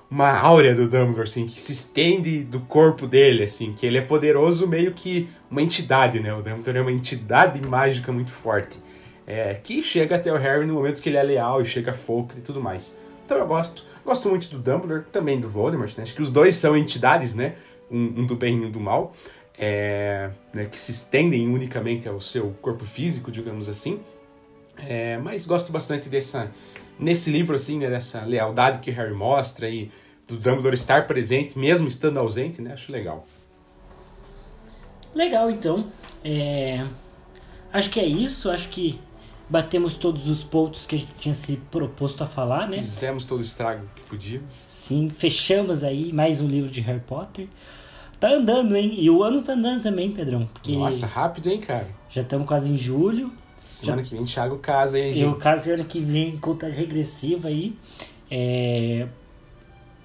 uma 0.08 0.38
áurea 0.38 0.74
do 0.74 0.84
Dumbledore, 0.84 1.24
assim, 1.24 1.46
que 1.46 1.60
se 1.60 1.72
estende 1.72 2.44
do 2.44 2.60
corpo 2.60 3.06
dele, 3.06 3.42
assim, 3.42 3.72
que 3.72 3.84
ele 3.84 3.98
é 3.98 4.02
poderoso 4.02 4.66
meio 4.66 4.92
que 4.92 5.28
uma 5.50 5.60
entidade, 5.60 6.20
né? 6.20 6.32
O 6.32 6.42
Dumbledore 6.42 6.78
é 6.78 6.82
uma 6.82 6.92
entidade 6.92 7.60
mágica 7.66 8.12
muito 8.12 8.30
forte. 8.30 8.78
É, 9.26 9.52
que 9.54 9.82
chega 9.82 10.16
até 10.16 10.32
o 10.32 10.38
Harry 10.38 10.64
no 10.64 10.72
momento 10.72 11.02
que 11.02 11.08
ele 11.10 11.18
é 11.18 11.22
leal 11.22 11.60
e 11.60 11.66
chega 11.66 11.90
a 11.90 11.94
Fawkes 11.94 12.38
e 12.38 12.40
tudo 12.40 12.62
mais. 12.62 12.98
Então 13.26 13.36
eu 13.36 13.46
gosto. 13.46 13.84
Gosto 14.08 14.30
muito 14.30 14.48
do 14.48 14.56
Dumbledore, 14.56 15.04
também 15.12 15.38
do 15.38 15.46
Voldemort, 15.46 15.94
né? 15.98 16.02
Acho 16.02 16.14
que 16.14 16.22
os 16.22 16.32
dois 16.32 16.54
são 16.54 16.74
entidades, 16.74 17.34
né? 17.34 17.56
Um, 17.90 18.22
um 18.22 18.26
do 18.26 18.34
bem 18.34 18.56
e 18.56 18.64
um 18.64 18.70
do 18.70 18.80
mal. 18.80 19.12
É, 19.58 20.30
né? 20.54 20.64
que 20.64 20.80
se 20.80 20.92
estendem 20.92 21.46
unicamente 21.46 22.08
ao 22.08 22.18
seu 22.18 22.56
corpo 22.62 22.86
físico, 22.86 23.30
digamos 23.30 23.68
assim. 23.68 24.00
É, 24.78 25.18
mas 25.18 25.44
gosto 25.44 25.70
bastante 25.70 26.08
dessa 26.08 26.50
nesse 26.98 27.30
livro 27.30 27.54
assim, 27.54 27.78
né, 27.78 27.90
dessa 27.90 28.22
lealdade 28.22 28.78
que 28.78 28.90
Harry 28.90 29.12
mostra 29.12 29.68
e 29.68 29.90
do 30.26 30.38
Dumbledore 30.38 30.74
estar 30.74 31.06
presente 31.06 31.58
mesmo 31.58 31.86
estando 31.86 32.18
ausente, 32.18 32.62
né? 32.62 32.72
Acho 32.72 32.90
legal. 32.90 33.26
Legal, 35.14 35.50
então. 35.50 35.86
É... 36.24 36.86
Acho 37.70 37.90
que 37.90 38.00
é 38.00 38.06
isso. 38.06 38.50
Acho 38.50 38.70
que 38.70 38.98
batemos 39.48 39.94
todos 39.94 40.28
os 40.28 40.44
pontos 40.44 40.84
que 40.84 40.96
a 40.96 40.98
gente 40.98 41.12
tinha 41.18 41.34
se 41.34 41.56
proposto 41.70 42.22
a 42.22 42.26
falar, 42.26 42.68
né? 42.68 42.76
Fizemos 42.76 43.24
todo 43.24 43.38
o 43.38 43.42
estrago 43.42 43.86
que 43.96 44.02
podíamos. 44.02 44.54
Sim, 44.54 45.10
fechamos 45.10 45.82
aí 45.82 46.12
mais 46.12 46.40
um 46.40 46.46
livro 46.46 46.70
de 46.70 46.80
Harry 46.80 47.00
Potter. 47.00 47.48
Tá 48.20 48.30
andando, 48.30 48.76
hein? 48.76 48.94
E 48.98 49.08
o 49.08 49.22
ano 49.22 49.42
tá 49.42 49.52
andando 49.52 49.82
também, 49.82 50.10
Pedrão. 50.10 50.48
Porque 50.52 50.72
Nossa, 50.72 51.06
rápido, 51.06 51.48
hein, 51.48 51.60
cara? 51.60 51.88
Já 52.10 52.22
estamos 52.22 52.46
quase 52.46 52.68
em 52.68 52.76
julho. 52.76 53.32
Semana 53.62 54.02
já... 54.02 54.10
que 54.10 54.16
vem 54.16 54.24
Thiago 54.24 54.58
casa 54.58 54.96
aí, 54.98 55.14
gente. 55.14 55.22
Eu 55.22 55.34
caso 55.36 55.64
semana 55.64 55.84
que 55.84 56.00
vem 56.00 56.36
conta 56.36 56.68
regressiva 56.68 57.48
aí. 57.48 57.76
É... 58.30 59.06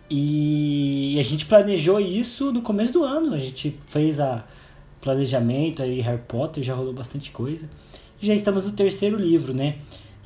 E 0.09 1.17
a 1.19 1.23
gente 1.23 1.45
planejou 1.47 1.99
isso 1.99 2.51
no 2.51 2.61
começo 2.61 2.93
do 2.93 3.03
ano. 3.03 3.33
A 3.33 3.39
gente 3.39 3.77
fez 3.87 4.19
a 4.19 4.45
planejamento 5.01 5.81
aí, 5.81 5.99
Harry 6.01 6.21
Potter, 6.27 6.63
já 6.63 6.75
rolou 6.75 6.93
bastante 6.93 7.31
coisa 7.31 7.67
já 8.25 8.33
estamos 8.33 8.63
no 8.63 8.71
terceiro 8.71 9.17
livro, 9.17 9.53
né? 9.53 9.75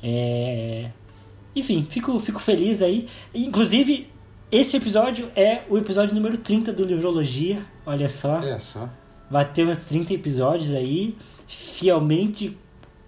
É... 0.02 0.90
Enfim, 1.54 1.86
fico, 1.88 2.18
fico 2.20 2.38
feliz 2.38 2.80
aí. 2.80 3.08
Inclusive, 3.34 4.08
esse 4.50 4.76
episódio 4.76 5.30
é 5.34 5.62
o 5.68 5.76
episódio 5.76 6.14
número 6.14 6.38
30 6.38 6.72
do 6.72 6.84
Livrologia. 6.84 7.62
Olha 7.84 8.08
só. 8.08 8.36
Olha 8.36 8.60
só. 8.60 8.88
Batemos 9.30 9.78
30 9.78 10.14
episódios 10.14 10.72
aí, 10.72 11.16
fielmente, 11.46 12.56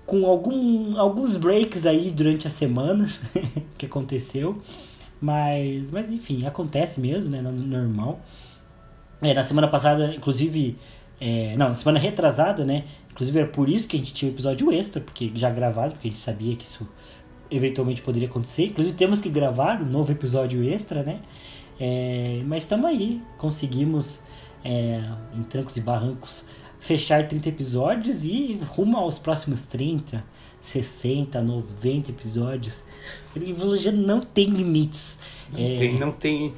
com 0.04 0.26
algum, 0.26 0.98
alguns 0.98 1.36
breaks 1.36 1.86
aí 1.86 2.10
durante 2.10 2.46
as 2.46 2.52
semanas 2.52 3.24
que 3.78 3.86
aconteceu. 3.86 4.60
Mas, 5.20 5.90
mas 5.90 6.10
enfim, 6.10 6.44
acontece 6.46 7.00
mesmo, 7.00 7.30
né? 7.30 7.40
Normal. 7.40 8.20
É, 9.22 9.32
na 9.34 9.42
semana 9.44 9.68
passada, 9.68 10.14
inclusive. 10.14 10.76
É, 11.20 11.54
não, 11.56 11.74
semana 11.74 11.98
retrasada, 11.98 12.64
né? 12.64 12.84
Inclusive 13.12 13.38
era 13.38 13.48
por 13.48 13.68
isso 13.68 13.86
que 13.86 13.96
a 13.96 13.98
gente 13.98 14.14
tinha 14.14 14.30
um 14.30 14.34
episódio 14.34 14.72
extra, 14.72 15.00
porque 15.00 15.30
já 15.34 15.50
gravado, 15.50 15.92
porque 15.92 16.08
a 16.08 16.10
gente 16.10 16.20
sabia 16.20 16.56
que 16.56 16.64
isso 16.64 16.88
eventualmente 17.50 18.00
poderia 18.00 18.28
acontecer. 18.28 18.66
Inclusive 18.66 18.96
temos 18.96 19.20
que 19.20 19.28
gravar 19.28 19.82
um 19.82 19.86
novo 19.86 20.10
episódio 20.10 20.64
extra, 20.64 21.02
né? 21.02 21.20
É, 21.78 22.42
mas 22.46 22.62
estamos 22.62 22.86
aí, 22.86 23.20
conseguimos 23.36 24.20
é, 24.64 25.02
em 25.34 25.42
trancos 25.42 25.76
e 25.76 25.80
barrancos 25.80 26.44
fechar 26.78 27.28
30 27.28 27.48
episódios 27.50 28.24
e 28.24 28.58
rumo 28.70 28.96
aos 28.96 29.18
próximos 29.18 29.64
30, 29.64 30.24
60, 30.60 31.40
90 31.42 32.10
episódios. 32.10 32.82
A 33.34 33.38
Livrologia 33.38 33.92
não 33.92 34.20
tem 34.20 34.46
limites. 34.46 35.18
Não, 35.52 35.58
é, 35.58 35.76
tem, 35.76 35.98
não 35.98 36.12
tem 36.12 36.54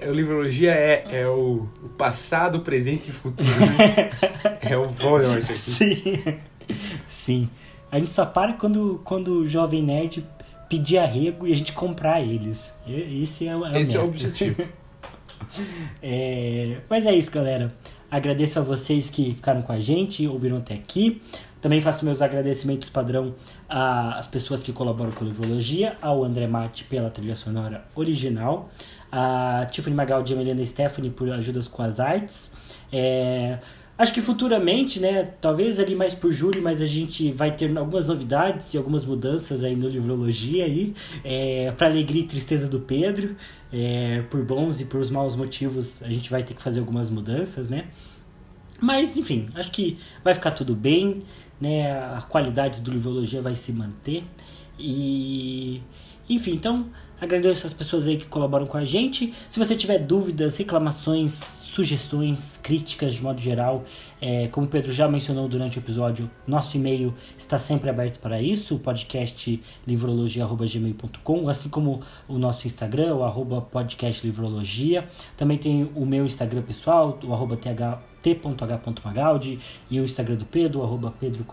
é, 0.00 0.08
o 0.08 0.12
Livrologia 0.12 0.72
é, 0.72 1.04
é 1.10 1.28
o, 1.28 1.68
o, 1.82 1.88
passado, 1.90 2.60
presente 2.60 3.10
e 3.10 3.12
futuro. 3.12 3.48
Né? 3.48 4.10
é 4.62 4.76
o 4.76 4.86
Voldemort 4.86 5.44
aqui. 5.44 5.54
Sim. 5.54 6.22
Sim. 7.06 7.50
A 7.90 7.98
gente 7.98 8.10
só 8.10 8.26
para 8.26 8.52
quando, 8.54 9.00
quando 9.04 9.40
o 9.40 9.48
Jovem 9.48 9.82
Nerd 9.82 10.24
pedir 10.68 10.98
arrego 10.98 11.46
e 11.46 11.52
a 11.52 11.56
gente 11.56 11.72
comprar 11.72 12.20
eles. 12.20 12.78
Esse 12.86 13.48
é, 13.48 13.52
é 13.52 13.80
Esse 13.80 13.96
é 13.96 14.00
o 14.00 14.04
objetivo. 14.04 14.62
é, 16.02 16.78
mas 16.88 17.06
é 17.06 17.14
isso, 17.14 17.30
galera. 17.30 17.74
Agradeço 18.10 18.58
a 18.58 18.62
vocês 18.62 19.10
que 19.10 19.34
ficaram 19.34 19.62
com 19.62 19.72
a 19.72 19.80
gente, 19.80 20.26
ouviram 20.26 20.58
até 20.58 20.74
aqui. 20.74 21.20
Também 21.60 21.82
faço 21.82 22.04
meus 22.04 22.22
agradecimentos 22.22 22.88
padrão 22.88 23.34
às 23.68 24.26
pessoas 24.28 24.62
que 24.62 24.72
colaboram 24.72 25.10
com 25.10 25.24
a 25.24 25.28
Livrologia, 25.28 25.96
ao 26.00 26.24
André 26.24 26.46
Mate 26.46 26.84
pela 26.84 27.10
trilha 27.10 27.34
sonora 27.34 27.84
original, 27.96 28.70
a 29.10 29.66
Tiffany 29.70 29.94
Magaldi 29.94 30.32
e 30.32 30.34
a 30.34 30.38
Melina 30.38 30.64
Stephanie 30.64 31.10
por 31.10 31.30
ajudas 31.30 31.68
com 31.68 31.82
as 31.82 32.00
artes. 32.00 32.50
É, 32.92 33.58
acho 33.96 34.12
que 34.12 34.20
futuramente, 34.20 35.00
né, 35.00 35.30
talvez 35.40 35.80
ali 35.80 35.94
mais 35.94 36.14
por 36.14 36.32
julho, 36.32 36.62
mas 36.62 36.80
a 36.82 36.86
gente 36.86 37.32
vai 37.32 37.54
ter 37.54 37.76
algumas 37.76 38.06
novidades 38.06 38.74
e 38.74 38.78
algumas 38.78 39.04
mudanças 39.04 39.64
aí 39.64 39.76
no 39.76 39.88
Livrologia 39.88 40.64
aí, 40.64 40.94
é, 41.24 41.72
para 41.72 41.86
alegria 41.86 42.22
e 42.22 42.26
tristeza 42.26 42.68
do 42.68 42.80
Pedro, 42.80 43.36
é, 43.72 44.22
por 44.30 44.44
bons 44.44 44.80
e 44.80 44.84
por 44.84 45.00
os 45.00 45.10
maus 45.10 45.36
motivos, 45.36 46.02
a 46.02 46.08
gente 46.08 46.30
vai 46.30 46.42
ter 46.42 46.54
que 46.54 46.62
fazer 46.62 46.80
algumas 46.80 47.10
mudanças, 47.10 47.68
né? 47.68 47.86
Mas, 48.80 49.16
enfim, 49.16 49.48
acho 49.54 49.72
que 49.72 49.98
vai 50.22 50.34
ficar 50.34 50.52
tudo 50.52 50.74
bem 50.76 51.24
né, 51.60 51.90
a 51.90 52.22
qualidade 52.22 52.80
do 52.80 52.90
Livrologia 52.90 53.42
vai 53.42 53.54
se 53.54 53.72
manter. 53.72 54.24
E 54.78 55.82
enfim, 56.28 56.52
então 56.52 56.86
agradeço 57.20 57.66
as 57.66 57.72
pessoas 57.72 58.06
aí 58.06 58.16
que 58.16 58.26
colaboram 58.26 58.66
com 58.66 58.76
a 58.76 58.84
gente. 58.84 59.34
Se 59.50 59.58
você 59.58 59.74
tiver 59.76 59.98
dúvidas, 59.98 60.56
reclamações, 60.56 61.40
sugestões, 61.62 62.58
críticas 62.62 63.14
de 63.14 63.22
modo 63.22 63.40
geral, 63.40 63.84
é, 64.20 64.48
como 64.48 64.66
o 64.66 64.70
Pedro 64.70 64.92
já 64.92 65.08
mencionou 65.08 65.48
durante 65.48 65.78
o 65.78 65.80
episódio, 65.80 66.30
nosso 66.46 66.76
e-mail 66.76 67.14
está 67.36 67.58
sempre 67.58 67.88
aberto 67.88 68.18
para 68.18 68.40
isso, 68.42 68.78
podcast 68.78 69.62
livrologia.gmail.com, 69.86 71.48
assim 71.48 71.68
como 71.68 72.02
o 72.26 72.38
nosso 72.38 72.66
Instagram, 72.66 73.14
o 73.14 73.24
arroba 73.24 73.60
podcastlivrologia. 73.60 75.06
Também 75.36 75.58
tem 75.58 75.90
o 75.94 76.04
meu 76.04 76.26
Instagram 76.26 76.62
pessoal, 76.62 77.18
o 77.22 77.32
arroba 77.32 77.56
th 77.56 77.68
t.h.magaldi 78.20 79.60
e 79.88 80.00
o 80.00 80.04
Instagram 80.04 80.36
do 80.36 80.44
Pedro, 80.44 80.82
arroba 80.82 81.14
Pedro. 81.20 81.44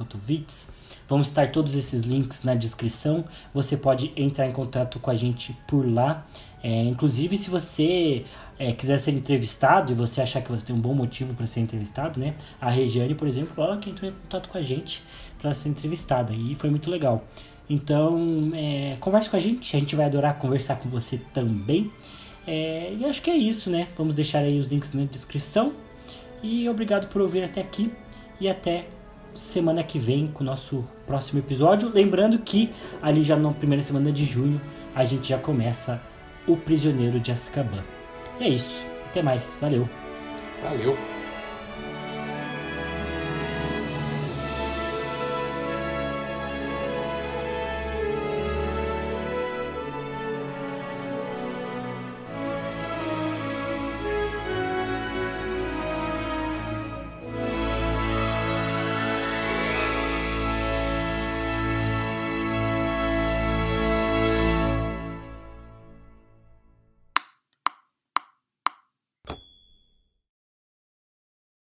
Vão 1.08 1.22
estar 1.22 1.52
todos 1.52 1.76
esses 1.76 2.04
links 2.04 2.44
na 2.44 2.56
descrição. 2.56 3.26
Você 3.54 3.78
pode 3.78 4.12
entrar 4.16 4.48
em 4.48 4.52
contato 4.52 5.00
com 5.00 5.12
a 5.12 5.16
gente 5.16 5.56
por 5.68 5.88
lá. 5.88 6.26
É, 6.64 6.84
inclusive, 6.84 7.38
se 7.38 7.50
você 7.50 8.26
é, 8.58 8.72
quiser 8.72 8.98
ser 8.98 9.12
entrevistado 9.12 9.92
e 9.92 9.96
você 9.96 10.22
achar 10.22 10.42
que 10.42 10.52
você 10.52 10.66
tem 10.66 10.76
um 10.76 10.80
bom 10.80 10.94
motivo 10.94 11.34
para 11.34 11.46
ser 11.46 11.60
entrevistado, 11.60 12.20
né? 12.20 12.34
A 12.60 12.70
Regiane, 12.70 13.14
por 13.14 13.28
exemplo, 13.28 13.64
ela 13.64 13.78
que 13.78 13.90
entrou 13.90 14.10
em 14.10 14.14
contato 14.14 14.50
com 14.50 14.58
a 14.58 14.62
gente 14.62 15.04
para 15.40 15.54
ser 15.54 15.70
entrevistada 15.70 16.34
e 16.34 16.56
foi 16.56 16.70
muito 16.70 16.90
legal. 16.90 17.24
Então, 17.70 18.52
é, 18.54 18.98
converse 19.00 19.30
com 19.30 19.38
a 19.38 19.40
gente, 19.40 19.76
a 19.76 19.80
gente 19.80 19.96
vai 19.96 20.06
adorar 20.06 20.38
conversar 20.38 20.78
com 20.78 20.90
você 20.90 21.20
também. 21.34 21.92
É, 22.48 22.96
e 22.98 23.06
acho 23.06 23.22
que 23.22 23.30
é 23.30 23.38
isso, 23.38 23.70
né? 23.70 23.88
Vamos 23.98 24.14
deixar 24.14 24.40
aí 24.40 24.60
os 24.60 24.68
links 24.68 24.94
na 24.94 25.04
descrição. 25.04 25.74
E 26.44 26.70
obrigado 26.70 27.08
por 27.08 27.22
ouvir 27.22 27.44
até 27.44 27.62
aqui 27.62 27.92
e 28.40 28.48
até 28.48 28.88
semana 29.36 29.84
que 29.84 30.00
vem 30.00 30.28
com 30.28 30.44
o 30.44 30.46
nosso 30.46 30.86
próximo 31.06 31.40
episódio. 31.40 31.92
Lembrando 31.94 32.40
que 32.40 32.72
ali 33.02 33.24
já 33.24 33.36
na 33.36 33.52
primeira 33.52 33.84
semana 33.84 34.12
de 34.12 34.26
junho 34.26 34.60
a 34.96 35.04
gente 35.04 35.30
já 35.30 35.38
começa 35.38 36.02
O 36.48 36.56
Prisioneiro 36.56 37.20
de 37.20 37.32
Azkaban. 37.32 37.84
E 38.40 38.44
é 38.44 38.50
isso. 38.50 38.84
Até 39.10 39.22
mais. 39.22 39.58
Valeu. 39.62 39.88
Valeu. 40.62 41.15